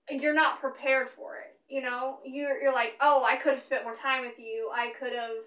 you're 0.09 0.33
not 0.33 0.59
prepared 0.59 1.09
for 1.15 1.35
it. 1.37 1.55
You 1.67 1.81
know, 1.81 2.19
you're 2.25 2.61
you're 2.61 2.73
like, 2.73 2.93
oh, 3.01 3.23
I 3.23 3.35
could 3.35 3.53
have 3.53 3.61
spent 3.61 3.83
more 3.83 3.95
time 3.95 4.21
with 4.25 4.39
you. 4.39 4.69
I 4.73 4.93
could 4.99 5.13
have 5.13 5.37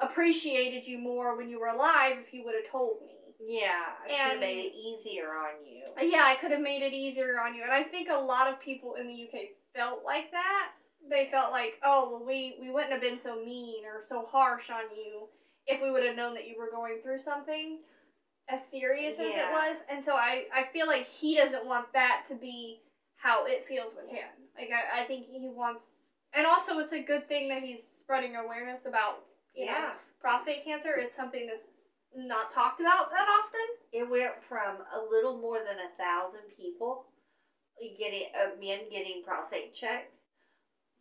appreciated 0.00 0.86
you 0.86 0.98
more 0.98 1.36
when 1.36 1.48
you 1.48 1.58
were 1.60 1.68
alive 1.68 2.16
if 2.26 2.32
you 2.32 2.44
would 2.44 2.54
have 2.54 2.70
told 2.70 3.00
me. 3.02 3.16
yeah, 3.38 3.82
I 4.04 4.08
could 4.08 4.16
have 4.16 4.30
And- 4.32 4.40
made 4.40 4.58
it 4.66 4.74
easier 4.74 5.30
on 5.34 5.54
you. 5.66 5.84
Yeah, 6.10 6.24
I 6.24 6.36
could 6.40 6.50
have 6.52 6.60
made 6.60 6.82
it 6.82 6.92
easier 6.92 7.40
on 7.40 7.54
you. 7.54 7.62
And 7.62 7.72
I 7.72 7.82
think 7.82 8.08
a 8.10 8.14
lot 8.18 8.48
of 8.50 8.60
people 8.60 8.94
in 8.94 9.06
the 9.08 9.14
UK 9.24 9.48
felt 9.74 10.04
like 10.04 10.30
that. 10.32 10.72
They 11.08 11.28
felt 11.30 11.50
like, 11.52 11.78
oh, 11.84 12.10
well, 12.10 12.24
we, 12.26 12.56
we 12.60 12.70
wouldn't 12.70 12.92
have 12.92 13.00
been 13.00 13.18
so 13.22 13.42
mean 13.44 13.84
or 13.84 14.04
so 14.08 14.26
harsh 14.30 14.70
on 14.70 14.84
you 14.96 15.26
if 15.70 15.82
we 15.82 15.90
would 15.90 16.04
have 16.04 16.16
known 16.16 16.34
that 16.34 16.46
you 16.46 16.58
were 16.58 16.70
going 16.70 16.98
through 17.02 17.20
something 17.22 17.78
as 18.48 18.60
serious 18.70 19.14
as 19.14 19.26
it 19.26 19.50
was. 19.52 19.76
And 19.88 20.04
so 20.04 20.14
I, 20.14 20.44
I 20.54 20.64
feel 20.72 20.86
like 20.86 21.06
he 21.06 21.36
doesn't 21.36 21.64
want 21.66 21.92
that 21.92 22.24
to 22.28 22.34
be 22.34 22.80
how 23.16 23.46
it 23.46 23.64
feels 23.68 23.92
with 23.94 24.08
him. 24.10 24.28
Like, 24.56 24.70
I, 24.72 25.02
I 25.02 25.06
think 25.06 25.26
he 25.30 25.48
wants. 25.48 25.84
And 26.34 26.46
also, 26.46 26.78
it's 26.78 26.92
a 26.92 27.02
good 27.02 27.28
thing 27.28 27.48
that 27.48 27.62
he's 27.62 27.80
spreading 27.98 28.36
awareness 28.36 28.80
about, 28.86 29.22
you 29.54 29.66
know, 29.66 29.72
Yeah, 29.72 29.90
prostate 30.20 30.64
cancer. 30.64 30.94
It's 30.96 31.14
something 31.14 31.46
that's 31.46 31.66
not 32.16 32.52
talked 32.52 32.80
about 32.80 33.10
that 33.10 33.26
often. 33.28 33.68
it 33.92 34.10
went 34.10 34.32
from 34.48 34.82
a 34.94 35.00
little 35.10 35.38
more 35.38 35.58
than 35.58 35.78
a 35.78 35.90
thousand 35.96 36.42
people 36.56 37.04
getting 37.98 38.26
uh, 38.34 38.50
men 38.60 38.80
getting 38.90 39.22
prostate 39.24 39.72
checked 39.74 40.12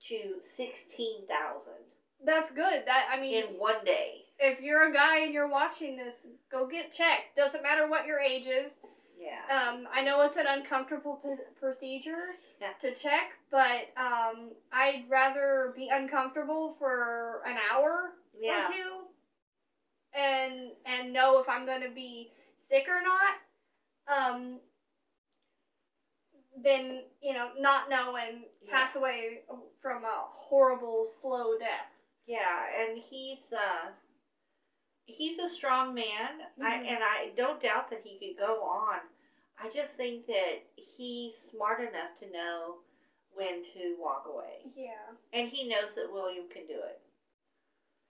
to 0.08 0.40
sixteen 0.42 1.28
thousand 1.28 1.82
That's 2.24 2.52
good. 2.52 2.86
That 2.86 3.10
I 3.12 3.20
mean, 3.20 3.34
in 3.34 3.46
one 3.58 3.84
day. 3.84 4.29
If 4.40 4.62
you're 4.62 4.90
a 4.90 4.94
guy 4.94 5.20
and 5.20 5.34
you're 5.34 5.50
watching 5.50 5.98
this, 5.98 6.26
go 6.52 6.68
get 6.68 6.92
checked. 6.92 7.36
Doesn't 7.36 7.64
matter 7.64 7.88
what 7.88 8.06
your 8.06 8.20
age 8.20 8.46
is. 8.46 8.72
Yeah. 9.18 9.44
Um, 9.54 9.88
I 9.94 10.02
know 10.02 10.22
it's 10.22 10.38
an 10.38 10.48
uncomfortable 10.48 11.20
p- 11.22 11.44
procedure 11.60 12.36
Yeah. 12.62 12.72
to 12.82 12.96
check, 12.96 13.32
but 13.52 13.90
um, 13.98 14.52
I'd 14.72 15.04
rather 15.10 15.74
be 15.76 15.90
uncomfortable 15.92 16.76
for 16.80 17.42
an 17.46 17.58
hour 17.72 18.14
yeah. 18.40 18.68
or 18.68 18.72
two, 18.72 19.02
and 20.14 20.72
and 20.86 21.12
know 21.12 21.40
if 21.40 21.50
I'm 21.50 21.66
going 21.66 21.82
to 21.82 21.90
be 21.94 22.32
sick 22.70 22.88
or 22.88 23.02
not. 23.02 23.36
Um, 24.08 24.60
than 26.64 27.04
you 27.22 27.34
know 27.34 27.50
not 27.60 27.90
know 27.90 28.16
and 28.16 28.44
Yeah. 28.62 28.72
pass 28.72 28.96
away 28.96 29.44
from 29.82 30.04
a 30.04 30.26
horrible 30.30 31.06
slow 31.22 31.58
death. 31.58 31.92
Yeah, 32.26 32.66
and 32.80 32.98
he's 32.98 33.52
uh 33.54 33.92
he's 35.18 35.40
a 35.40 35.50
strong 35.50 35.94
man. 35.94 36.42
I 36.62 36.78
Mhm. 36.78 36.88
and 36.88 37.04
I 37.04 37.30
don't 37.36 37.62
doubt 37.62 37.90
that 37.90 38.02
he 38.02 38.18
could 38.20 38.38
go 38.38 38.62
on. 38.64 39.00
I 39.58 39.70
just 39.70 39.96
think 39.96 40.26
that 40.28 40.64
he's 40.76 41.38
smart 41.38 41.82
enough 41.82 42.18
to 42.20 42.30
know 42.32 42.82
when 43.34 43.64
to 43.74 43.96
walk 44.00 44.26
away. 44.26 44.72
Yeah. 44.76 45.16
And 45.34 45.50
he 45.50 45.68
knows 45.68 45.94
that 45.96 46.12
William 46.12 46.48
can 46.50 46.66
do 46.66 46.82
it. 46.82 47.02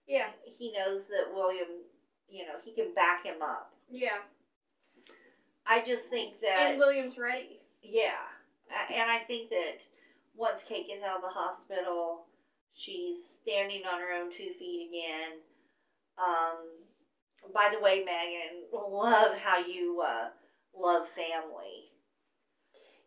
Yeah. 0.06 0.32
He 0.44 0.72
knows 0.72 1.08
that 1.08 1.32
William, 1.32 1.84
you 2.28 2.46
know, 2.46 2.58
he 2.64 2.72
can 2.72 2.94
back 2.94 3.24
him 3.24 3.42
up. 3.42 3.74
Yeah. 3.88 4.22
I 5.66 5.80
just 5.84 6.08
think 6.08 6.40
that 6.40 6.70
And 6.70 6.78
William's 6.78 7.18
ready. 7.18 7.60
Yeah, 7.82 8.28
and 8.90 9.10
I 9.10 9.20
think 9.20 9.50
that 9.50 9.80
once 10.34 10.62
Kate 10.64 10.86
gets 10.86 11.02
out 11.02 11.16
of 11.16 11.22
the 11.22 11.28
hospital, 11.28 12.26
she's 12.74 13.24
standing 13.28 13.84
on 13.86 14.00
her 14.00 14.12
own 14.12 14.30
two 14.32 14.52
feet 14.54 14.88
again. 14.88 15.40
Um, 16.18 16.84
by 17.54 17.70
the 17.72 17.80
way, 17.80 18.04
Meghan, 18.04 18.70
love 18.72 19.36
how 19.36 19.58
you 19.58 20.02
uh, 20.06 20.28
love 20.78 21.06
family. 21.14 21.90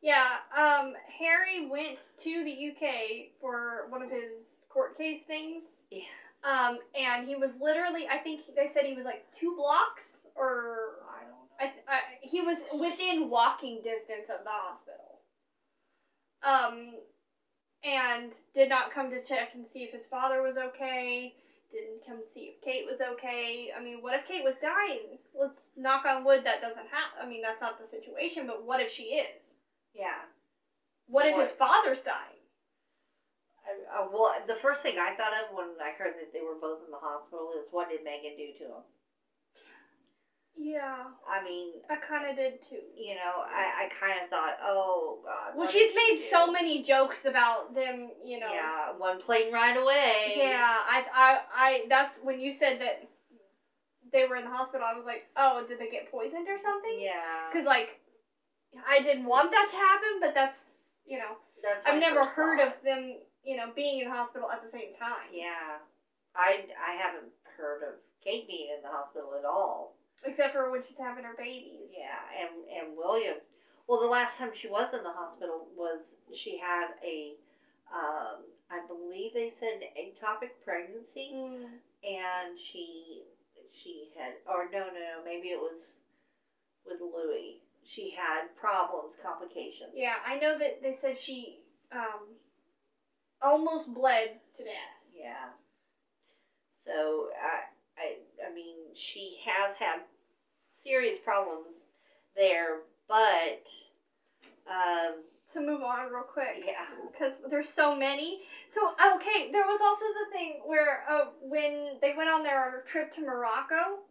Yeah, 0.01 0.37
um, 0.55 0.93
Harry 1.17 1.65
went 1.65 1.99
to 2.19 2.43
the 2.43 2.71
UK 2.71 3.31
for 3.39 3.85
one 3.89 4.01
of 4.01 4.09
his 4.09 4.59
court 4.69 4.97
case 4.97 5.21
things. 5.25 5.63
Yeah. 5.91 6.01
Um, 6.43 6.79
and 6.93 7.25
he 7.25 7.35
was 7.35 7.51
literally, 7.61 8.07
I 8.11 8.17
think 8.17 8.41
they 8.53 8.67
said 8.67 8.83
he 8.83 8.95
was 8.95 9.05
like 9.05 9.23
two 9.39 9.55
blocks, 9.55 10.17
or 10.35 10.99
I 11.09 11.21
don't 11.21 11.29
know. 11.31 11.81
I, 11.87 11.95
I, 11.95 11.99
he 12.21 12.41
was 12.41 12.57
within 12.73 13.29
walking 13.29 13.81
distance 13.81 14.27
of 14.29 14.43
the 14.43 14.49
hospital. 14.51 15.21
Um, 16.43 16.95
and 17.85 18.33
did 18.53 18.67
not 18.67 18.93
come 18.93 19.09
to 19.09 19.23
check 19.23 19.51
and 19.55 19.65
see 19.71 19.83
if 19.83 19.91
his 19.91 20.05
father 20.05 20.41
was 20.41 20.57
okay. 20.57 21.33
Didn't 21.73 22.05
come 22.05 22.21
to 22.21 22.29
see 22.29 22.53
if 22.53 22.61
Kate 22.61 22.85
was 22.85 23.01
okay. 23.01 23.73
I 23.73 23.81
mean, 23.81 24.05
what 24.05 24.13
if 24.13 24.29
Kate 24.29 24.45
was 24.45 24.53
dying? 24.61 25.17
Let's 25.33 25.57
knock 25.73 26.05
on 26.05 26.23
wood 26.23 26.45
that 26.45 26.61
doesn't 26.61 26.85
happen. 26.93 27.17
I 27.17 27.25
mean, 27.25 27.41
that's 27.41 27.61
not 27.61 27.81
the 27.81 27.89
situation, 27.89 28.45
but 28.45 28.61
what 28.61 28.77
if 28.79 28.93
she 28.93 29.17
is? 29.17 29.41
Yeah. 29.97 30.29
What 31.09 31.25
if 31.25 31.33
his 31.33 31.49
father's 31.49 31.97
dying? 32.05 32.37
I, 33.65 33.73
uh, 33.89 34.07
well, 34.13 34.37
the 34.45 34.61
first 34.61 34.85
thing 34.85 35.01
I 35.01 35.17
thought 35.17 35.33
of 35.33 35.55
when 35.55 35.73
I 35.81 35.97
heard 35.97 36.13
that 36.21 36.29
they 36.29 36.45
were 36.45 36.61
both 36.61 36.85
in 36.85 36.91
the 36.91 37.01
hospital 37.01 37.57
is 37.57 37.65
what 37.71 37.89
did 37.89 38.05
Meghan 38.05 38.37
do 38.37 38.53
to 38.61 38.65
him? 38.77 38.83
Yeah, 40.55 41.05
I 41.27 41.43
mean, 41.43 41.81
I 41.89 41.95
kind 41.95 42.29
of 42.29 42.35
did 42.35 42.61
too. 42.69 42.77
you 42.95 43.15
know, 43.15 43.41
I, 43.41 43.85
I 43.85 43.89
kind 43.99 44.21
of 44.23 44.29
thought, 44.29 44.57
oh 44.63 45.19
God. 45.25 45.57
Well, 45.57 45.67
she's 45.67 45.91
did 45.91 45.99
she 45.99 46.13
made 46.15 46.29
so 46.29 46.51
many 46.51 46.83
jokes 46.83 47.25
about 47.25 47.73
them, 47.73 48.09
you 48.23 48.39
know. 48.39 48.53
Yeah, 48.53 48.93
one 48.97 49.19
plane 49.21 49.51
ride 49.51 49.77
away. 49.77 50.35
Yeah, 50.37 50.61
I, 50.63 51.03
I, 51.13 51.39
I. 51.55 51.83
That's 51.89 52.17
when 52.23 52.39
you 52.39 52.53
said 52.53 52.79
that 52.81 53.07
they 54.11 54.25
were 54.27 54.35
in 54.35 54.45
the 54.45 54.51
hospital. 54.51 54.85
I 54.85 54.95
was 54.95 55.05
like, 55.05 55.25
oh, 55.35 55.65
did 55.67 55.79
they 55.79 55.89
get 55.89 56.11
poisoned 56.11 56.47
or 56.47 56.59
something? 56.61 56.99
Yeah. 57.01 57.49
Because 57.51 57.65
like, 57.65 57.99
I 58.87 59.01
didn't 59.01 59.25
want 59.25 59.51
that 59.51 59.67
to 59.71 59.75
happen, 59.75 60.21
but 60.21 60.33
that's 60.35 60.83
you 61.05 61.17
know, 61.17 61.35
That's 61.61 61.85
I've 61.85 61.99
never 61.99 62.25
heard 62.25 62.59
thought. 62.59 62.67
of 62.67 62.73
them, 62.83 63.17
you 63.43 63.57
know, 63.57 63.71
being 63.75 64.01
in 64.01 64.09
the 64.09 64.15
hospital 64.15 64.49
at 64.51 64.63
the 64.63 64.69
same 64.69 64.95
time. 64.99 65.33
Yeah, 65.33 65.81
I 66.35 66.69
I 66.77 66.93
haven't 66.95 67.33
heard 67.57 67.83
of 67.83 67.95
Kate 68.23 68.47
being 68.47 68.69
in 68.77 68.83
the 68.83 68.89
hospital 68.89 69.33
at 69.37 69.45
all. 69.45 69.97
Except 70.25 70.53
for 70.53 70.71
when 70.71 70.81
she's 70.81 70.97
having 70.97 71.23
her 71.23 71.35
babies. 71.37 71.91
Yeah, 71.91 72.19
and 72.39 72.63
and 72.69 72.97
William. 72.97 73.37
Well, 73.87 73.99
the 73.99 74.07
last 74.07 74.37
time 74.37 74.51
she 74.55 74.69
was 74.69 74.93
in 74.93 75.03
the 75.03 75.11
hospital 75.11 75.67
was 75.75 75.99
she 76.33 76.57
had 76.57 76.95
a, 77.03 77.35
um, 77.91 78.47
I 78.71 78.79
believe 78.87 79.33
they 79.33 79.51
said 79.59 79.83
ectopic 79.99 80.55
pregnancy, 80.63 81.31
Mm. 81.33 81.67
and 82.03 82.57
she 82.57 83.23
she 83.71 84.11
had 84.17 84.33
or 84.47 84.69
no 84.71 84.87
no 84.87 84.93
no 84.93 85.23
maybe 85.25 85.49
it 85.49 85.59
was 85.59 85.97
with 86.85 87.01
Louis. 87.01 87.59
She 87.83 88.11
had 88.15 88.55
problems, 88.55 89.15
complications. 89.21 89.91
Yeah, 89.93 90.15
I 90.25 90.39
know 90.39 90.57
that 90.57 90.81
they 90.81 90.95
said 90.95 91.17
she 91.17 91.59
um 91.91 92.39
almost 93.41 93.93
bled 93.93 94.39
to 94.57 94.63
death. 94.63 95.03
Yeah. 95.13 95.51
So 96.85 97.29
I 97.35 97.67
I 97.99 98.15
I 98.49 98.53
mean 98.53 98.95
she 98.95 99.39
has 99.45 99.75
had 99.77 100.01
serious 100.83 101.19
problems 101.23 101.67
there, 102.35 102.79
but 103.07 103.63
um 104.67 105.23
To 105.53 105.61
move 105.61 105.81
on 105.83 106.11
real 106.11 106.23
quick. 106.23 106.63
yeah. 106.65 106.85
because 107.11 107.33
there's 107.49 107.69
so 107.69 107.95
many. 107.95 108.41
So 108.73 108.81
okay, 109.15 109.51
there 109.51 109.65
was 109.65 109.79
also 109.83 110.05
the 110.19 110.31
thing 110.37 110.61
where 110.65 111.03
uh, 111.09 111.25
when 111.41 111.97
they 112.01 112.13
went 112.17 112.29
on 112.29 112.43
their 112.43 112.83
trip 112.87 113.13
to 113.15 113.21
Morocco, 113.21 114.01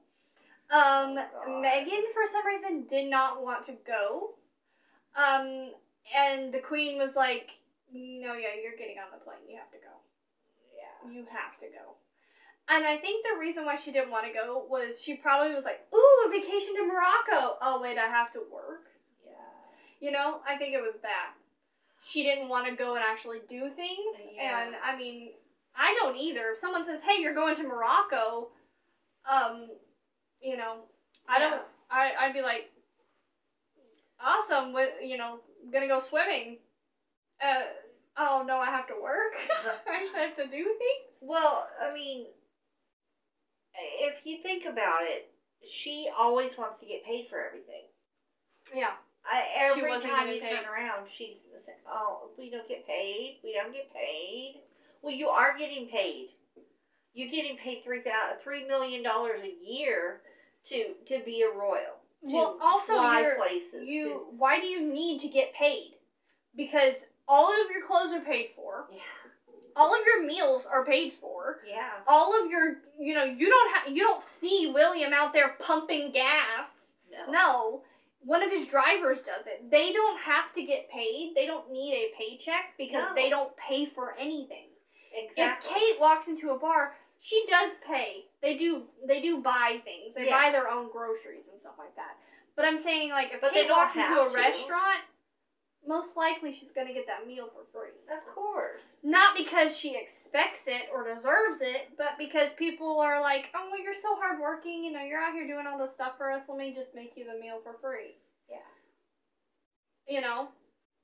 um, 0.70 1.18
Oh, 1.18 1.60
Meghan 1.64 2.04
for 2.14 2.24
some 2.30 2.46
reason 2.46 2.86
did 2.88 3.10
not 3.10 3.42
want 3.42 3.66
to 3.66 3.74
go, 3.86 4.34
um, 5.16 5.72
and 6.16 6.52
the 6.54 6.60
Queen 6.60 6.96
was 6.98 7.14
like, 7.16 7.50
"No, 7.92 8.34
yeah, 8.34 8.54
you're 8.62 8.76
getting 8.78 8.98
on 8.98 9.10
the 9.12 9.22
plane. 9.24 9.44
You 9.48 9.58
have 9.58 9.70
to 9.72 9.78
go. 9.78 9.94
Yeah. 10.72 11.10
You 11.12 11.26
have 11.30 11.58
to 11.60 11.66
go." 11.66 11.96
And 12.68 12.86
I 12.86 12.96
think 12.96 13.24
the 13.24 13.38
reason 13.38 13.64
why 13.64 13.76
she 13.76 13.92
didn't 13.92 14.10
want 14.10 14.26
to 14.26 14.32
go 14.32 14.64
was 14.68 15.00
she 15.00 15.14
probably 15.14 15.54
was 15.54 15.64
like, 15.64 15.84
"Ooh, 15.92 16.26
a 16.26 16.30
vacation 16.30 16.74
to 16.76 16.82
Morocco. 16.82 17.58
Oh 17.60 17.80
wait, 17.80 17.98
I 17.98 18.06
have 18.06 18.32
to 18.32 18.40
work." 18.50 18.84
Yeah. 19.24 19.32
You 20.00 20.12
know, 20.12 20.40
I 20.48 20.56
think 20.56 20.74
it 20.74 20.80
was 20.80 20.94
that. 21.02 21.30
She 22.02 22.22
didn't 22.22 22.48
want 22.48 22.66
to 22.66 22.74
go 22.74 22.94
and 22.94 23.04
actually 23.04 23.40
do 23.48 23.70
things. 23.70 24.16
Yeah. 24.34 24.62
And 24.64 24.74
I 24.82 24.96
mean, 24.96 25.32
I 25.76 25.96
don't 26.00 26.16
either. 26.16 26.50
If 26.52 26.58
someone 26.58 26.84
says, 26.84 27.00
"Hey, 27.04 27.20
you're 27.20 27.34
going 27.34 27.56
to 27.56 27.62
Morocco," 27.62 28.48
um, 29.30 29.68
you 30.40 30.56
know, 30.56 30.78
I 31.28 31.38
don't 31.38 31.62
I 31.90 32.12
I'd 32.18 32.32
be 32.32 32.42
like, 32.42 32.70
"Awesome, 34.20 34.72
with, 34.72 34.90
you 35.02 35.16
know, 35.16 35.40
going 35.70 35.86
to 35.86 35.92
go 35.92 36.00
swimming." 36.00 36.58
Uh 37.42 37.64
oh, 38.16 38.44
no, 38.46 38.58
I 38.58 38.66
have 38.66 38.86
to 38.86 38.94
work. 39.00 39.34
I 39.86 40.20
have 40.20 40.36
to 40.36 40.44
do 40.44 40.64
things. 40.64 41.18
Well, 41.20 41.66
I 41.80 41.92
mean 41.92 42.26
if 44.00 44.24
you 44.24 44.38
think 44.42 44.64
about 44.64 45.02
it, 45.02 45.30
she 45.68 46.08
always 46.16 46.56
wants 46.58 46.80
to 46.80 46.86
get 46.86 47.04
paid 47.04 47.26
for 47.30 47.38
everything. 47.44 47.84
Yeah. 48.74 48.92
I, 49.24 49.70
every 49.70 49.88
wasn't 49.88 50.12
time 50.12 50.26
getting 50.26 50.42
you 50.42 50.48
turn 50.48 50.64
around, 50.64 51.06
she's 51.16 51.36
saying, 51.64 51.78
"Oh, 51.88 52.30
we 52.36 52.50
don't 52.50 52.66
get 52.68 52.86
paid. 52.86 53.38
We 53.44 53.52
don't 53.54 53.72
get 53.72 53.92
paid." 53.94 54.62
Well, 55.00 55.14
you 55.14 55.28
are 55.28 55.56
getting 55.56 55.86
paid. 55.88 56.30
You're 57.14 57.30
getting 57.30 57.56
paid 57.56 57.82
three 57.84 58.02
thousand, 58.02 58.42
three 58.42 58.66
million 58.66 59.02
dollars 59.04 59.40
a 59.44 59.54
year 59.64 60.22
to 60.68 60.94
to 61.06 61.20
be 61.24 61.42
a 61.42 61.56
royal. 61.56 62.00
To 62.28 62.34
Well, 62.34 62.58
also 62.60 62.94
fly 62.94 63.20
you're- 63.20 63.36
places. 63.36 63.86
You 63.88 64.08
to, 64.08 64.14
why 64.36 64.58
do 64.60 64.66
you 64.66 64.80
need 64.92 65.20
to 65.20 65.28
get 65.28 65.54
paid? 65.54 65.94
Because 66.56 66.94
all 67.28 67.46
of 67.48 67.70
your 67.70 67.86
clothes 67.86 68.12
are 68.12 68.20
paid 68.20 68.50
for. 68.56 68.86
yeah, 68.90 68.98
all 69.76 69.92
of 69.94 70.00
your 70.06 70.24
meals 70.26 70.66
are 70.66 70.84
paid 70.84 71.12
for. 71.20 71.58
yeah, 71.66 71.90
All 72.06 72.38
of 72.42 72.50
your, 72.50 72.78
you 72.98 73.14
know, 73.14 73.24
you 73.24 73.48
don't 73.48 73.74
have, 73.74 73.96
you 73.96 74.02
don't 74.02 74.22
see 74.22 74.70
William 74.72 75.12
out 75.12 75.32
there 75.32 75.54
pumping 75.60 76.12
gas. 76.12 76.66
no, 77.10 77.30
No, 77.32 77.82
one 78.24 78.42
of 78.42 78.50
his 78.50 78.66
drivers 78.66 79.22
does 79.22 79.46
it. 79.46 79.70
They 79.70 79.92
don't 79.92 80.18
have 80.20 80.52
to 80.54 80.62
get 80.62 80.88
paid. 80.90 81.32
They 81.34 81.46
don't 81.46 81.70
need 81.70 81.94
a 81.94 82.12
paycheck 82.16 82.76
because 82.78 83.02
No. 83.08 83.14
they 83.14 83.28
don't 83.30 83.54
pay 83.56 83.86
for 83.86 84.14
anything. 84.18 84.66
exactly. 85.14 85.70
If 85.70 85.76
Kate 85.76 86.00
walks 86.00 86.28
into 86.28 86.50
a 86.50 86.56
bar, 86.58 86.94
she 87.20 87.44
does 87.46 87.70
pay. 87.86 88.24
They 88.40 88.56
do, 88.56 88.84
they 89.06 89.20
do 89.20 89.38
buy 89.38 89.80
things. 89.84 90.14
They 90.14 90.26
Yeah. 90.26 90.42
buy 90.44 90.50
their 90.50 90.68
own 90.68 90.88
groceries 90.90 91.46
and 91.50 91.58
stuff 91.60 91.74
like 91.78 91.94
that. 91.96 92.16
But 92.56 92.64
I'm 92.66 92.78
saying, 92.78 93.10
like, 93.10 93.32
if 93.32 93.40
But 93.40 93.52
they 93.54 93.62
Kate 93.62 93.70
walks 93.70 93.96
into 93.96 94.20
a 94.20 94.28
to. 94.28 94.34
restaurant, 94.34 95.00
most 95.86 96.16
likely 96.16 96.52
she's 96.52 96.70
gonna 96.70 96.92
get 96.92 97.06
that 97.06 97.26
meal 97.26 97.48
for 97.52 97.64
free. 97.72 97.90
of 98.10 98.34
course. 98.34 98.80
Not 99.02 99.36
because 99.36 99.76
she 99.76 99.96
expects 99.96 100.62
it 100.66 100.82
or 100.94 101.02
deserves 101.12 101.60
it, 101.60 101.90
but 101.98 102.16
because 102.18 102.50
people 102.56 103.00
are 103.00 103.20
like, 103.20 103.46
oh, 103.54 103.68
well, 103.70 103.80
you're 103.82 103.98
so 104.00 104.14
hardworking, 104.16 104.84
you 104.84 104.92
know, 104.92 105.02
you're 105.02 105.18
out 105.20 105.32
here 105.34 105.46
doing 105.46 105.66
all 105.66 105.78
this 105.78 105.92
stuff 105.92 106.16
for 106.16 106.30
us, 106.30 106.42
let 106.48 106.56
me 106.58 106.72
just 106.74 106.94
make 106.94 107.12
you 107.16 107.24
the 107.24 107.38
meal 107.40 107.58
for 107.64 107.74
free. 107.80 108.14
Yeah. 108.48 108.56
You 110.06 110.20
know? 110.20 110.48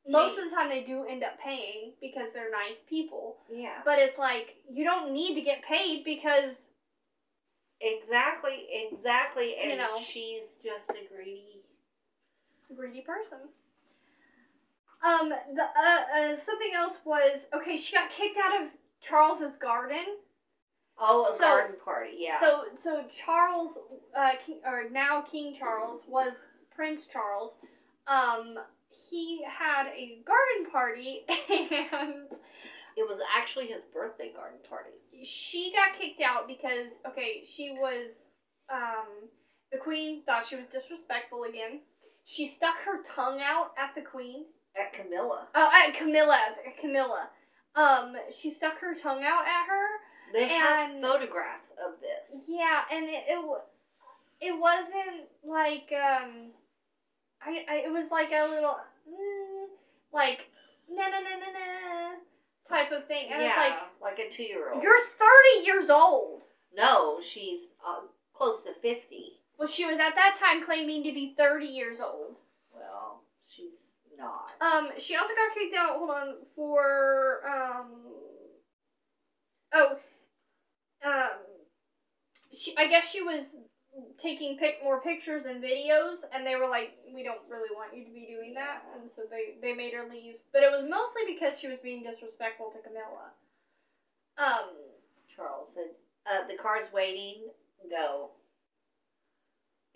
Most 0.07 0.39
of 0.39 0.45
the 0.49 0.55
time 0.57 0.69
they 0.71 0.85
do 0.85 1.05
end 1.05 1.23
up 1.25 1.39
paying 1.41 1.93
because 2.01 2.29
they're 2.33 2.51
nice 2.51 2.79
people, 2.89 3.37
Yeah, 3.53 3.83
but 3.85 3.99
it's 3.99 4.17
like, 4.19 4.55
you 4.71 4.85
don't 4.85 5.13
need 5.13 5.35
to 5.35 5.43
get 5.43 5.61
paid 5.63 6.03
because, 6.05 6.55
exactly, 7.81 8.69
exactly. 8.91 9.57
And 9.61 9.73
You 9.73 9.77
know. 9.77 9.99
she's 10.03 10.45
just 10.65 10.89
a 10.91 11.15
greedy. 11.15 11.61
greedy 12.75 13.03
person. 13.03 13.49
Um, 15.03 15.29
the 15.29 15.63
uh, 15.63 16.19
uh, 16.35 16.37
something 16.37 16.73
else 16.77 16.95
was 17.05 17.41
okay. 17.55 17.77
She 17.77 17.95
got 17.95 18.11
kicked 18.11 18.37
out 18.45 18.63
of 18.63 18.69
Charles's 19.01 19.57
garden. 19.57 20.05
Oh, 21.01 21.27
a 21.33 21.33
So- 21.35 21.39
garden 21.39 21.77
party, 21.85 22.17
yeah. 22.19 22.41
So 22.41 22.65
so 22.83 23.05
Charles, 23.09 23.79
uh, 24.17 24.31
King, 24.45 24.61
or 24.67 24.91
now 24.91 25.23
King 25.23 25.55
Charles 25.59 26.05
was 26.09 26.35
Prince 26.75 27.07
Charles. 27.07 27.59
Um, 28.09 28.59
he 29.11 29.45
had 29.45 29.87
a 29.89 30.21
garden 30.27 30.73
party 30.73 31.25
and 31.29 32.15
it 32.97 33.09
was 33.09 33.19
actually 33.37 33.67
his 33.67 33.83
birthday 33.95 34.33
garden 34.35 34.59
party. 34.69 34.91
she 35.25 35.73
got 35.73 35.97
kicked 36.01 36.21
out 36.21 36.49
because 36.49 36.93
okay, 37.07 37.45
she 37.45 37.71
was 37.79 38.11
um 38.73 39.29
the 39.71 39.79
queen 39.79 40.23
thought 40.25 40.47
she 40.47 40.57
was 40.57 40.67
disrespectful 40.67 41.45
again. 41.45 41.81
She 42.25 42.47
stuck 42.49 42.77
her 42.85 43.03
tongue 43.15 43.41
out 43.41 43.73
at 43.79 43.95
the 43.95 44.01
queen. 44.03 44.45
At 44.79 44.93
Camilla. 44.93 45.49
Oh, 45.55 45.71
at 45.75 45.95
Camilla, 45.95 46.39
Camilla. 46.81 47.29
Um, 47.75 48.17
she 48.35 48.51
stuck 48.51 48.79
her 48.79 48.95
tongue 48.95 49.23
out 49.25 49.43
at 49.43 49.67
her. 49.69 49.87
They 50.33 50.49
have 50.49 51.01
photographs 51.01 51.71
of 51.85 52.01
this. 52.01 52.45
Yeah, 52.49 52.83
and 52.93 53.05
it 53.07 53.25
it, 53.29 53.45
it 54.41 54.61
wasn't 54.61 55.29
like 55.45 55.93
um, 55.93 56.51
I, 57.43 57.65
I 57.69 57.75
it 57.87 57.93
was 57.93 58.11
like 58.11 58.31
a 58.31 58.49
little 58.49 58.77
mm, 59.09 59.67
like 60.13 60.41
na 60.91 61.05
na 61.09 61.21
na 61.21 61.37
na 61.37 61.51
na 61.53 62.15
type 62.69 62.93
of 62.93 63.07
thing, 63.09 63.29
and 63.33 63.43
yeah, 63.43 63.49
it's 63.49 63.57
like 64.03 64.19
like 64.19 64.19
a 64.19 64.35
two 64.35 64.43
year 64.43 64.73
old. 64.73 64.83
you're 64.83 64.99
thirty 65.19 65.67
years 65.67 65.91
old. 65.91 66.43
No, 66.77 67.21
she's 67.23 67.63
uh, 67.87 68.07
close 68.35 68.63
to 68.63 68.73
50. 68.75 69.01
Well, 69.59 69.69
she 69.69 69.85
was 69.85 69.99
at 69.99 70.15
that 70.15 70.37
time 70.39 70.65
claiming 70.65 71.03
to 71.05 71.13
be 71.13 71.35
30 71.37 71.67
years 71.67 71.99
old. 72.01 72.37
Not. 74.19 74.53
Um, 74.61 74.91
she 74.99 75.15
also 75.17 75.35
got 75.35 75.55
kicked 75.55 75.75
out. 75.75 75.97
Hold 75.97 76.11
on 76.11 76.35
for 76.55 77.41
um. 77.47 77.87
Oh, 79.75 79.97
um, 81.05 81.31
she. 82.53 82.75
I 82.77 82.87
guess 82.89 83.11
she 83.11 83.23
was 83.23 83.45
taking 84.21 84.57
pic 84.57 84.83
more 84.83 85.01
pictures 85.01 85.45
and 85.47 85.63
videos, 85.63 86.17
and 86.33 86.47
they 86.47 86.57
were 86.57 86.69
like, 86.69 86.93
"We 87.15 87.23
don't 87.23 87.41
really 87.49 87.71
want 87.75 87.95
you 87.95 88.05
to 88.05 88.11
be 88.11 88.27
doing 88.27 88.55
that," 88.55 88.83
and 88.95 89.11
so 89.17 89.23
they 89.31 89.55
they 89.61 89.73
made 89.73 89.93
her 89.95 90.05
leave. 90.09 90.37
But 90.53 90.63
it 90.63 90.71
was 90.71 90.83
mostly 90.83 91.23
because 91.27 91.59
she 91.59 91.69
was 91.69 91.79
being 91.81 92.03
disrespectful 92.03 92.71
to 92.71 92.79
Camilla. 92.81 93.31
Um. 94.39 94.75
Charles 95.39 95.69
said, 95.75 95.91
uh, 96.27 96.47
the 96.49 96.55
car's 96.55 96.91
waiting, 96.93 97.49
go. 97.89 98.31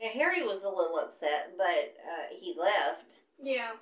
And 0.01 0.11
Harry 0.13 0.43
was 0.43 0.63
a 0.63 0.69
little 0.69 0.99
upset, 0.99 1.51
but 1.57 1.95
uh, 2.05 2.27
he 2.39 2.55
left 2.57 3.03
Yeah. 3.39 3.73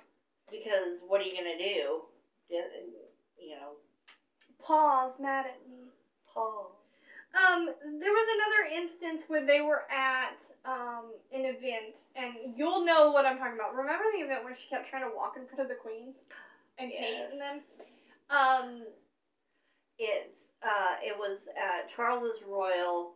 Because 0.51 0.99
what 1.07 1.21
are 1.21 1.25
you 1.25 1.35
to 1.35 1.59
do? 1.59 2.03
You 2.51 3.57
know, 3.57 3.77
Pa's 4.65 5.19
mad 5.19 5.47
at 5.47 5.59
me. 5.69 5.89
Paul. 6.33 6.77
Um, 7.35 7.67
there 7.67 8.13
was 8.13 8.29
another 8.37 8.83
instance 8.83 9.23
where 9.29 9.47
they 9.47 9.61
were 9.61 9.83
at 9.91 10.37
um 10.65 11.05
an 11.33 11.45
event, 11.47 11.97
and 12.17 12.57
you'll 12.57 12.85
know 12.85 13.11
what 13.11 13.25
I'm 13.25 13.39
talking 13.39 13.55
about. 13.55 13.75
Remember 13.75 14.05
the 14.17 14.25
event 14.25 14.45
where 14.45 14.55
she 14.55 14.69
kept 14.69 14.89
trying 14.91 15.09
to 15.09 15.15
walk 15.15 15.37
in 15.37 15.47
front 15.47 15.61
of 15.61 15.69
the 15.69 15.75
queen 15.75 16.13
and 16.79 16.91
Kate 16.91 17.27
and 17.33 17.41
them? 17.41 17.61
Um, 18.31 18.83
It's 19.99 20.45
uh, 20.63 20.97
it 21.03 21.17
was 21.17 21.49
uh, 21.57 21.89
Charles's 21.95 22.43
Royal 22.43 23.13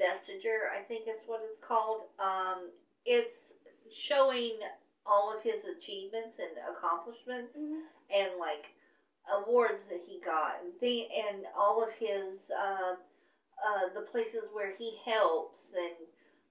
Vestiture, 0.00 0.70
I 0.76 0.82
think 0.82 1.08
is 1.08 1.20
what 1.26 1.40
it's 1.44 1.58
called. 1.60 2.02
Um, 2.18 2.70
it's 3.04 3.54
showing 3.92 4.58
all 5.06 5.34
of 5.34 5.42
his 5.42 5.64
achievements 5.64 6.38
and 6.38 6.50
accomplishments, 6.74 7.56
and 8.14 8.30
like 8.38 8.66
awards 9.32 9.88
that 9.88 10.00
he 10.06 10.20
got, 10.24 10.60
and 10.62 10.72
the 10.80 11.06
and 11.28 11.44
all 11.56 11.82
of 11.82 11.90
his 11.98 12.50
uh, 12.50 12.92
uh, 12.94 13.94
the 13.94 14.02
places 14.02 14.44
where 14.52 14.72
he 14.78 14.96
helps, 15.04 15.74
and 15.74 15.96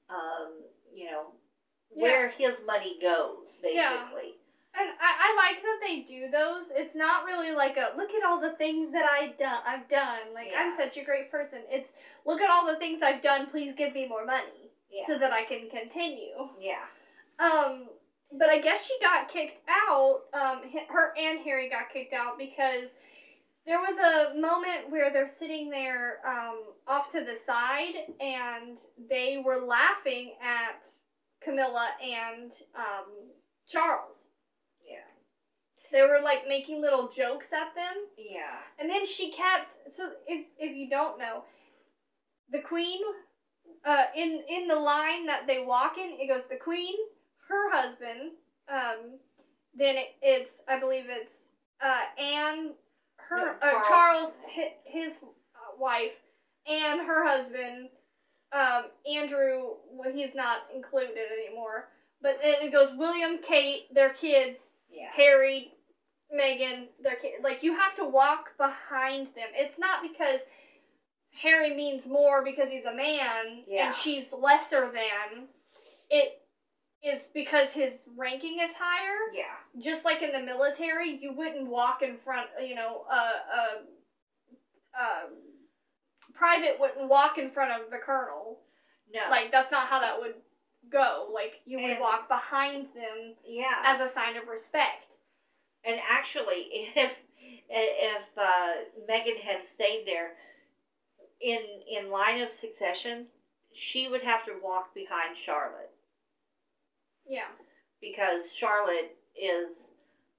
um, 0.09 0.51
you 0.93 1.05
know 1.05 1.23
where 1.89 2.29
his 2.29 2.53
money 2.65 2.97
goes, 3.01 3.47
basically. 3.61 3.75
Yeah. 3.75 4.79
and 4.79 4.89
I, 5.01 5.11
I 5.25 5.35
like 5.35 5.61
that 5.63 5.79
they 5.81 6.01
do 6.01 6.29
those. 6.29 6.71
It's 6.75 6.95
not 6.95 7.25
really 7.25 7.51
like 7.51 7.77
a 7.77 7.97
look 7.97 8.11
at 8.11 8.23
all 8.23 8.39
the 8.39 8.55
things 8.57 8.91
that 8.91 9.05
I 9.05 9.33
done. 9.39 9.61
I've 9.65 9.87
done. 9.89 10.33
Like 10.33 10.51
I'm 10.57 10.75
such 10.75 10.97
a 10.97 11.03
great 11.03 11.31
person. 11.31 11.59
It's 11.69 11.91
look 12.25 12.41
at 12.41 12.49
all 12.49 12.65
the 12.65 12.77
things 12.77 13.01
I've 13.03 13.21
done. 13.23 13.47
Please 13.47 13.73
give 13.75 13.93
me 13.93 14.07
more 14.07 14.25
money 14.25 14.69
Yeah, 14.91 15.07
so 15.07 15.17
that 15.17 15.33
I 15.33 15.43
can 15.43 15.69
continue. 15.69 16.49
yeah. 16.59 16.85
Um, 17.39 17.87
but 18.37 18.49
I 18.49 18.59
guess 18.59 18.85
she 18.85 18.97
got 19.01 19.29
kicked 19.29 19.61
out. 19.69 20.21
Um, 20.33 20.61
her 20.89 21.13
and 21.17 21.39
Harry 21.41 21.69
got 21.69 21.91
kicked 21.91 22.13
out 22.13 22.37
because 22.37 22.89
there 23.65 23.79
was 23.79 23.97
a 23.97 24.39
moment 24.39 24.89
where 24.89 25.11
they're 25.11 25.27
sitting 25.27 25.69
there 25.69 26.17
um, 26.25 26.63
off 26.87 27.11
to 27.11 27.23
the 27.23 27.35
side 27.35 27.93
and 28.19 28.77
they 29.09 29.41
were 29.43 29.61
laughing 29.65 30.33
at 30.41 30.81
Camilla 31.43 31.89
and 32.01 32.51
um, 32.75 33.05
Charles. 33.67 34.23
Yeah. 34.87 34.97
They 35.91 36.01
were 36.01 36.19
like 36.23 36.47
making 36.47 36.81
little 36.81 37.09
jokes 37.09 37.53
at 37.53 37.73
them. 37.75 37.95
Yeah. 38.17 38.59
And 38.79 38.89
then 38.89 39.05
she 39.05 39.31
kept 39.31 39.67
so 39.95 40.11
if 40.27 40.45
if 40.57 40.75
you 40.75 40.89
don't 40.89 41.19
know, 41.19 41.43
the 42.51 42.59
queen 42.59 42.99
uh 43.85 44.05
in 44.15 44.43
in 44.49 44.67
the 44.67 44.75
line 44.75 45.25
that 45.27 45.47
they 45.47 45.63
walk 45.63 45.97
in, 45.97 46.17
it 46.19 46.27
goes 46.27 46.47
the 46.49 46.57
queen, 46.57 46.95
her 47.49 47.69
husband, 47.71 48.31
um 48.67 49.17
then 49.75 49.97
it, 49.97 50.15
it's 50.21 50.53
I 50.67 50.79
believe 50.79 51.05
it's 51.07 51.33
uh 51.81 52.21
Anne 52.21 52.71
her 53.17 53.37
No, 53.37 53.67
uh, 53.67 53.71
Charles. 53.87 53.87
Charles 53.87 54.31
his 54.85 55.13
uh, 55.23 55.77
wife 55.79 56.13
and 56.67 57.01
her 57.01 57.25
husband 57.25 57.89
um 58.51 58.85
Andrew 59.11 59.75
well, 59.91 60.11
he's 60.11 60.33
not 60.35 60.59
included 60.73 61.17
anymore. 61.37 61.87
But 62.21 62.39
it, 62.43 62.63
it 62.67 62.71
goes 62.73 62.89
William, 62.97 63.37
Kate, 63.41 63.93
their 63.93 64.09
kids, 64.09 64.59
Yeah. 64.91 65.09
Harry, 65.15 65.71
Meghan, 66.37 66.87
their 67.01 67.15
kid. 67.15 67.41
Like 67.43 67.63
you 67.63 67.73
have 67.77 67.95
to 67.95 68.05
walk 68.05 68.57
behind 68.57 69.27
them. 69.35 69.47
It's 69.55 69.77
not 69.79 70.01
because 70.01 70.41
Harry 71.31 71.73
means 71.73 72.05
more 72.05 72.43
because 72.43 72.69
he's 72.69 72.85
a 72.85 72.93
man 72.93 73.63
Yeah. 73.67 73.87
and 73.87 73.95
she's 73.95 74.33
lesser 74.33 74.91
than. 74.91 75.45
It 76.09 76.38
is 77.03 77.27
because 77.33 77.71
his 77.71 78.05
ranking 78.17 78.59
is 78.61 78.73
higher. 78.73 79.17
Yeah. 79.33 79.81
Just 79.81 80.03
like 80.03 80.21
in 80.21 80.31
the 80.31 80.41
military, 80.41 81.17
you 81.21 81.33
wouldn't 81.33 81.67
walk 81.67 82.01
in 82.01 82.17
front. 82.17 82.47
You 82.65 82.75
know, 82.75 83.05
a 83.09 83.13
uh, 83.13 83.17
uh, 83.55 84.99
uh, 84.99 85.29
private 86.33 86.77
wouldn't 86.79 87.07
walk 87.09 87.37
in 87.37 87.51
front 87.51 87.71
of 87.81 87.89
the 87.89 87.97
colonel. 87.97 88.59
No. 89.13 89.21
Like 89.29 89.51
that's 89.51 89.71
not 89.71 89.87
how 89.87 89.99
that 90.01 90.19
would 90.19 90.35
go. 90.91 91.29
Like 91.33 91.61
you 91.65 91.77
would 91.77 91.91
And- 91.91 91.99
walk 92.01 92.27
behind 92.27 92.87
them 92.93 93.35
yeah. 93.45 93.81
as 93.85 94.01
a 94.01 94.07
sign 94.11 94.35
of 94.37 94.47
respect. 94.47 95.05
and 95.85 95.99
actually, 96.09 96.67
if 96.95 97.11
if 97.69 98.37
uh, 98.37 98.73
Meghan 99.09 99.39
had 99.41 99.67
stayed 99.71 100.03
there 100.05 100.31
in 101.39 101.59
in 101.89 102.11
line 102.11 102.41
of 102.41 102.49
succession, 102.53 103.27
she 103.73 104.09
would 104.09 104.23
have 104.23 104.45
to 104.45 104.51
walk 104.61 104.93
behind 104.93 105.37
Charlotte 105.37 105.88
Yeah. 107.29 107.47
because 108.01 108.51
Charlotte 108.51 109.15
is 109.35 109.91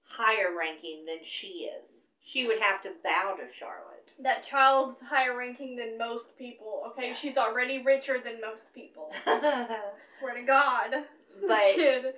higher 0.05 0.55
ranking 0.59 1.05
than 1.07 1.19
she 1.25 1.69
is. 1.71 1.85
She 2.25 2.47
would 2.47 2.61
have 2.61 2.83
to 2.83 2.91
bow 3.03 3.37
to 3.39 3.45
Charlotte. 3.59 4.13
That 4.21 4.43
child's 4.45 5.01
higher 5.01 5.37
ranking 5.37 5.77
than 5.77 5.97
most 5.99 6.37
people. 6.39 6.83
Okay, 6.89 7.09
Yeah. 7.09 7.15
she's 7.15 7.37
already 7.37 7.83
richer 7.83 8.19
than 8.21 8.41
most 8.41 8.73
people. 8.75 9.13
but 9.25 9.41
Swear 10.01 10.35
to 10.35 10.43
God. 10.43 11.05
Kid. 11.75 12.15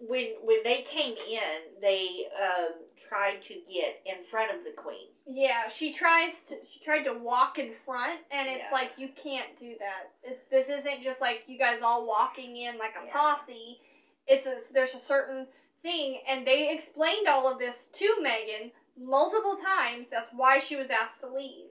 when 0.00 0.26
when 0.42 0.62
they 0.64 0.82
came 0.90 1.14
in, 1.16 1.80
they 1.80 2.26
um, 2.40 2.74
tried 3.08 3.40
to 3.48 3.54
get 3.54 4.00
in 4.06 4.22
front 4.30 4.50
of 4.56 4.64
the 4.64 4.70
queen. 4.70 5.08
Yeah, 5.26 5.68
she 5.68 5.92
tries 5.92 6.42
to. 6.44 6.56
She 6.64 6.78
tried 6.80 7.04
to 7.04 7.14
walk 7.14 7.58
in 7.58 7.72
front, 7.86 8.20
and 8.30 8.46
it's 8.48 8.64
Yeah. 8.68 8.72
like 8.72 8.92
you 8.98 9.08
can't 9.22 9.58
do 9.58 9.74
that. 9.78 10.10
It, 10.30 10.44
this 10.50 10.68
isn't 10.68 11.02
just 11.02 11.20
like 11.22 11.44
you 11.46 11.58
guys 11.58 11.80
all 11.82 12.06
walking 12.06 12.56
in 12.56 12.76
like 12.78 12.94
a 13.02 13.06
Yeah. 13.06 13.12
posse. 13.12 13.78
It's 14.26 14.46
a, 14.46 14.72
there's 14.72 14.94
a 14.94 15.00
certain 15.00 15.46
thing, 15.82 16.20
and 16.28 16.46
they 16.46 16.70
explained 16.72 17.28
all 17.28 17.50
of 17.50 17.58
this 17.58 17.86
to 17.92 18.16
Meghan 18.22 18.70
multiple 18.98 19.56
times. 19.56 20.06
That's 20.10 20.30
why 20.34 20.58
she 20.58 20.76
was 20.76 20.88
asked 20.90 21.20
to 21.20 21.28
leave. 21.28 21.70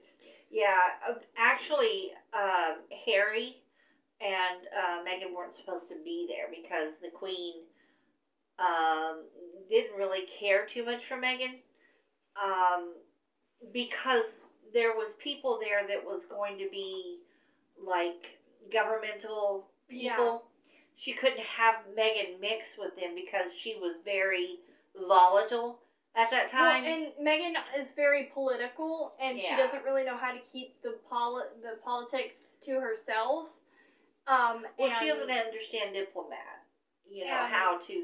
Yeah, 0.50 0.76
uh, 1.08 1.14
actually, 1.36 2.12
um, 2.32 2.76
Harry 3.06 3.56
and 4.20 4.66
uh, 4.70 5.02
Meghan 5.02 5.34
weren't 5.34 5.56
supposed 5.56 5.88
to 5.88 5.96
be 6.04 6.28
there 6.28 6.46
because 6.48 6.94
the 7.02 7.10
Queen 7.10 7.54
um, 8.58 9.24
didn't 9.68 9.96
really 9.96 10.26
care 10.38 10.66
too 10.66 10.84
much 10.84 11.00
for 11.08 11.16
Meghan, 11.16 11.58
um, 12.40 12.94
because 13.72 14.44
there 14.72 14.92
was 14.92 15.14
people 15.22 15.58
there 15.60 15.86
that 15.88 16.04
was 16.04 16.22
going 16.30 16.58
to 16.58 16.68
be 16.70 17.18
like 17.84 18.38
governmental 18.72 19.66
people. 19.88 20.44
She 20.96 21.12
couldn't 21.12 21.40
have 21.40 21.76
Meghan 21.96 22.40
mix 22.40 22.78
with 22.78 22.94
them 22.96 23.14
because 23.14 23.52
she 23.56 23.74
was 23.80 23.96
very 24.04 24.58
volatile 25.08 25.78
at 26.16 26.30
that 26.30 26.50
time. 26.50 26.82
Well, 26.84 26.92
and 26.92 27.06
Meghan 27.26 27.54
is 27.78 27.90
very 27.96 28.30
political, 28.32 29.14
and 29.20 29.40
she 29.40 29.56
doesn't 29.56 29.84
really 29.84 30.04
know 30.04 30.16
how 30.16 30.32
to 30.32 30.38
keep 30.52 30.80
the 30.82 30.96
poli- 31.10 31.50
the 31.62 31.76
politics 31.84 32.56
to 32.64 32.72
herself. 32.78 33.48
Um, 34.26 34.66
well, 34.78 34.98
she 35.00 35.08
doesn't 35.08 35.30
understand 35.30 35.94
diplomat. 35.94 36.62
You 37.10 37.26
know 37.26 37.46
how 37.50 37.78
to. 37.86 38.02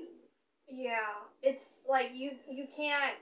Yeah, 0.69 1.15
it's 1.43 1.65
like 1.89 2.11
you 2.15 2.33
you 2.49 2.67
can't. 2.77 3.17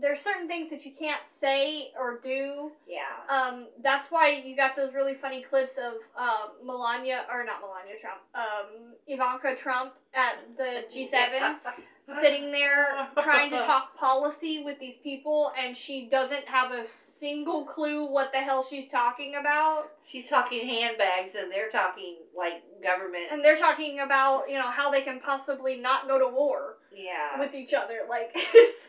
There's 0.00 0.20
certain 0.20 0.48
things 0.48 0.70
that 0.70 0.84
you 0.84 0.92
can't 0.92 1.20
say 1.40 1.92
or 1.98 2.20
do. 2.22 2.72
Yeah. 2.86 3.02
Um, 3.28 3.66
that's 3.82 4.10
why 4.10 4.42
you 4.44 4.56
got 4.56 4.76
those 4.76 4.92
really 4.92 5.14
funny 5.14 5.42
clips 5.42 5.78
of 5.78 5.94
um, 6.18 6.50
Melania 6.64 7.24
or 7.32 7.44
not 7.44 7.60
Melania 7.60 7.94
Trump, 8.00 8.20
um, 8.34 8.94
Ivanka 9.06 9.54
Trump 9.56 9.94
at 10.14 10.38
the 10.56 10.84
G7 10.94 11.56
sitting 12.20 12.52
there 12.52 13.08
trying 13.22 13.50
to 13.50 13.58
talk 13.66 13.96
policy 13.96 14.62
with 14.62 14.78
these 14.78 14.96
people, 14.96 15.52
and 15.58 15.76
she 15.76 16.08
doesn't 16.10 16.46
have 16.46 16.72
a 16.72 16.86
single 16.86 17.64
clue 17.64 18.06
what 18.06 18.32
the 18.32 18.38
hell 18.38 18.64
she's 18.68 18.88
talking 18.88 19.34
about. 19.40 19.90
She's 20.10 20.28
talking 20.28 20.66
handbags, 20.66 21.34
and 21.34 21.50
they're 21.50 21.70
talking 21.70 22.16
like 22.36 22.62
government. 22.82 23.24
And 23.32 23.44
they're 23.44 23.56
talking 23.56 24.00
about, 24.00 24.44
you 24.48 24.58
know, 24.58 24.70
how 24.70 24.90
they 24.90 25.02
can 25.02 25.18
possibly 25.18 25.78
not 25.78 26.06
go 26.06 26.18
to 26.18 26.28
war 26.28 26.76
yeah. 26.94 27.38
with 27.38 27.54
each 27.54 27.72
other. 27.74 28.00
Like, 28.08 28.30
it's 28.34 28.84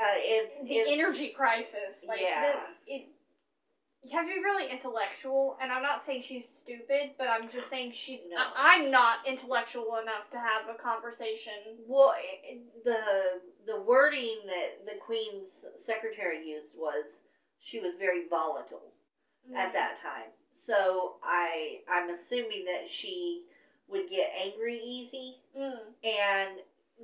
uh, 0.00 0.16
it's 0.16 0.68
the 0.68 0.74
it's, 0.76 0.90
energy 0.90 1.28
crisis. 1.28 2.04
Like, 2.08 2.20
Yeah. 2.20 2.52
the, 2.86 2.94
it, 2.94 3.08
you 4.02 4.16
have 4.16 4.26
to 4.26 4.32
be 4.34 4.40
really 4.42 4.70
intellectual, 4.70 5.58
and 5.60 5.70
I'm 5.70 5.82
not 5.82 6.04
saying 6.06 6.22
she's 6.22 6.48
stupid, 6.48 7.10
but 7.18 7.28
I'm 7.28 7.50
just 7.50 7.68
saying 7.68 7.92
she's. 7.94 8.20
No. 8.30 8.36
I, 8.38 8.76
I'm 8.76 8.90
not 8.90 9.18
intellectual 9.26 9.98
enough 10.02 10.30
to 10.32 10.38
have 10.38 10.74
a 10.74 10.82
conversation. 10.82 11.52
Well, 11.86 12.14
the 12.84 13.40
the 13.66 13.78
wording 13.82 14.38
that 14.46 14.86
the 14.86 14.98
Queen's 15.04 15.66
secretary 15.84 16.48
used 16.48 16.72
was 16.78 17.04
she 17.58 17.78
was 17.80 17.92
very 17.98 18.26
volatile 18.28 18.90
at 19.54 19.72
that 19.74 20.00
time. 20.02 20.30
So 20.58 21.16
I 21.22 21.80
I'm 21.90 22.08
assuming 22.08 22.64
that 22.64 22.90
she 22.90 23.42
would 23.88 24.08
get 24.08 24.30
angry 24.42 24.78
easy, 24.82 25.36
Mm. 25.58 25.78
and 26.04 26.58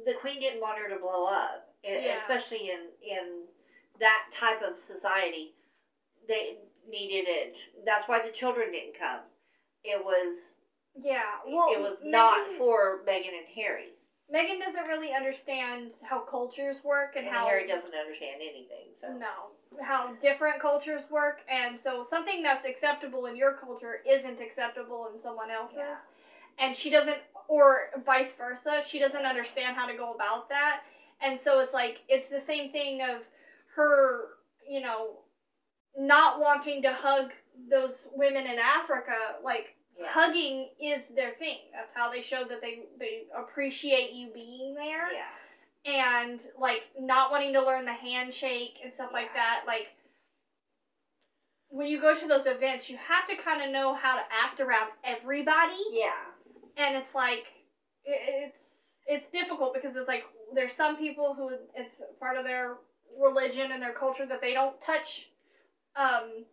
the 0.06 0.14
Queen 0.14 0.40
didn't 0.40 0.60
want 0.60 0.78
her 0.78 0.88
to 0.88 0.96
blow 1.00 1.26
up, 1.26 1.65
Yeah. 1.86 2.18
especially 2.18 2.70
in 2.70 2.80
in 3.02 3.44
that 4.00 4.24
type 4.38 4.62
of 4.62 4.76
society. 4.78 5.54
They 6.28 6.56
needed 6.88 7.26
it. 7.28 7.56
That's 7.84 8.08
why 8.08 8.20
the 8.24 8.30
children 8.30 8.72
didn't 8.72 8.98
come. 8.98 9.20
It 9.84 10.02
was 10.02 10.56
Yeah, 10.94 11.22
well, 11.46 11.68
it 11.72 11.80
was 11.80 11.98
not 12.02 12.40
for 12.58 13.00
Meghan 13.06 13.36
and 13.36 13.46
Harry. 13.54 13.92
Meghan 14.32 14.58
doesn't 14.58 14.86
really 14.86 15.12
understand 15.12 15.92
how 16.02 16.20
cultures 16.20 16.82
work 16.82 17.14
and, 17.14 17.26
And 17.26 17.34
how 17.34 17.46
Harry 17.46 17.66
doesn't 17.66 17.94
understand 17.94 18.40
anything. 18.42 18.88
So 19.00 19.12
no 19.12 19.50
how 19.82 20.12
different 20.22 20.60
cultures 20.60 21.02
work, 21.10 21.40
and 21.48 21.78
so 21.80 22.04
something 22.04 22.42
that's 22.42 22.64
acceptable 22.64 23.26
in 23.26 23.36
your 23.36 23.54
culture 23.54 24.00
isn't 24.06 24.40
acceptable 24.40 25.10
in 25.14 25.20
someone 25.20 25.50
else's, 25.50 25.76
Yeah. 25.76 25.96
and 26.58 26.76
she 26.76 26.90
doesn't, 26.90 27.18
or 27.48 27.90
vice 28.04 28.32
versa. 28.34 28.82
She 28.84 28.98
doesn't 28.98 29.24
understand 29.24 29.76
how 29.76 29.86
to 29.86 29.94
go 29.94 30.14
about 30.14 30.48
that, 30.48 30.82
and 31.22 31.38
so 31.38 31.60
it's 31.60 31.74
like 31.74 32.00
it's 32.08 32.28
the 32.28 32.40
same 32.40 32.72
thing 32.72 33.00
of 33.02 33.22
her, 33.74 34.28
you 34.68 34.80
know, 34.80 35.18
not 35.98 36.40
wanting 36.40 36.82
to 36.82 36.92
hug 36.92 37.30
those 37.70 38.06
women 38.14 38.46
in 38.46 38.58
Africa, 38.58 39.12
like 39.42 39.74
yeah. 39.98 40.06
hugging 40.10 40.68
is 40.82 41.02
their 41.14 41.32
thing. 41.32 41.58
That's 41.72 41.90
how 41.94 42.10
they 42.10 42.22
show 42.22 42.44
that 42.48 42.60
they 42.60 42.84
they 42.98 43.24
appreciate 43.36 44.12
you 44.12 44.30
being 44.32 44.74
there. 44.74 45.08
yeah. 45.12 45.24
And 45.84 46.40
like 46.60 46.82
not 46.98 47.30
wanting 47.30 47.52
to 47.52 47.64
learn 47.64 47.84
the 47.84 47.92
handshake 47.92 48.78
and 48.82 48.92
stuff 48.92 49.10
like 49.12 49.32
that. 49.34 49.62
Like 49.66 49.86
when 51.68 51.86
you 51.86 52.00
go 52.00 52.14
to 52.14 52.26
those 52.26 52.46
events, 52.46 52.90
you 52.90 52.96
have 52.96 53.28
to 53.28 53.42
kind 53.42 53.62
of 53.62 53.70
know 53.70 53.94
how 53.94 54.16
to 54.16 54.22
act 54.44 54.60
around 54.60 54.90
everybody. 55.04 55.76
Yeah. 55.92 56.10
And 56.76 56.96
it's 56.96 57.14
like 57.14 57.44
it's 58.04 58.58
it's 59.06 59.30
difficult 59.30 59.74
because 59.74 59.96
it's 59.96 60.08
like 60.08 60.24
there's 60.54 60.72
some 60.72 60.96
people 60.96 61.34
who 61.34 61.50
it's 61.74 62.00
part 62.20 62.36
of 62.36 62.44
their 62.44 62.76
religion 63.20 63.72
and 63.72 63.82
their 63.82 63.92
culture 63.92 64.26
that 64.26 64.40
they 64.40 64.52
don't 64.54 64.80
touch 64.80 65.28
um 65.96 66.44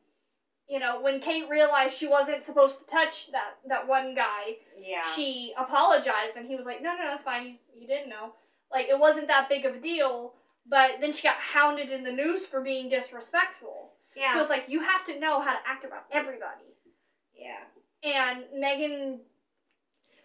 you 0.70 0.80
know, 0.80 1.02
when 1.02 1.20
Kate 1.20 1.50
realized 1.50 1.94
she 1.94 2.08
wasn't 2.08 2.46
supposed 2.46 2.80
to 2.80 2.86
touch 2.86 3.32
that 3.34 3.58
that 3.68 3.86
one 3.88 4.16
guy, 4.16 4.56
Yeah. 4.80 5.02
she 5.14 5.54
apologized 5.58 6.38
and 6.38 6.48
he 6.48 6.56
was 6.56 6.66
like, 6.66 6.82
no, 6.82 6.96
no, 6.96 7.04
no, 7.04 7.16
it's 7.16 7.24
fine. 7.24 7.46
You, 7.46 7.56
you 7.82 7.86
didn't 7.88 8.08
know. 8.10 8.34
Like, 8.72 8.88
it 8.88 8.98
wasn't 8.98 9.28
that 9.28 9.50
big 9.50 9.66
of 9.66 9.76
a 9.76 9.80
deal. 9.80 10.34
But 10.66 11.02
then 11.02 11.12
she 11.12 11.22
got 11.24 11.36
hounded 11.36 11.92
in 11.92 12.04
the 12.06 12.14
news 12.14 12.46
for 12.46 12.62
being 12.62 12.88
disrespectful. 12.90 13.92
yeah. 14.16 14.34
So 14.34 14.40
it's 14.42 14.50
like, 14.50 14.64
you 14.70 14.80
have 14.80 15.06
to 15.08 15.20
know 15.20 15.42
how 15.42 15.52
to 15.52 15.60
act 15.68 15.84
around 15.84 16.04
everybody. 16.14 16.72
yeah. 17.38 17.60
And 18.02 18.46
Meghan, 18.56 19.18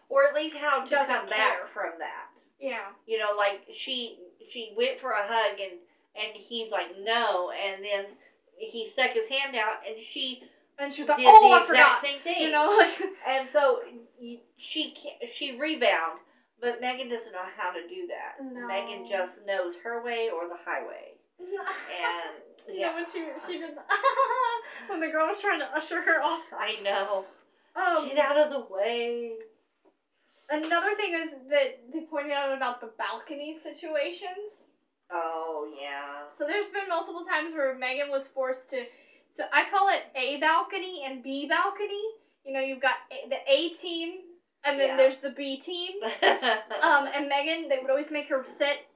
Or 0.09 0.23
at 0.23 0.35
least 0.37 0.55
how 0.57 0.85
to 0.85 0.89
Doesn't 0.89 1.12
come 1.14 1.27
back 1.27 1.69
from 1.75 1.99
that. 1.99 2.28
Yeah. 2.61 2.88
You 3.06 3.18
know, 3.18 3.34
like 3.36 3.62
she 3.72 4.18
she 4.48 4.72
went 4.76 5.00
for 5.00 5.11
a 5.11 5.22
hug 5.22 5.59
and 5.61 5.78
and 6.16 6.36
he's 6.36 6.70
like 6.72 6.98
no, 7.02 7.50
and 7.50 7.84
then 7.84 8.04
he 8.59 8.88
stuck 8.88 9.11
his 9.11 9.28
hand 9.28 9.54
out 9.56 9.78
and 9.88 10.02
she 10.02 10.42
And 10.78 10.92
she 10.92 11.02
was 11.02 11.09
like, 11.09 11.18
oh, 11.22 11.52
I 11.52 11.66
forgot. 11.66 12.02
same 12.02 12.20
thing. 12.20 12.42
You 12.42 12.50
know, 12.50 12.76
like, 12.76 13.00
And 13.28 13.48
so 13.52 13.80
she 14.56 14.94
she 15.32 15.59
rebound, 15.59 16.18
but 16.61 16.80
Meghan 16.82 17.11
doesn't 17.11 17.32
know 17.32 17.48
how 17.56 17.72
to 17.72 17.86
do 17.88 18.09
that. 18.09 18.44
No. 18.44 18.66
Meghan 18.66 19.09
just 19.09 19.46
knows 19.46 19.74
her 19.84 20.02
way 20.02 20.30
or 20.34 20.48
the 20.48 20.59
highway. 20.64 21.14
And 21.38 22.42
yeah, 22.76 22.88
know, 22.88 22.94
when 22.96 23.06
she, 23.12 23.26
she 23.46 23.59
did 23.59 23.70
when 24.88 25.00
the 25.00 25.09
girl 25.09 25.28
was 25.28 25.40
trying 25.40 25.61
to 25.61 25.66
usher 25.66 26.02
her 26.02 26.20
off. 26.22 26.42
I 26.52 26.80
know. 26.82 27.24
Um, 27.76 28.09
Get 28.09 28.18
out 28.18 28.36
of 28.36 28.50
the 28.50 28.74
way. 28.74 29.32
Another 30.51 30.94
thing 30.96 31.14
is 31.14 31.30
that 31.51 31.78
they 31.92 32.01
pointed 32.01 32.32
out 32.32 32.57
about 32.57 32.80
the 32.80 32.90
balcony 32.99 33.55
situations. 33.55 34.66
Oh 35.12 35.68
yeah. 35.78 36.24
So 36.32 36.46
there's 36.46 36.68
been 36.72 36.88
multiple 36.88 37.24
times 37.24 37.53
where 37.55 37.74
Meghan 37.76 38.11
was 38.11 38.26
forced 38.26 38.70
to. 38.70 38.84
So 39.34 39.44
I 39.53 39.64
call 39.70 39.88
it 39.90 40.03
A 40.14 40.40
balcony 40.40 41.05
and 41.07 41.22
B 41.22 41.46
balcony. 41.46 42.03
You 42.44 42.53
know, 42.55 42.61
you've 42.61 42.80
got 42.80 42.94
a, 43.12 43.28
the 43.28 43.36
A 43.46 43.70
team, 43.70 44.20
and 44.64 44.78
then 44.78 44.88
Yeah. 44.90 44.96
there's 44.96 45.16
the 45.18 45.30
B 45.30 45.61
team. 45.61 45.92
Um, 46.80 47.09
and 47.12 47.30
Meghan, 47.30 47.68
they 47.68 47.78
would 47.80 47.90
always 47.90 48.11
make 48.11 48.28
her 48.28 48.44
sit 48.46 48.86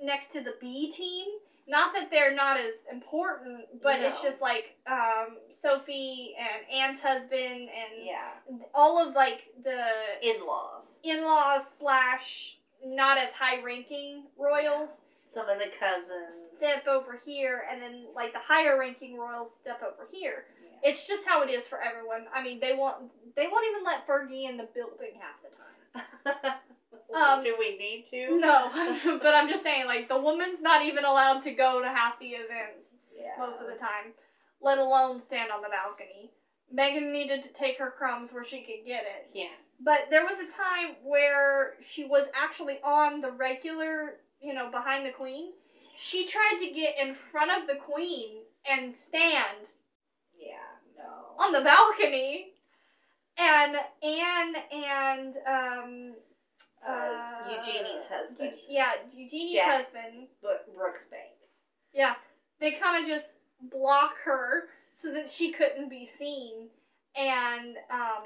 next 0.00 0.32
to 0.32 0.40
the 0.40 0.54
B 0.60 0.90
team. 0.90 1.26
Not 1.68 1.92
that 1.92 2.10
they're 2.10 2.34
not 2.34 2.56
as 2.58 2.72
important, 2.90 3.66
but 3.82 4.00
it's 4.00 4.22
just 4.22 4.40
like 4.40 4.74
um, 4.86 5.36
Sophie 5.50 6.34
and 6.38 6.80
Anne's 6.80 7.00
husband 7.00 7.68
and 7.68 8.04
yeah. 8.06 8.30
all 8.74 9.06
of 9.06 9.14
like 9.14 9.42
the 9.62 9.78
In-laws. 10.22 10.86
in-laws 11.04 11.62
slash 11.78 12.56
not 12.84 13.18
as 13.18 13.32
high-ranking 13.32 14.24
royals 14.38 15.02
Some 15.30 15.48
of 15.50 15.58
the 15.58 15.66
cousins. 15.78 16.48
step 16.56 16.86
over 16.86 17.20
here, 17.26 17.64
and 17.70 17.82
then 17.82 18.06
like 18.14 18.32
the 18.32 18.38
higher-ranking 18.38 19.18
royals 19.18 19.50
step 19.60 19.82
over 19.82 20.08
here. 20.10 20.46
Yeah. 20.62 20.90
It's 20.90 21.06
just 21.06 21.26
how 21.26 21.42
it 21.42 21.50
is 21.50 21.66
for 21.66 21.82
everyone. 21.82 22.26
I 22.34 22.42
mean, 22.42 22.60
they 22.60 22.74
won't 22.74 23.10
they 23.36 23.46
won't 23.46 23.66
even 23.70 23.84
let 23.84 24.06
Fergie 24.06 24.48
in 24.48 24.56
the 24.56 24.68
building 24.74 25.20
half 25.20 25.36
the 25.42 26.40
time. 26.40 26.54
Um, 27.14 27.42
Do 27.42 27.56
we 27.58 27.76
need 27.78 28.06
to? 28.10 28.38
No, 28.38 29.18
but 29.22 29.34
I'm 29.34 29.48
just 29.48 29.62
saying, 29.62 29.86
like 29.86 30.08
the 30.08 30.20
woman's 30.20 30.60
not 30.60 30.82
even 30.84 31.04
allowed 31.04 31.42
to 31.44 31.52
go 31.52 31.80
to 31.80 31.88
half 31.88 32.18
the 32.20 32.28
events 32.28 32.94
Yeah. 33.16 33.32
most 33.38 33.60
of 33.60 33.66
the 33.66 33.76
time, 33.76 34.12
let 34.60 34.78
alone 34.78 35.22
stand 35.26 35.50
on 35.50 35.62
the 35.62 35.68
balcony. 35.68 36.30
Meghan 36.74 37.10
needed 37.12 37.42
to 37.44 37.48
take 37.48 37.78
her 37.78 37.90
crumbs 37.96 38.30
where 38.30 38.44
she 38.44 38.58
could 38.60 38.84
get 38.86 39.04
it. 39.04 39.30
Yeah. 39.32 39.46
But 39.80 40.08
there 40.10 40.24
was 40.24 40.38
a 40.38 40.44
time 40.52 40.96
where 41.02 41.74
she 41.80 42.04
was 42.04 42.26
actually 42.34 42.78
on 42.84 43.22
the 43.22 43.30
regular, 43.30 44.16
you 44.42 44.52
know, 44.52 44.70
behind 44.70 45.06
the 45.06 45.10
queen. 45.12 45.52
She 45.96 46.26
tried 46.26 46.58
to 46.60 46.70
get 46.70 46.94
in 47.00 47.14
front 47.32 47.50
of 47.62 47.66
the 47.68 47.76
queen 47.80 48.42
and 48.70 48.94
stand 49.08 49.66
Yeah. 50.38 50.56
No. 50.98 51.42
on 51.42 51.52
the 51.52 51.62
balcony. 51.62 52.52
And 53.38 53.76
Anne 54.02 54.54
and 54.72 55.36
um 55.46 56.14
Uh, 56.86 57.50
Eugenie's 57.50 58.04
husband, 58.08 58.52
Eug- 58.54 58.64
yeah, 58.68 58.92
Eugenie's 59.14 59.54
Jack. 59.56 59.76
husband. 59.82 60.28
but 60.42 60.66
Brooksbank. 60.76 61.34
Yeah, 61.92 62.14
they 62.60 62.72
kind 62.72 63.02
of 63.02 63.08
just 63.08 63.26
block 63.70 64.14
her 64.24 64.68
so 64.92 65.12
that 65.12 65.28
she 65.28 65.52
couldn't 65.52 65.88
be 65.88 66.06
seen, 66.06 66.68
and 67.16 67.76
um, 67.90 68.24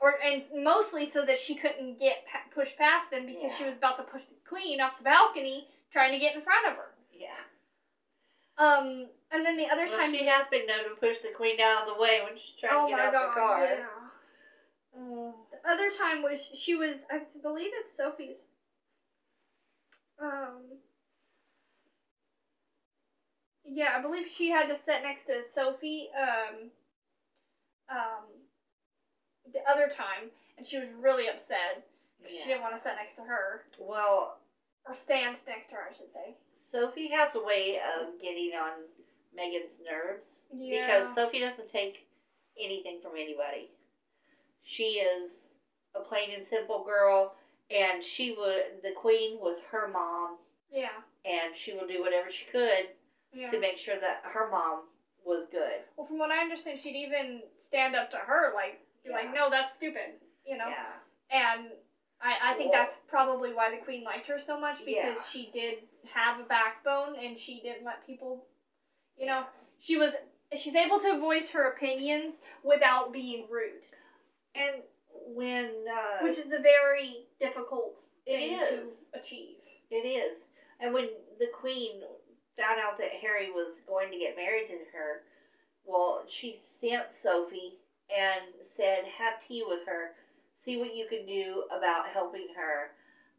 or 0.00 0.14
and 0.22 0.42
mostly 0.62 1.08
so 1.08 1.24
that 1.24 1.38
she 1.38 1.54
couldn't 1.54 1.98
get 1.98 2.24
pa- 2.30 2.42
pushed 2.54 2.76
past 2.76 3.10
them 3.10 3.26
because 3.26 3.56
she 3.56 3.64
was 3.64 3.74
about 3.74 3.96
to 3.96 4.02
push 4.04 4.22
the 4.22 4.48
queen 4.48 4.80
off 4.80 4.98
the 4.98 5.04
balcony 5.04 5.66
trying 5.90 6.12
to 6.12 6.18
get 6.18 6.34
in 6.36 6.42
front 6.42 6.66
of 6.68 6.74
her. 6.76 6.90
Yeah. 7.12 7.28
Um, 8.56 9.06
and 9.32 9.44
then 9.44 9.56
the 9.56 9.66
other 9.66 9.86
Well, 9.86 9.96
time, 9.98 10.12
she 10.12 10.26
has 10.26 10.46
been 10.50 10.66
known 10.66 10.84
to 10.84 10.94
push 11.00 11.18
the 11.22 11.30
queen 11.34 11.58
out 11.60 11.88
of 11.88 11.94
the 11.96 12.00
way 12.00 12.20
when 12.22 12.36
she's 12.36 12.54
trying 12.60 12.72
oh 12.74 12.86
to 12.88 12.94
get 12.94 13.00
out 13.00 13.12
god, 13.12 13.28
the 13.30 13.34
car. 13.34 13.64
yeah. 13.64 13.86
Mm, 15.00 15.32
other 15.68 15.90
time 15.90 16.22
was 16.22 16.50
she 16.54 16.74
was 16.74 16.96
I 17.10 17.20
believe 17.42 17.70
it's 17.72 17.96
Sophie's. 17.96 18.36
Um. 20.20 20.62
Yeah, 23.64 23.94
I 23.96 24.02
believe 24.02 24.28
she 24.28 24.50
had 24.50 24.68
to 24.68 24.76
sit 24.76 25.02
next 25.02 25.26
to 25.26 25.42
Sophie. 25.52 26.08
Um. 26.16 26.70
Um. 27.90 28.24
The 29.52 29.60
other 29.70 29.88
time, 29.88 30.30
and 30.56 30.66
she 30.66 30.78
was 30.78 30.88
really 31.00 31.28
upset 31.28 31.84
because 32.18 32.38
she 32.38 32.48
didn't 32.48 32.62
want 32.62 32.76
to 32.76 32.82
sit 32.82 32.92
next 32.96 33.16
to 33.16 33.22
her 33.22 33.62
Well, 33.78 34.38
or 34.86 34.94
stand 34.94 35.36
next 35.46 35.68
to 35.68 35.74
her, 35.74 35.82
I 35.90 35.92
should 35.92 36.12
say. 36.12 36.34
Sophie 36.56 37.08
has 37.08 37.34
a 37.34 37.44
way 37.44 37.78
of 37.78 38.20
getting 38.20 38.52
on 38.58 38.72
Meghan's 39.36 39.78
nerves 39.84 40.46
Yeah. 40.52 41.00
because 41.00 41.14
Sophie 41.14 41.40
doesn't 41.40 41.70
take 41.70 42.06
anything 42.58 43.00
from 43.02 43.12
anybody. 43.16 43.70
She 44.62 45.00
is 45.04 45.43
a 45.94 46.00
plain 46.00 46.30
and 46.36 46.46
simple 46.46 46.82
girl, 46.84 47.34
and 47.70 48.02
she 48.02 48.32
would. 48.32 48.82
The 48.82 48.92
queen 48.92 49.38
was 49.40 49.58
her 49.70 49.88
mom, 49.88 50.38
Yeah. 50.70 50.90
and 51.24 51.56
she 51.56 51.72
will 51.74 51.86
do 51.86 52.00
whatever 52.02 52.30
she 52.30 52.44
could 52.46 52.88
Yeah. 53.32 53.50
to 53.50 53.58
make 53.58 53.78
sure 53.78 53.98
that 53.98 54.22
her 54.24 54.48
mom 54.50 54.88
was 55.24 55.46
good. 55.50 55.80
Well, 55.96 56.06
from 56.06 56.18
what 56.18 56.30
I 56.30 56.38
understand, 56.40 56.78
she'd 56.78 56.96
even 56.96 57.42
stand 57.60 57.96
up 57.96 58.10
to 58.10 58.16
her, 58.18 58.52
like, 58.54 58.80
be 59.02 59.10
like, 59.10 59.32
no, 59.32 59.48
that's 59.50 59.74
stupid, 59.76 60.20
you 60.46 60.56
know? 60.58 60.68
Yeah. 60.68 60.92
And 61.30 61.70
I, 62.20 62.52
I 62.52 62.54
think 62.54 62.72
Well- 62.72 62.82
that's 62.84 62.96
probably 63.08 63.52
why 63.52 63.70
the 63.70 63.78
queen 63.78 64.04
liked 64.04 64.26
her 64.26 64.38
so 64.40 64.58
much 64.58 64.78
because 64.84 65.16
Yeah. 65.16 65.22
she 65.24 65.50
did 65.52 65.88
have 66.12 66.40
a 66.40 66.44
backbone 66.44 67.16
and 67.16 67.38
she 67.38 67.60
didn't 67.60 67.84
let 67.84 68.06
people, 68.06 68.46
you 69.16 69.26
know, 69.26 69.46
she 69.78 69.96
was, 69.96 70.14
she's 70.56 70.74
able 70.74 71.00
to 71.00 71.18
voice 71.18 71.50
her 71.50 71.68
opinions 71.72 72.40
without 72.62 73.12
being 73.12 73.48
rude, 73.48 73.82
And 74.54 74.82
when 75.26 75.66
uh, 75.88 76.22
which 76.22 76.38
is 76.38 76.52
a 76.52 76.58
very 76.58 77.24
difficult 77.40 77.94
It 78.26 78.38
thing 78.38 78.52
is. 78.88 78.94
to 79.12 79.18
achieve. 79.18 79.56
It 79.90 80.06
is. 80.06 80.44
And 80.80 80.92
when 80.92 81.08
the 81.38 81.46
queen 81.46 82.02
found 82.56 82.78
out 82.78 82.98
that 82.98 83.10
Harry 83.20 83.50
was 83.50 83.80
going 83.86 84.10
to 84.10 84.18
get 84.18 84.36
married 84.36 84.66
to 84.68 84.74
her, 84.92 85.22
well, 85.84 86.22
she 86.26 86.58
sent 86.80 87.14
Sophie 87.14 87.74
and 88.14 88.42
said, 88.76 89.04
have 89.18 89.34
tea 89.46 89.62
with 89.66 89.86
her, 89.86 90.10
see 90.64 90.76
what 90.76 90.94
you 90.94 91.06
can 91.08 91.26
do 91.26 91.64
about 91.76 92.08
helping 92.08 92.48
her. 92.56 92.90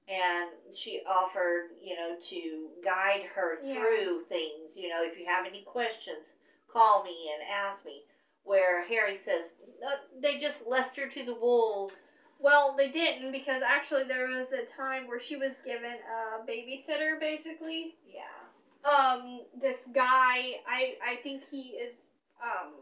And 0.07 0.49
she 0.75 1.01
offered, 1.09 1.69
you 1.81 1.95
know, 1.95 2.15
to 2.29 2.67
guide 2.83 3.23
her 3.33 3.57
Yeah. 3.63 3.73
through 3.75 4.21
things. 4.29 4.75
You 4.75 4.89
know, 4.89 5.01
if 5.03 5.17
you 5.17 5.25
have 5.25 5.45
any 5.45 5.61
questions, 5.61 6.25
call 6.71 7.03
me 7.03 7.31
and 7.33 7.41
ask 7.49 7.83
me. 7.85 8.03
Where 8.45 8.85
Harry 8.85 9.17
says, 9.17 9.45
"Uh, 9.85 9.97
they 10.21 10.37
just 10.39 10.65
left 10.67 10.95
her 10.97 11.07
to 11.09 11.25
the 11.25 11.35
wolves. 11.35 12.13
Well, 12.39 12.75
they 12.77 12.89
didn't 12.89 13.31
because 13.31 13.61
actually 13.65 14.03
there 14.03 14.27
was 14.27 14.47
a 14.51 14.65
time 14.77 15.07
where 15.07 15.19
she 15.19 15.35
was 15.35 15.53
given 15.65 15.93
a 15.93 16.45
babysitter, 16.45 17.19
basically. 17.19 17.95
Yeah. 18.07 18.89
Um, 18.89 19.41
this 19.59 19.77
guy, 19.93 20.61
I, 20.67 20.95
I 21.03 21.15
think 21.23 21.43
he 21.49 21.69
is, 21.69 21.95
um, 22.43 22.73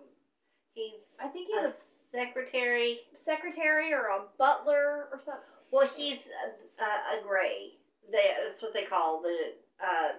He's 0.73 1.17
I 1.21 1.27
think 1.27 1.47
he's 1.47 1.57
a 1.63 1.67
he's 1.67 1.75
secretary. 2.11 2.99
secretary 3.13 3.93
or 3.93 4.07
a 4.07 4.21
butler 4.39 5.07
or 5.11 5.21
something. 5.23 5.43
Well, 5.71 5.87
he's 5.95 6.17
a, 6.17 6.83
a, 6.83 7.19
a 7.19 7.23
gray. 7.23 7.73
They, 8.11 8.31
that's 8.47 8.61
what 8.61 8.73
they 8.73 8.83
call 8.83 9.21
the. 9.21 9.53
Uh, 9.79 10.13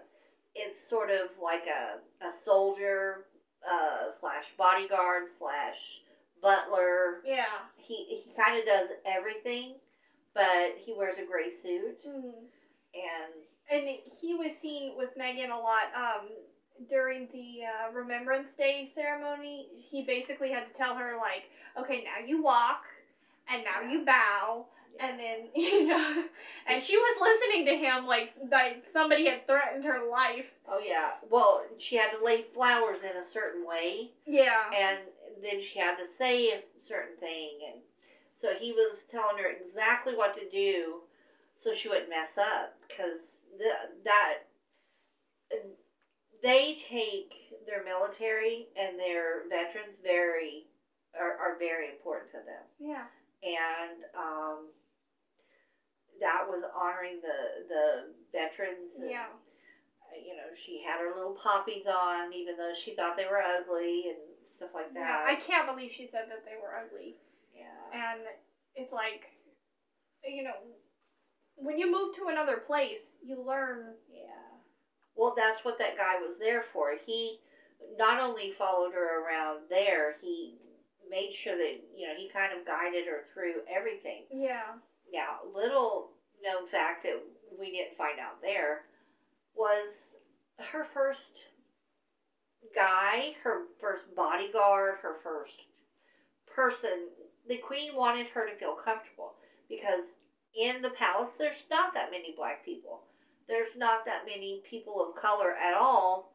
it's 0.54 0.88
sort 0.88 1.10
of 1.10 1.30
like 1.42 1.64
a, 1.66 2.24
a 2.24 2.30
soldier 2.32 3.26
uh, 3.70 4.10
slash 4.20 4.44
bodyguard 4.58 5.24
slash 5.38 5.76
butler. 6.42 7.20
Yeah. 7.24 7.44
He 7.76 8.22
he 8.24 8.32
kind 8.40 8.58
of 8.58 8.64
does 8.66 8.88
everything, 9.06 9.74
but 10.34 10.74
he 10.76 10.94
wears 10.94 11.18
a 11.18 11.24
gray 11.24 11.50
suit 11.50 12.04
Mm. 12.06 12.32
and 12.94 13.32
And 13.70 13.88
he 14.20 14.34
was 14.34 14.52
seen 14.52 14.92
with 14.96 15.16
Meghan 15.16 15.50
a 15.50 15.56
lot 15.56 15.88
um, 15.96 16.28
during 16.90 17.28
the 17.32 17.62
uh, 17.64 17.92
Remembrance 17.92 18.48
Day 18.58 18.90
ceremony. 18.94 19.68
He 19.78 20.02
basically 20.02 20.50
had 20.50 20.66
to 20.68 20.74
tell 20.74 20.94
her, 20.96 21.16
like, 21.16 21.44
okay, 21.78 22.04
now 22.04 22.24
you 22.26 22.42
walk, 22.42 22.84
and 23.50 23.64
now 23.64 23.88
you 23.90 24.04
bow, 24.04 24.66
and 25.00 25.18
then, 25.18 25.38
you 25.54 25.86
know, 25.86 26.24
and 26.68 26.82
she 26.82 26.96
was 26.96 27.20
listening 27.20 27.66
to 27.66 27.76
him 27.76 28.06
like, 28.06 28.32
like 28.50 28.84
somebody 28.92 29.26
had 29.26 29.46
threatened 29.46 29.84
her 29.84 30.08
life. 30.10 30.46
oh 30.68 30.80
yeah. 30.84 31.12
Well, 31.30 31.62
she 31.78 31.96
had 31.96 32.10
to 32.16 32.24
lay 32.24 32.42
flowers 32.54 33.00
in 33.02 33.16
a 33.22 33.26
certain 33.28 33.66
way, 33.66 34.10
Yeah. 34.26 34.64
and 34.76 34.98
then 35.42 35.62
she 35.62 35.78
had 35.78 35.96
to 35.96 36.10
say 36.12 36.48
a 36.50 36.62
certain 36.82 37.16
thing, 37.18 37.50
and 37.72 37.80
so 38.40 38.48
he 38.58 38.72
was 38.72 38.98
telling 39.10 39.38
her 39.38 39.50
exactly 39.50 40.14
what 40.16 40.34
to 40.34 40.48
do, 40.50 41.00
so 41.56 41.74
she 41.74 41.88
wouldn't 41.88 42.08
mess 42.10 42.36
up, 42.38 42.74
because 42.88 43.38
the, 43.58 43.70
that 44.04 44.38
they 46.42 46.78
take 46.90 47.32
their 47.66 47.84
military 47.84 48.68
and 48.76 48.98
their 48.98 49.48
veterans 49.48 49.96
very 50.02 50.66
are, 51.18 51.32
are 51.38 51.58
very 51.58 51.88
important 51.90 52.30
to 52.32 52.38
them, 52.38 52.64
Yeah. 52.80 53.04
and 53.42 54.04
um, 54.18 54.58
that 56.20 56.46
was 56.48 56.62
honoring 56.74 57.20
the 57.20 57.66
the 57.68 57.84
veterans. 58.32 58.98
And, 59.00 59.10
Yeah. 59.10 59.26
You 60.14 60.36
know, 60.36 60.54
she 60.54 60.80
had 60.86 61.00
her 61.02 61.10
little 61.16 61.34
poppies 61.34 61.86
on, 61.90 62.32
even 62.32 62.56
though 62.56 62.72
she 62.72 62.94
thought 62.94 63.16
they 63.16 63.26
were 63.26 63.42
ugly 63.42 64.10
and 64.14 64.18
stuff 64.48 64.70
like 64.72 64.94
that. 64.94 65.00
Yeah. 65.00 65.22
that. 65.24 65.26
I 65.26 65.34
can't 65.34 65.66
believe 65.66 65.90
she 65.90 66.06
said 66.06 66.26
that 66.30 66.44
they 66.44 66.54
were 66.54 66.70
ugly. 66.78 67.16
yeah. 67.52 67.90
And 67.92 68.20
it's 68.76 68.92
like, 68.92 69.26
you 70.24 70.44
know, 70.44 70.54
when 71.56 71.78
you 71.78 71.90
move 71.90 72.14
to 72.16 72.28
another 72.30 72.58
place, 72.58 73.16
you 73.26 73.42
learn. 73.42 73.94
Yeah. 74.08 74.30
Well, 75.16 75.34
that's 75.36 75.64
what 75.64 75.78
that 75.78 75.96
guy 75.96 76.16
was 76.20 76.38
there 76.38 76.64
for. 76.72 76.94
He 77.04 77.40
not 77.98 78.20
only 78.20 78.52
followed 78.56 78.92
her 78.94 79.24
around 79.26 79.62
there, 79.68 80.14
he 80.20 80.54
made 81.10 81.32
sure 81.32 81.56
that, 81.56 81.74
you 81.96 82.06
know, 82.06 82.14
he 82.16 82.28
kind 82.32 82.56
of 82.56 82.64
guided 82.66 83.06
her 83.06 83.24
through 83.34 83.62
everything. 83.68 84.24
Yeah. 84.30 84.78
Now, 85.14 85.46
little 85.54 86.10
known 86.42 86.68
fact 86.68 87.04
that 87.04 87.22
we 87.58 87.70
didn't 87.70 87.96
find 87.96 88.18
out 88.18 88.42
there 88.42 88.82
was 89.54 90.18
her 90.58 90.86
first 90.92 91.46
guy, 92.74 93.34
her 93.44 93.62
first 93.80 94.04
bodyguard, 94.16 94.96
her 95.02 95.16
first 95.22 95.62
person. 96.52 97.08
The 97.48 97.58
queen 97.58 97.94
wanted 97.94 98.26
her 98.28 98.48
to 98.48 98.56
feel 98.56 98.74
comfortable 98.84 99.34
because 99.68 100.04
in 100.56 100.82
the 100.82 100.90
palace 100.90 101.34
there's 101.38 101.62
not 101.70 101.94
that 101.94 102.10
many 102.10 102.34
black 102.36 102.64
people. 102.64 103.02
There's 103.46 103.76
not 103.76 104.04
that 104.06 104.26
many 104.26 104.62
people 104.68 105.00
of 105.00 105.20
color 105.20 105.52
at 105.52 105.74
all 105.74 106.32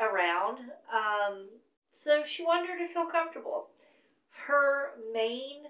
around. 0.00 0.58
Um, 0.88 1.48
so 1.92 2.22
she 2.26 2.44
wanted 2.44 2.70
her 2.70 2.78
to 2.78 2.92
feel 2.92 3.06
comfortable. 3.06 3.68
Her 4.46 4.92
main 5.12 5.64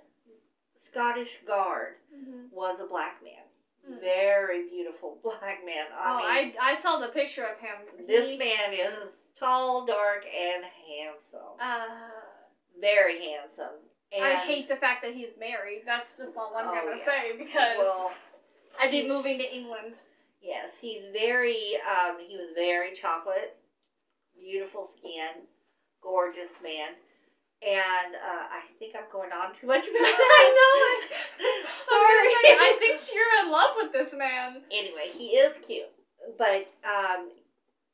Scottish 0.90 1.38
guard 1.46 1.94
Mm-hmm. 2.14 2.46
was 2.54 2.78
a 2.80 2.86
black 2.86 3.22
man. 3.22 3.44
Mm. 3.88 4.00
Very 4.00 4.68
beautiful 4.68 5.18
black 5.22 5.58
man. 5.66 5.86
I 5.96 6.12
oh, 6.12 6.16
mean, 6.44 6.54
I, 6.60 6.72
I 6.72 6.80
saw 6.80 6.98
the 6.98 7.08
picture 7.08 7.44
of 7.44 7.58
him. 7.58 8.06
this 8.06 8.30
He- 8.30 8.38
man 8.38 8.72
is 8.72 9.12
tall, 9.38 9.84
dark, 9.84 10.24
and 10.24 10.64
handsome. 10.64 11.60
Uh, 11.60 12.80
Very 12.80 13.18
handsome. 13.20 13.76
And 14.12 14.24
I 14.24 14.36
hate 14.36 14.68
the 14.68 14.76
fact 14.76 15.02
that 15.02 15.12
he's 15.14 15.36
married. 15.38 15.82
That's 15.84 16.16
just 16.16 16.32
all 16.36 16.52
I'm 16.56 16.68
Oh, 16.68 16.72
gonna 16.74 16.96
yeah. 16.96 17.04
say 17.04 17.36
because 17.36 17.76
Well, 17.78 18.12
I'd 18.80 18.90
be 18.92 19.06
moving 19.06 19.38
to 19.38 19.54
England. 19.54 19.94
yes, 20.40 20.72
he's 20.80 21.02
very. 21.12 21.74
Um, 21.84 22.16
he 22.26 22.36
was 22.36 22.48
very 22.54 22.94
chocolate, 22.96 23.56
beautiful 24.38 24.86
skin, 24.86 25.42
gorgeous 26.00 26.50
man. 26.62 26.94
And 27.66 28.14
uh, 28.14 28.44
I 28.54 28.62
think 28.78 28.94
I'm 28.94 29.10
going 29.10 29.32
on 29.32 29.50
too 29.60 29.66
much 29.66 29.82
about 29.82 29.90
that. 30.06 30.38
I 30.38 30.46
know. 30.54 30.76
Sorry. 31.90 32.30
I, 32.30 32.42
say, 32.46 32.54
I 32.54 32.76
think 32.78 33.00
you're 33.12 33.44
in 33.44 33.50
love 33.50 33.70
with 33.76 33.92
this 33.92 34.14
man. 34.16 34.62
Anyway, 34.70 35.10
he 35.16 35.30
is 35.36 35.56
cute, 35.66 35.90
but 36.38 36.70
um, 36.86 37.30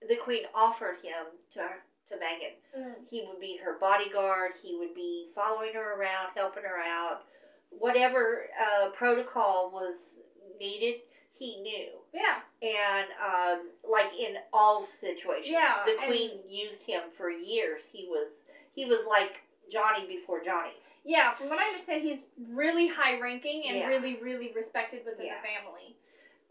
the 0.08 0.16
queen 0.16 0.42
offered 0.54 0.96
him 1.02 1.32
to 1.54 1.60
to 2.08 2.14
Meghan. 2.16 2.92
He 3.10 3.24
would 3.26 3.40
be 3.40 3.58
her 3.64 3.78
bodyguard. 3.80 4.52
He 4.62 4.76
would 4.78 4.94
be 4.94 5.28
following 5.34 5.72
her 5.74 5.98
around, 5.98 6.30
helping 6.36 6.64
her 6.64 6.78
out. 6.80 7.22
Whatever 7.70 8.48
uh, 8.60 8.90
protocol 8.90 9.70
was 9.72 10.18
needed, 10.60 10.96
he 11.38 11.60
knew. 11.62 11.88
Yeah. 12.12 12.40
And 12.60 13.06
um, 13.24 13.68
like 13.90 14.12
in 14.18 14.34
all 14.52 14.84
situations, 14.84 15.46
Yeah, 15.48 15.76
the 15.86 15.92
and- 15.92 16.06
queen 16.08 16.30
used 16.46 16.82
him 16.82 17.02
for 17.16 17.30
years. 17.30 17.80
He 17.90 18.06
was 18.10 18.28
he 18.74 18.84
was 18.84 19.06
like 19.08 19.40
Johnny 19.72 20.06
before 20.06 20.44
Johnny. 20.44 20.74
Yeah, 21.04 21.34
from 21.34 21.48
what 21.48 21.58
I 21.58 21.64
understand, 21.66 22.02
he's 22.02 22.20
really 22.50 22.86
high 22.86 23.18
ranking 23.18 23.64
and 23.66 23.78
Yeah. 23.78 23.86
really, 23.88 24.16
really 24.16 24.52
respected 24.52 25.04
within 25.04 25.26
Yeah. 25.26 25.40
the 25.40 25.48
family. 25.48 25.96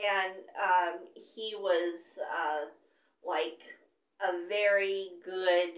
and 0.04 0.34
um, 0.60 1.00
he 1.36 1.54
was 1.54 2.18
uh, 2.18 2.66
like 3.24 3.60
a 4.20 4.48
very 4.48 5.12
good, 5.24 5.70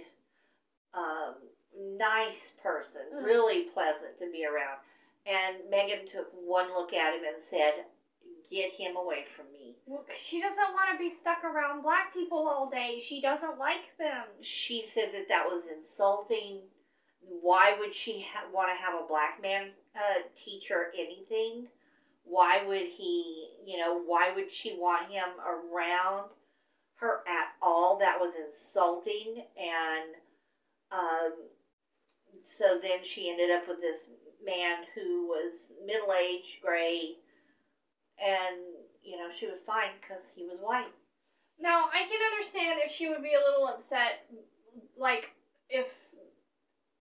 um, 0.94 1.36
nice 1.76 2.52
person, 2.62 3.02
Mm. 3.12 3.26
really 3.26 3.64
pleasant 3.64 4.18
to 4.20 4.28
be 4.32 4.46
around. 4.46 4.80
And 5.26 5.58
Meghan 5.70 6.10
took 6.10 6.30
one 6.32 6.72
look 6.74 6.94
at 6.94 7.16
him 7.16 7.26
and 7.26 7.44
said, 7.44 7.86
Get 8.50 8.72
him 8.72 8.96
away 8.96 9.26
from 9.36 9.52
me. 9.52 9.76
Well, 9.86 10.04
'cause 10.04 10.18
she 10.20 10.40
doesn't 10.40 10.72
want 10.74 10.92
to 10.92 10.98
be 10.98 11.10
stuck 11.10 11.44
around 11.44 11.82
black 11.82 12.14
people 12.14 12.48
all 12.48 12.68
day. 12.70 13.02
She 13.02 13.20
doesn't 13.20 13.58
like 13.58 13.98
them. 13.98 14.28
She 14.42 14.86
said 14.86 15.12
that 15.14 15.28
that 15.28 15.46
was 15.48 15.66
insulting. 15.68 16.70
Why 17.28 17.76
would 17.78 17.96
she 17.96 18.26
ha- 18.34 18.48
want 18.54 18.70
to 18.70 18.76
have 18.76 18.94
a 18.94 19.08
black 19.08 19.42
man 19.42 19.72
uh, 19.96 20.22
teach 20.44 20.68
her 20.70 20.92
anything? 20.98 21.68
Why 22.24 22.64
would 22.66 22.88
he, 22.88 23.50
you 23.66 23.78
know, 23.78 24.02
why 24.06 24.32
would 24.34 24.50
she 24.50 24.74
want 24.74 25.12
him 25.12 25.28
around 25.46 26.30
her 26.96 27.20
at 27.28 27.54
all? 27.62 27.98
That 28.00 28.20
was 28.20 28.34
insulting. 28.36 29.44
And 29.58 30.16
um, 30.92 31.34
so 32.46 32.80
then 32.82 33.04
she 33.04 33.30
ended 33.30 33.52
up 33.52 33.68
with 33.68 33.82
this 33.82 34.02
man 34.44 34.84
who 34.96 35.28
was 35.28 35.52
middle 35.86 36.14
aged, 36.14 36.62
gray, 36.62 37.16
and, 38.20 38.58
you 39.02 39.18
know, 39.18 39.28
she 39.38 39.48
was 39.48 39.60
fine 39.66 39.92
because 40.00 40.24
he 40.36 40.44
was 40.44 40.60
white. 40.62 40.92
Now, 41.60 41.90
I 41.94 42.04
can 42.04 42.20
understand 42.32 42.80
if 42.84 42.92
she 42.92 43.10
would 43.10 43.24
be 43.24 43.34
a 43.34 43.40
little 43.40 43.68
upset, 43.68 44.26
like 44.98 45.30
if 45.70 45.88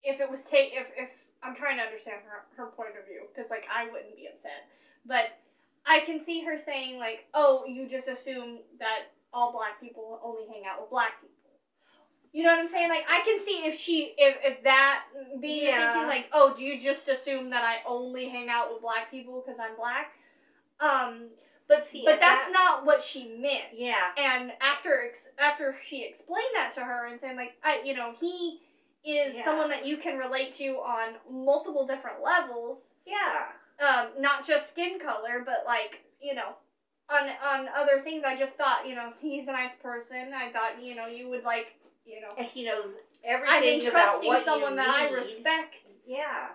if 0.04 0.20
it 0.20 0.30
was 0.30 0.44
take 0.44 0.72
if 0.74 0.88
if 0.98 1.10
I'm 1.44 1.56
trying 1.56 1.78
to 1.78 1.84
understand 1.84 2.18
her 2.28 2.46
her 2.58 2.72
point 2.72 2.98
of 3.00 3.06
view 3.06 3.24
because 3.34 3.50
like 3.50 3.64
I 3.74 3.86
wouldn't 3.92 4.16
be 4.16 4.28
upset, 4.32 4.68
but 5.06 5.38
I 5.86 6.02
can 6.02 6.24
see 6.24 6.42
her 6.44 6.58
saying 6.64 7.00
like, 7.00 7.26
oh, 7.34 7.64
you 7.66 7.88
just 7.88 8.08
assume 8.08 8.60
that 8.80 9.12
all 9.34 9.52
black 9.52 9.80
people 9.80 10.20
only 10.24 10.44
hang 10.48 10.64
out 10.70 10.82
with 10.82 10.90
black 10.90 11.20
people. 11.22 11.36
You 12.32 12.44
know 12.44 12.52
what 12.52 12.60
I'm 12.60 12.68
saying? 12.68 12.90
Like 12.90 13.06
I 13.10 13.22
can 13.26 13.44
see 13.46 13.62
if 13.66 13.80
she 13.80 14.14
if 14.18 14.36
if 14.44 14.64
that 14.64 15.04
being 15.42 15.66
Yeah. 15.66 15.94
thinking 15.94 16.08
like, 16.08 16.30
oh, 16.34 16.54
do 16.56 16.64
you 16.64 16.80
just 16.80 17.08
assume 17.08 17.50
that 17.52 17.64
I 17.64 17.78
only 17.88 18.30
hang 18.30 18.50
out 18.50 18.72
with 18.72 18.82
black 18.82 19.10
people 19.10 19.42
because 19.44 19.60
I'm 19.60 19.76
black? 19.76 20.12
Um, 20.80 21.30
But 21.68 21.88
see, 21.88 22.04
but 22.06 22.20
that's 22.20 22.46
that- 22.46 22.52
not 22.52 22.86
what 22.86 23.02
she 23.02 23.28
meant. 23.42 23.74
Yeah. 23.74 24.12
And 24.18 24.52
after 24.62 25.08
ex- 25.08 25.28
after 25.38 25.76
she 25.84 26.04
explained 26.04 26.54
that 26.56 26.74
to 26.76 26.82
her 26.82 27.08
and 27.08 27.20
saying 27.20 27.36
like, 27.36 27.54
I 27.64 27.82
you 27.84 27.96
know 27.96 28.14
he 28.20 28.60
is 29.04 29.36
Yeah. 29.36 29.44
someone 29.46 29.70
that 29.70 29.86
you 29.86 29.98
can 29.98 30.18
relate 30.18 30.54
to 30.54 30.78
on 30.80 31.16
multiple 31.30 31.86
different 31.86 32.22
levels, 32.22 32.80
Yeah. 33.06 33.52
um, 33.80 34.22
not 34.22 34.46
just 34.46 34.68
skin 34.68 35.00
color, 35.00 35.42
but 35.46 35.66
like 35.66 36.02
you 36.20 36.34
know, 36.34 36.56
on 37.10 37.30
on 37.42 37.68
other 37.70 38.02
things. 38.02 38.24
I 38.24 38.36
just 38.36 38.56
thought 38.56 38.86
you 38.86 38.96
know 38.96 39.12
he's 39.22 39.48
a 39.48 39.52
nice 39.52 39.76
person. 39.76 40.34
I 40.34 40.52
thought 40.52 40.82
you 40.82 40.96
know 40.96 41.08
you 41.08 41.30
would 41.30 41.44
like 41.44 41.74
you 42.06 42.22
know. 42.22 42.34
And 42.38 42.48
he 42.48 42.64
knows 42.64 42.92
everything 43.24 43.82
about 43.82 43.86
entrusting 43.86 44.28
what 44.30 44.44
someone 44.46 44.76
that 44.76 44.90
I 44.90 45.12
respect 45.12 45.76
Yeah. 46.06 46.50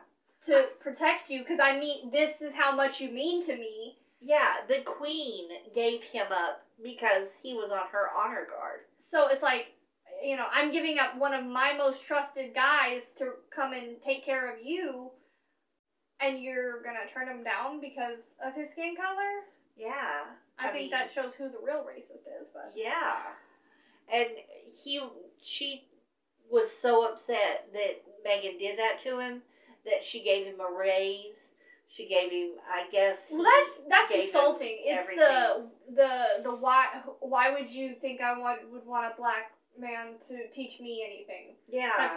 to 0.47 0.69
protect 0.81 1.31
you 1.31 1.41
because 1.41 1.61
I 1.61 1.79
mean 1.79 2.11
this 2.11 2.41
is 2.43 2.53
how 2.53 2.75
much 2.75 3.01
you 3.01 3.11
mean 3.11 3.45
to 3.47 3.57
me. 3.57 3.97
Yeah, 4.21 4.55
the 4.69 4.81
queen 4.81 5.49
gave 5.75 6.03
him 6.03 6.33
up 6.33 6.63
because 6.83 7.29
he 7.43 7.53
was 7.55 7.71
on 7.71 7.87
her 7.93 8.09
honor 8.17 8.47
guard. 8.51 8.81
So 8.99 9.29
it's 9.29 9.43
like, 9.43 9.74
you 10.25 10.37
know, 10.37 10.47
I'm 10.53 10.73
giving 10.73 10.99
up 10.99 11.19
one 11.19 11.35
of 11.35 11.45
my 11.45 11.75
most 11.77 12.05
trusted 12.05 12.55
guys 12.55 13.03
to 13.19 13.33
come 13.55 13.73
and 13.75 14.01
take 14.03 14.25
care 14.25 14.51
of 14.53 14.59
you, 14.65 15.11
and 16.21 16.39
you're 16.43 16.83
gonna 16.83 17.07
turn 17.13 17.29
him 17.29 17.45
down 17.45 17.81
because 17.81 18.21
of 18.45 18.55
his 18.55 18.71
skin 18.71 18.95
color? 18.97 19.45
Yeah. 19.77 20.25
I, 20.59 20.69
I 20.69 20.73
think 20.73 20.83
mean- 20.85 20.91
that 20.93 21.13
shows 21.15 21.33
who 21.37 21.45
the 21.49 21.59
real 21.65 21.85
racist 21.85 22.27
is, 22.41 22.49
but. 22.53 22.73
Yeah. 22.75 23.35
And 24.13 24.29
he 24.83 25.01
she 25.43 25.85
was 26.51 26.71
so 26.71 27.07
upset 27.11 27.69
that 27.73 28.03
Meghan 28.27 28.59
did 28.59 28.79
that 28.79 29.03
to 29.05 29.19
him 29.19 29.43
that 29.85 30.05
she 30.05 30.23
gave 30.23 30.47
him 30.47 30.61
a 30.61 30.79
raise. 30.79 31.53
She 31.89 32.07
gave 32.09 32.31
him 32.31 32.51
I 32.71 32.91
guess 32.91 33.29
Well, 33.31 33.45
that's 33.45 33.89
that's 34.11 34.27
insulting. 34.27 34.77
It's 34.85 35.01
everything. 35.01 35.25
the 35.25 35.67
the 35.95 36.43
the 36.45 36.55
why 36.55 36.87
why 37.21 37.51
would 37.53 37.71
you 37.71 37.95
think 38.01 38.21
I 38.21 38.39
want 38.39 38.61
would 38.71 38.87
want 38.87 39.13
a 39.13 39.17
black 39.17 39.53
man 39.79 40.15
to 40.29 40.49
teach 40.55 40.81
me 40.81 41.05
anything? 41.07 41.55
Yeah. 41.69 42.17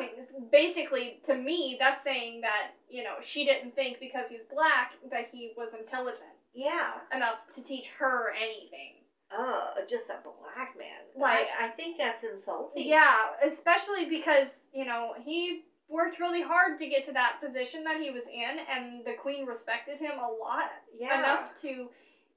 Basically, 0.51 1.19
to 1.25 1.35
me, 1.35 1.77
that's 1.79 2.03
saying 2.03 2.41
that 2.41 2.71
you 2.89 3.03
know 3.03 3.15
she 3.21 3.45
didn't 3.45 3.75
think 3.75 3.99
because 3.99 4.29
he's 4.29 4.41
black 4.53 4.93
that 5.11 5.29
he 5.31 5.51
was 5.57 5.73
intelligent 5.77 6.35
Yeah. 6.53 6.91
enough 7.13 7.39
to 7.55 7.63
teach 7.63 7.87
her 7.99 8.31
anything. 8.39 8.95
Oh, 9.31 9.71
just 9.89 10.09
a 10.09 10.15
black 10.23 10.77
man. 10.77 11.01
Like- 11.15 11.47
I, 11.59 11.65
I 11.65 11.69
think 11.71 11.97
that's 11.97 12.23
insulting. 12.23 12.87
Yeah, 12.87 13.13
especially 13.43 14.05
because, 14.05 14.69
you 14.73 14.85
know, 14.85 15.15
he 15.21 15.63
worked 15.89 16.19
really 16.21 16.41
hard 16.41 16.79
to 16.79 16.87
get 16.87 17.05
to 17.07 17.11
that 17.11 17.41
position 17.43 17.83
that 17.83 17.99
he 17.99 18.09
was 18.09 18.23
in, 18.25 18.57
and 18.73 19.03
the 19.05 19.13
queen 19.21 19.45
respected 19.45 19.97
him 19.99 20.13
a 20.17 20.31
lot 20.31 20.69
Yeah. 20.97 21.19
enough 21.19 21.59
to, 21.61 21.89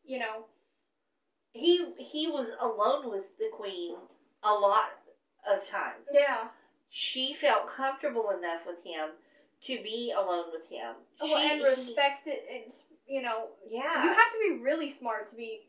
you 0.05 0.19
know, 0.19 0.47
He 1.53 1.85
he 1.99 2.27
was 2.29 2.49
alone 2.61 3.11
with 3.11 3.25
the 3.39 3.51
queen 3.53 3.97
a 4.43 4.53
lot 4.55 4.91
of 5.53 5.67
times. 5.69 6.07
yeah. 6.13 6.49
She 6.93 7.35
felt 7.41 7.69
comfortable 7.77 8.31
enough 8.31 8.63
with 8.67 8.83
him 8.85 9.11
to 9.63 9.83
be 9.83 10.13
alone 10.17 10.47
with 10.53 10.69
him. 10.69 10.95
Well, 11.21 11.39
She- 11.39 11.51
and 11.51 11.61
he- 11.61 11.67
respect 11.67 12.27
it, 12.27 12.45
and, 12.51 12.73
you 13.07 13.23
know, 13.23 13.49
yeah. 13.69 14.03
you 14.05 14.09
have 14.13 14.33
to 14.33 14.39
be 14.41 14.63
really 14.63 14.91
smart 14.91 15.31
to 15.31 15.37
be, 15.37 15.69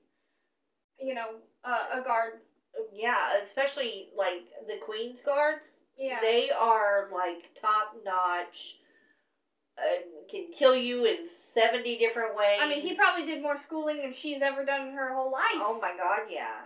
you 1.00 1.14
know, 1.14 1.36
uh, 1.64 1.88
a 1.94 2.02
guard. 2.02 2.42
yeah, 2.94 3.38
especially 3.44 4.10
like 4.16 4.48
the 4.68 4.78
Queen's 4.78 5.22
guards. 5.22 5.78
Yeah. 5.98 6.20
They 6.22 6.50
are 6.50 7.10
like 7.14 7.54
top 7.62 7.96
notch. 8.04 8.78
Uh, 9.78 10.02
can 10.30 10.48
kill 10.58 10.76
you 10.76 11.06
in 11.06 11.28
seventy 11.30 11.98
different 11.98 12.36
ways. 12.36 12.60
I 12.62 12.68
mean, 12.68 12.82
he 12.82 12.94
probably 12.96 13.26
did 13.26 13.42
more 13.44 13.60
schooling 13.60 14.02
than 14.02 14.14
she's 14.14 14.42
ever 14.42 14.64
done 14.66 14.88
in 14.88 14.94
her 14.94 15.14
whole 15.14 15.32
life. 15.32 15.56
Oh 15.56 15.78
my 15.82 15.96
god, 15.98 16.22
yeah. 16.30 16.62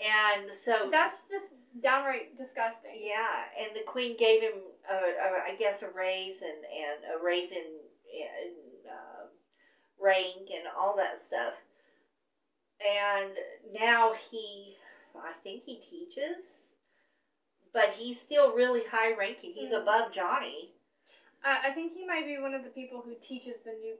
And 0.00 0.52
so 0.54 0.88
That's 0.90 1.28
just 1.28 1.46
downright 1.80 2.36
disgusting. 2.36 3.00
yeah, 3.02 3.44
and 3.58 3.74
the 3.74 3.80
Queen 3.80 4.16
gave 4.16 4.40
him, 4.40 4.52
a, 4.90 4.94
a, 4.94 5.52
I 5.52 5.54
guess, 5.58 5.82
a 5.82 5.88
raise 5.88 6.40
and 6.42 6.64
and 6.64 7.04
a 7.14 7.22
raise 7.22 7.50
in, 7.50 7.64
in 8.12 8.50
uh, 8.90 9.24
rank 9.98 10.48
and 10.50 10.66
all 10.76 10.94
that 10.96 11.22
stuff. 11.22 11.54
And 12.80 13.32
now 13.72 14.12
he, 14.30 14.74
I 15.14 15.32
think 15.42 15.62
he 15.64 15.76
teaches, 15.76 16.40
but 17.72 17.90
he's 17.90 18.18
still 18.20 18.50
really 18.52 18.82
high 18.82 19.12
ranking. 19.12 19.52
He's 19.52 19.70
Mhm. 19.72 19.82
above 19.82 20.10
Johnny. 20.12 20.72
I, 21.44 21.68
I 21.68 21.70
think 21.72 21.92
he 21.92 22.04
might 22.04 22.24
be 22.24 22.38
one 22.38 22.54
of 22.54 22.62
the 22.62 22.70
people 22.70 23.00
who 23.00 23.14
teaches 23.20 23.60
the 23.64 23.72
new 23.72 23.96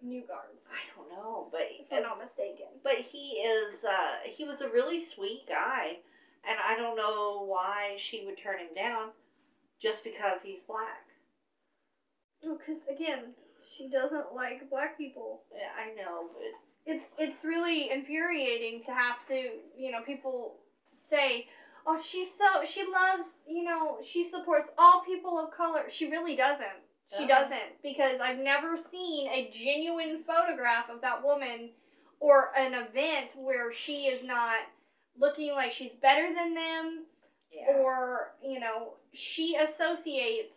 new 0.00 0.22
guards, 0.22 0.66
I 0.68 0.82
don't 0.96 1.08
know, 1.08 1.46
but 1.52 1.62
if 1.70 1.86
I'm 1.92 2.02
not 2.02 2.18
mistaken. 2.18 2.66
but 2.82 2.96
he 2.98 3.34
is 3.40 3.84
uh, 3.84 4.16
he 4.24 4.44
was 4.44 4.60
a 4.60 4.68
really 4.68 5.04
sweet 5.04 5.46
guy, 5.46 5.98
and 6.48 6.58
I 6.58 6.76
don't 6.76 6.96
know 6.96 7.44
why 7.46 7.96
she 7.98 8.24
would 8.26 8.38
turn 8.38 8.58
him 8.58 8.74
down, 8.74 9.10
just 9.80 10.02
because 10.04 10.40
he's 10.42 10.60
black. 10.66 11.04
Because 12.40 12.86
again, 12.90 13.34
she 13.76 13.88
doesn't 13.88 14.34
like 14.34 14.68
black 14.70 14.98
people. 14.98 15.42
Yeah, 15.54 15.70
I 15.78 15.94
know, 15.94 16.26
but 16.32 16.92
It's 16.92 17.08
it's 17.18 17.44
really 17.44 17.90
infuriating 17.90 18.82
to 18.86 18.92
have 18.92 19.24
to 19.28 19.50
you 19.76 19.92
know 19.92 20.02
people 20.02 20.56
say, 20.92 21.46
oh 21.86 22.00
she's 22.00 22.32
so 22.32 22.64
she 22.64 22.84
loves 22.84 23.44
you 23.48 23.62
know 23.64 23.98
she 24.02 24.24
supports 24.24 24.70
all 24.76 25.02
people 25.04 25.38
of 25.38 25.52
color. 25.52 25.84
She 25.88 26.10
really 26.10 26.34
doesn't. 26.36 26.82
She 27.16 27.24
Uh-huh. 27.24 27.42
doesn't 27.42 27.82
because 27.82 28.20
I've 28.20 28.38
never 28.38 28.76
seen 28.76 29.28
a 29.28 29.50
genuine 29.52 30.24
photograph 30.24 30.88
of 30.90 31.00
that 31.02 31.22
woman 31.22 31.70
or 32.20 32.50
an 32.56 32.74
event 32.74 33.30
where 33.36 33.72
she 33.72 34.06
is 34.06 34.24
not 34.24 34.60
looking 35.18 35.52
like 35.52 35.72
she's 35.72 35.94
better 35.94 36.28
than 36.34 36.54
them 36.54 37.04
yeah, 37.52 37.76
or 37.76 38.32
you 38.44 38.58
know 38.60 38.94
she 39.12 39.56
associates 39.56 40.56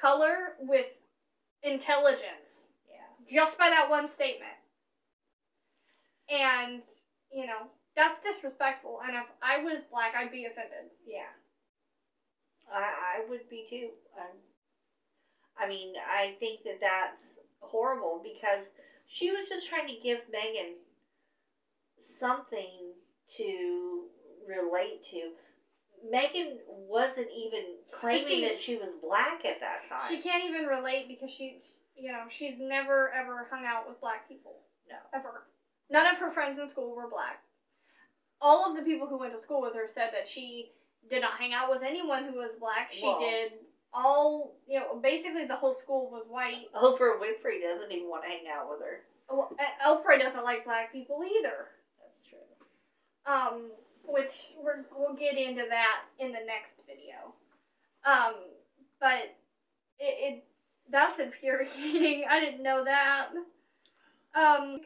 color 0.00 0.54
with 0.60 0.86
intelligence 1.62 2.66
yeah, 2.90 3.40
just 3.40 3.58
by 3.58 3.70
that 3.70 3.88
one 3.88 4.08
statement. 4.08 4.52
And 6.30 6.82
you 7.32 7.46
know 7.46 7.68
that's 7.96 8.24
disrespectful. 8.24 9.00
And 9.06 9.16
if 9.16 9.26
i 9.42 9.62
was 9.62 9.80
black 9.90 10.14
i'd 10.16 10.32
be 10.32 10.44
offended. 10.44 10.90
Yeah. 11.06 11.32
I 12.72 13.20
I 13.24 13.30
would 13.30 13.48
be 13.48 13.66
too. 13.68 13.88
Um, 14.18 14.36
I 15.58 15.68
mean, 15.68 15.94
I 15.96 16.34
think 16.40 16.64
that 16.64 16.80
that's 16.80 17.38
horrible 17.60 18.20
because 18.22 18.72
she 19.06 19.30
was 19.30 19.48
just 19.48 19.68
trying 19.68 19.86
to 19.86 20.02
give 20.02 20.18
Meghan 20.34 20.74
something 22.02 22.94
to 23.36 24.04
relate 24.46 25.04
to. 25.10 25.30
Meghan 26.12 26.58
wasn't 26.68 27.28
even 27.34 27.76
claiming 27.98 28.26
see- 28.26 28.44
that 28.48 28.60
she 28.60 28.76
was 28.76 28.90
black 29.02 29.44
at 29.44 29.60
that 29.60 29.88
time. 29.88 30.06
she 30.08 30.20
can't 30.20 30.44
even 30.44 30.66
relate 30.66 31.08
because 31.08 31.30
she 31.30 31.62
you 31.96 32.12
know 32.12 32.24
she's 32.28 32.56
never 32.58 33.10
ever 33.14 33.46
hung 33.50 33.64
out 33.64 33.88
with 33.88 33.98
black 34.00 34.28
people 34.28 34.56
No. 34.90 34.96
ever 35.14 35.46
none 35.88 36.06
of 36.06 36.18
her 36.18 36.30
friends 36.32 36.58
in 36.58 36.68
school 36.68 36.94
were 36.94 37.08
black 37.08 37.40
all 38.40 38.68
of 38.68 38.76
the 38.76 38.82
people 38.82 39.06
who 39.06 39.16
went 39.18 39.32
to 39.32 39.40
school 39.40 39.62
with 39.62 39.74
her 39.74 39.86
said 39.88 40.10
that 40.12 40.28
she 40.28 40.72
did 41.08 41.22
not 41.22 41.38
hang 41.38 41.54
out 41.54 41.70
with 41.70 41.82
anyone 41.82 42.24
who 42.24 42.34
was 42.36 42.52
black 42.60 42.92
she 42.92 43.06
Well- 43.06 43.20
did 43.20 43.52
all 43.94 44.56
you 44.66 44.80
know, 44.80 44.96
basically 44.96 45.44
the 45.46 45.54
whole 45.54 45.74
school 45.76 46.10
was 46.10 46.26
white. 46.28 46.66
Oprah 46.74 47.16
Winfrey 47.20 47.62
doesn't 47.62 47.92
even 47.92 48.08
want 48.10 48.24
to 48.24 48.28
hang 48.28 48.48
out 48.48 48.68
with 48.68 48.80
her. 48.80 49.04
Well, 49.30 49.56
Oprah 49.86 50.18
doesn't 50.18 50.42
like 50.42 50.64
black 50.64 50.90
people 50.92 51.22
either. 51.22 51.68
Um, 53.26 53.70
which 54.06 54.52
we're, 54.62 54.84
we'll 54.96 55.14
get 55.14 55.38
into 55.38 55.64
that 55.68 56.02
in 56.18 56.28
the 56.28 56.44
next 56.46 56.72
video. 56.86 57.32
Um, 58.04 58.34
but 59.00 59.34
it, 59.98 60.34
it 60.34 60.44
that's 60.90 61.18
infuriating. 61.18 62.24
I 62.30 62.40
didn't 62.40 62.62
know 62.62 62.84
that. 62.84 63.28
Um, 64.34 64.80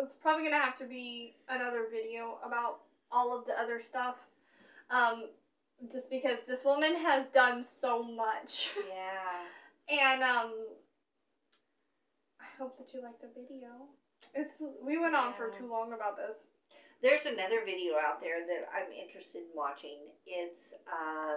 it's 0.00 0.14
probably 0.20 0.44
gonna 0.44 0.62
have 0.62 0.78
to 0.78 0.86
be 0.86 1.36
another 1.48 1.86
video 1.92 2.38
about 2.44 2.80
all 3.12 3.36
of 3.36 3.46
the 3.46 3.52
other 3.52 3.80
stuff. 3.86 4.16
Um, 4.90 5.26
just 5.90 6.10
because 6.10 6.38
this 6.46 6.64
woman 6.64 6.96
has 6.96 7.26
done 7.32 7.64
so 7.80 8.02
much. 8.02 8.70
Yeah. 8.88 10.06
And 10.12 10.22
um 10.22 10.52
I 12.40 12.46
hope 12.58 12.78
that 12.78 12.94
you 12.94 13.02
liked 13.02 13.20
the 13.20 13.28
video. 13.34 13.68
It's 14.32 14.52
we 14.82 14.98
went 14.98 15.14
on 15.14 15.34
for 15.34 15.50
too 15.50 15.70
long 15.70 15.92
about 15.92 16.16
this. 16.16 16.36
There's 17.02 17.26
another 17.26 17.60
video 17.64 17.94
out 18.00 18.20
there 18.20 18.46
that 18.46 18.68
I'm 18.72 18.90
interested 18.92 19.38
in 19.42 19.52
watching. 19.54 19.98
It's 20.26 20.72
uh, 20.88 21.36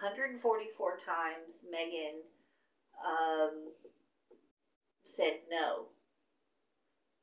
144 0.00 0.98
times 1.04 1.52
Meghan 1.68 2.24
um, 3.04 3.68
said 5.04 5.40
no. 5.50 5.86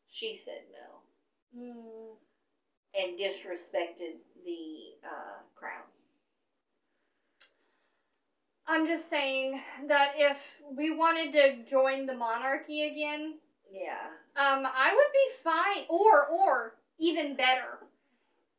She 0.09 0.39
said 0.43 0.61
no 0.71 0.99
Mm. 1.55 2.15
and 2.99 3.19
disrespected 3.19 4.17
the 4.43 4.97
uh, 5.07 5.37
crown. 5.55 5.83
I'm 8.65 8.87
just 8.87 9.07
saying 9.07 9.61
that 9.87 10.13
if 10.17 10.37
we 10.75 10.89
wanted 10.95 11.31
to 11.33 11.69
join 11.69 12.07
the 12.07 12.15
monarchy 12.15 12.87
again, 12.89 13.35
Yeah. 13.71 14.07
um, 14.35 14.65
I 14.65 14.93
would 14.95 15.11
be 15.13 15.43
fine. 15.43 15.85
Or, 15.89 16.25
or 16.25 16.73
even 16.99 17.35
better, 17.35 17.79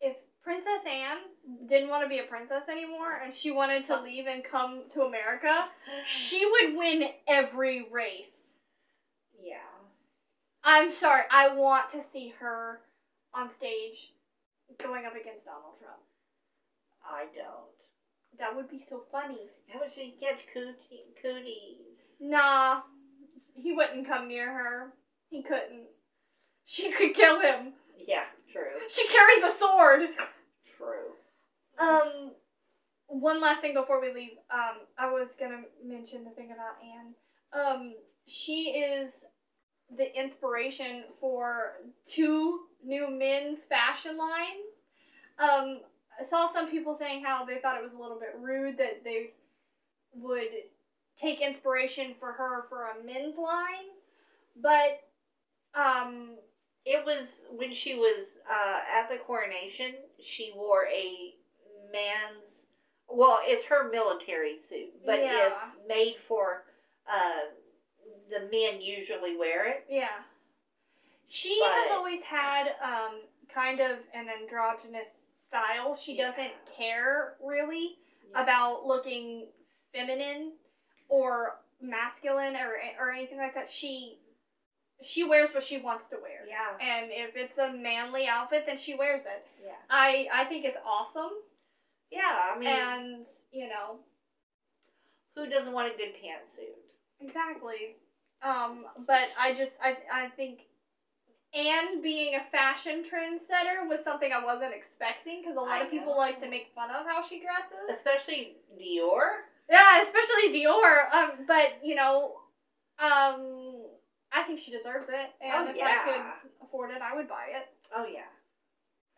if 0.01 0.17
Princess 0.43 0.83
Anne 0.87 1.69
didn't 1.69 1.89
want 1.89 2.03
to 2.05 2.09
be 2.09 2.19
a 2.19 2.25
princess 2.25 2.69
anymore 2.71 3.21
and 3.25 3.35
she 3.35 3.51
wanted 3.51 3.87
to 3.87 4.01
leave 4.01 4.27
and 4.27 4.45
come 4.45 4.83
to 4.93 5.03
America, 5.03 5.67
she 6.07 6.45
would 6.45 6.77
win 6.77 7.05
every 7.29 7.87
race. 7.91 8.53
Yeah. 9.43 9.57
I'm 10.63 10.93
sorry, 10.93 11.25
I 11.31 11.55
want 11.55 11.91
to 11.91 12.03
see 12.03 12.33
her 12.41 12.81
on 13.35 13.51
stage 13.51 14.13
going 14.83 15.05
up 15.05 15.15
against 15.15 15.45
Donald 15.45 15.79
Trump. 15.79 16.01
I 17.05 17.27
don't. 17.35 18.39
That 18.39 18.57
would 18.57 18.69
be 18.69 18.83
so 18.89 19.03
funny. 19.13 19.49
How 19.69 19.81
would 19.81 19.93
she 19.93 20.15
catch 20.21 20.41
cootie, 20.53 21.05
cooties? 21.23 21.99
Nah, 22.21 22.81
he 23.55 23.73
wouldn't 23.73 24.09
come 24.09 24.29
near 24.29 24.53
her. 24.53 24.93
He 25.31 25.43
couldn't. 25.43 25.89
She 26.65 26.91
could 26.91 27.15
kill 27.15 27.41
him. 27.41 27.75
Yeah, 27.99 28.25
true. 28.53 28.65
She 28.89 29.07
carries 29.09 29.43
a 29.43 29.57
sword. 29.57 30.01
True. 30.77 31.13
Um, 31.79 32.33
one 33.09 33.41
last 33.41 33.61
thing 33.61 33.75
before 33.75 34.01
we 34.01 34.13
leave. 34.13 34.33
Um, 34.53 34.79
I 34.99 35.11
was 35.11 35.29
gonna 35.39 35.63
mention 35.85 36.25
the 36.25 36.31
thing 36.31 36.53
about 36.53 36.77
Anne. 36.83 37.15
Um, 37.53 37.95
she 38.27 38.71
is 38.71 39.13
the 39.97 40.19
inspiration 40.19 41.05
for 41.21 41.73
two 42.07 42.61
new 42.85 43.11
men's 43.11 43.63
fashion 43.63 44.17
lines. 44.17 44.65
Um, 45.39 45.81
I 46.19 46.25
saw 46.25 46.47
some 46.47 46.71
people 46.71 46.95
saying 46.95 47.25
how 47.25 47.45
they 47.45 47.59
thought 47.59 47.77
it 47.77 47.83
was 47.83 47.93
a 47.93 48.01
little 48.01 48.19
bit 48.19 48.37
rude 48.41 48.79
that 48.79 49.03
they 49.05 49.33
would 50.15 50.51
take 51.17 51.41
inspiration 51.41 52.15
for 52.19 52.33
her 52.33 52.65
for 52.69 52.85
a 52.85 53.05
men's 53.05 53.37
line, 53.37 53.91
but 54.57 55.03
um, 55.75 56.37
It 56.85 57.05
was 57.05 57.27
when 57.57 57.73
she 57.73 57.95
was 57.95 58.27
uh, 58.51 58.81
at 59.01 59.09
the 59.09 59.17
coronation. 59.25 59.95
She 60.23 60.53
wore 60.55 60.87
a 60.87 61.35
man's. 61.93 62.65
Well, 63.09 63.39
it's 63.43 63.65
her 63.67 63.91
military 63.91 64.59
suit, 64.69 64.93
but 65.07 65.19
Yeah. 65.21 65.49
it's 65.49 65.77
made 65.89 66.17
for. 66.29 66.65
Uh, 67.11 67.41
the 68.31 68.41
men 68.51 68.81
usually 68.81 69.37
wear 69.37 69.67
it. 69.69 69.85
Yeah. 69.89 70.09
She 71.27 71.59
But- 71.61 71.71
has 71.73 71.91
always 71.93 72.23
had 72.23 72.75
um 72.83 73.21
kind 73.49 73.81
of 73.81 73.99
an 74.15 74.29
androgynous 74.29 75.11
style. 75.39 75.95
She 75.97 76.15
Yeah. 76.15 76.31
doesn't 76.31 76.53
care 76.77 77.37
really 77.41 77.99
about 78.35 78.87
looking 78.87 79.53
feminine 79.93 80.53
or 81.09 81.61
masculine 81.81 82.57
or 82.57 82.81
or 82.99 83.11
anything 83.13 83.39
like 83.39 83.55
that. 83.55 83.69
She 83.69 84.19
she 85.05 85.25
wears 85.25 85.51
what 85.55 85.63
she 85.63 85.79
wants 85.79 86.09
to 86.09 86.17
wear. 86.17 86.47
Yeah. 86.49 86.85
And 86.85 87.11
if 87.13 87.37
it's 87.37 87.59
a 87.59 87.73
manly 87.73 88.27
outfit, 88.27 88.65
then 88.67 88.77
she 88.79 88.95
wears 88.95 89.23
it. 89.23 89.47
Yeah. 89.65 89.73
I 89.91 90.29
I 90.33 90.45
think 90.45 90.65
it's 90.65 90.79
awesome. 90.87 91.33
Yeah. 92.11 92.53
I 92.55 92.59
mean, 92.59 92.69
And, 92.69 93.27
you 93.53 93.69
know, 93.69 93.99
who 95.37 95.49
doesn't 95.49 95.73
want 95.73 95.93
a 95.93 95.97
good 95.97 96.15
pantsuit? 96.15 96.79
Exactly. 97.21 97.97
Um, 98.43 98.85
but 99.07 99.29
I 99.39 99.55
just 99.55 99.75
I 99.83 99.97
I 100.13 100.29
think 100.29 100.61
and 101.55 102.03
being 102.03 102.35
a 102.35 102.45
fashion 102.51 103.05
trendsetter 103.05 103.89
was 103.89 104.03
something 104.03 104.33
I 104.33 104.45
wasn't 104.45 104.75
expecting 104.75 105.41
because 105.41 105.57
a 105.57 105.61
lot 105.61 105.81
I 105.81 105.85
of 105.85 105.91
people 105.91 106.15
know. 106.15 106.19
like 106.19 106.41
to 106.43 106.49
make 106.51 106.69
fun 106.75 106.91
of 106.91 107.07
how 107.07 107.23
she 107.27 107.41
dresses. 107.41 107.89
Especially 107.93 108.57
Dior. 108.79 109.45
Yeah, 109.71 110.03
especially 110.03 110.53
Dior. 110.53 111.13
Um, 111.15 111.31
but 111.47 111.79
you 111.83 111.95
know, 111.95 112.35
um, 112.99 113.84
I 114.35 114.43
think 114.43 114.59
she 114.59 114.73
deserves 114.73 115.07
it, 115.09 115.31
and 115.41 115.69
Oh, 115.69 115.71
if 115.71 115.77
yeah. 115.77 116.03
I 116.03 116.13
could 116.13 116.67
afford 116.67 116.91
it, 116.91 117.01
I 117.01 117.15
would 117.15 117.29
buy 117.29 117.47
it. 117.55 117.69
Oh 117.95 118.05
yeah. 118.05 118.27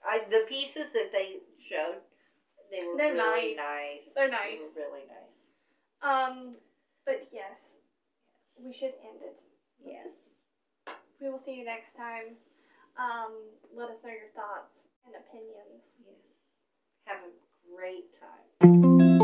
I 0.05 0.21
the 0.31 0.45
pieces 0.47 0.93
that 0.93 1.11
they 1.11 1.39
showed, 1.69 1.97
they 2.71 2.87
were 2.87 2.97
They're 2.97 3.15
really 3.15 3.57
nice. 3.57 4.05
nice. 4.05 4.15
They're 4.15 4.31
nice. 4.31 4.75
They 4.75 4.83
were 4.83 4.89
really 4.91 5.07
nice. 5.09 5.33
Um, 6.03 6.55
but 7.07 7.29
yes, 7.33 7.73
we 8.63 8.73
should 8.73 8.93
end 9.03 9.23
it. 9.23 9.41
Yes. 9.83 10.09
We 11.21 11.31
will 11.31 11.41
see 11.45 11.57
you 11.59 11.65
next 11.65 11.97
time. 11.97 12.37
Um, 12.99 13.33
let 13.75 13.89
us 13.89 13.99
know 14.05 14.11
your 14.11 14.29
thoughts 14.35 14.77
and 15.07 15.15
opinions. 15.17 15.83
Yes. 16.05 16.21
Have 17.07 17.19
a 17.25 17.75
great 17.75 18.13
time. 18.21 19.16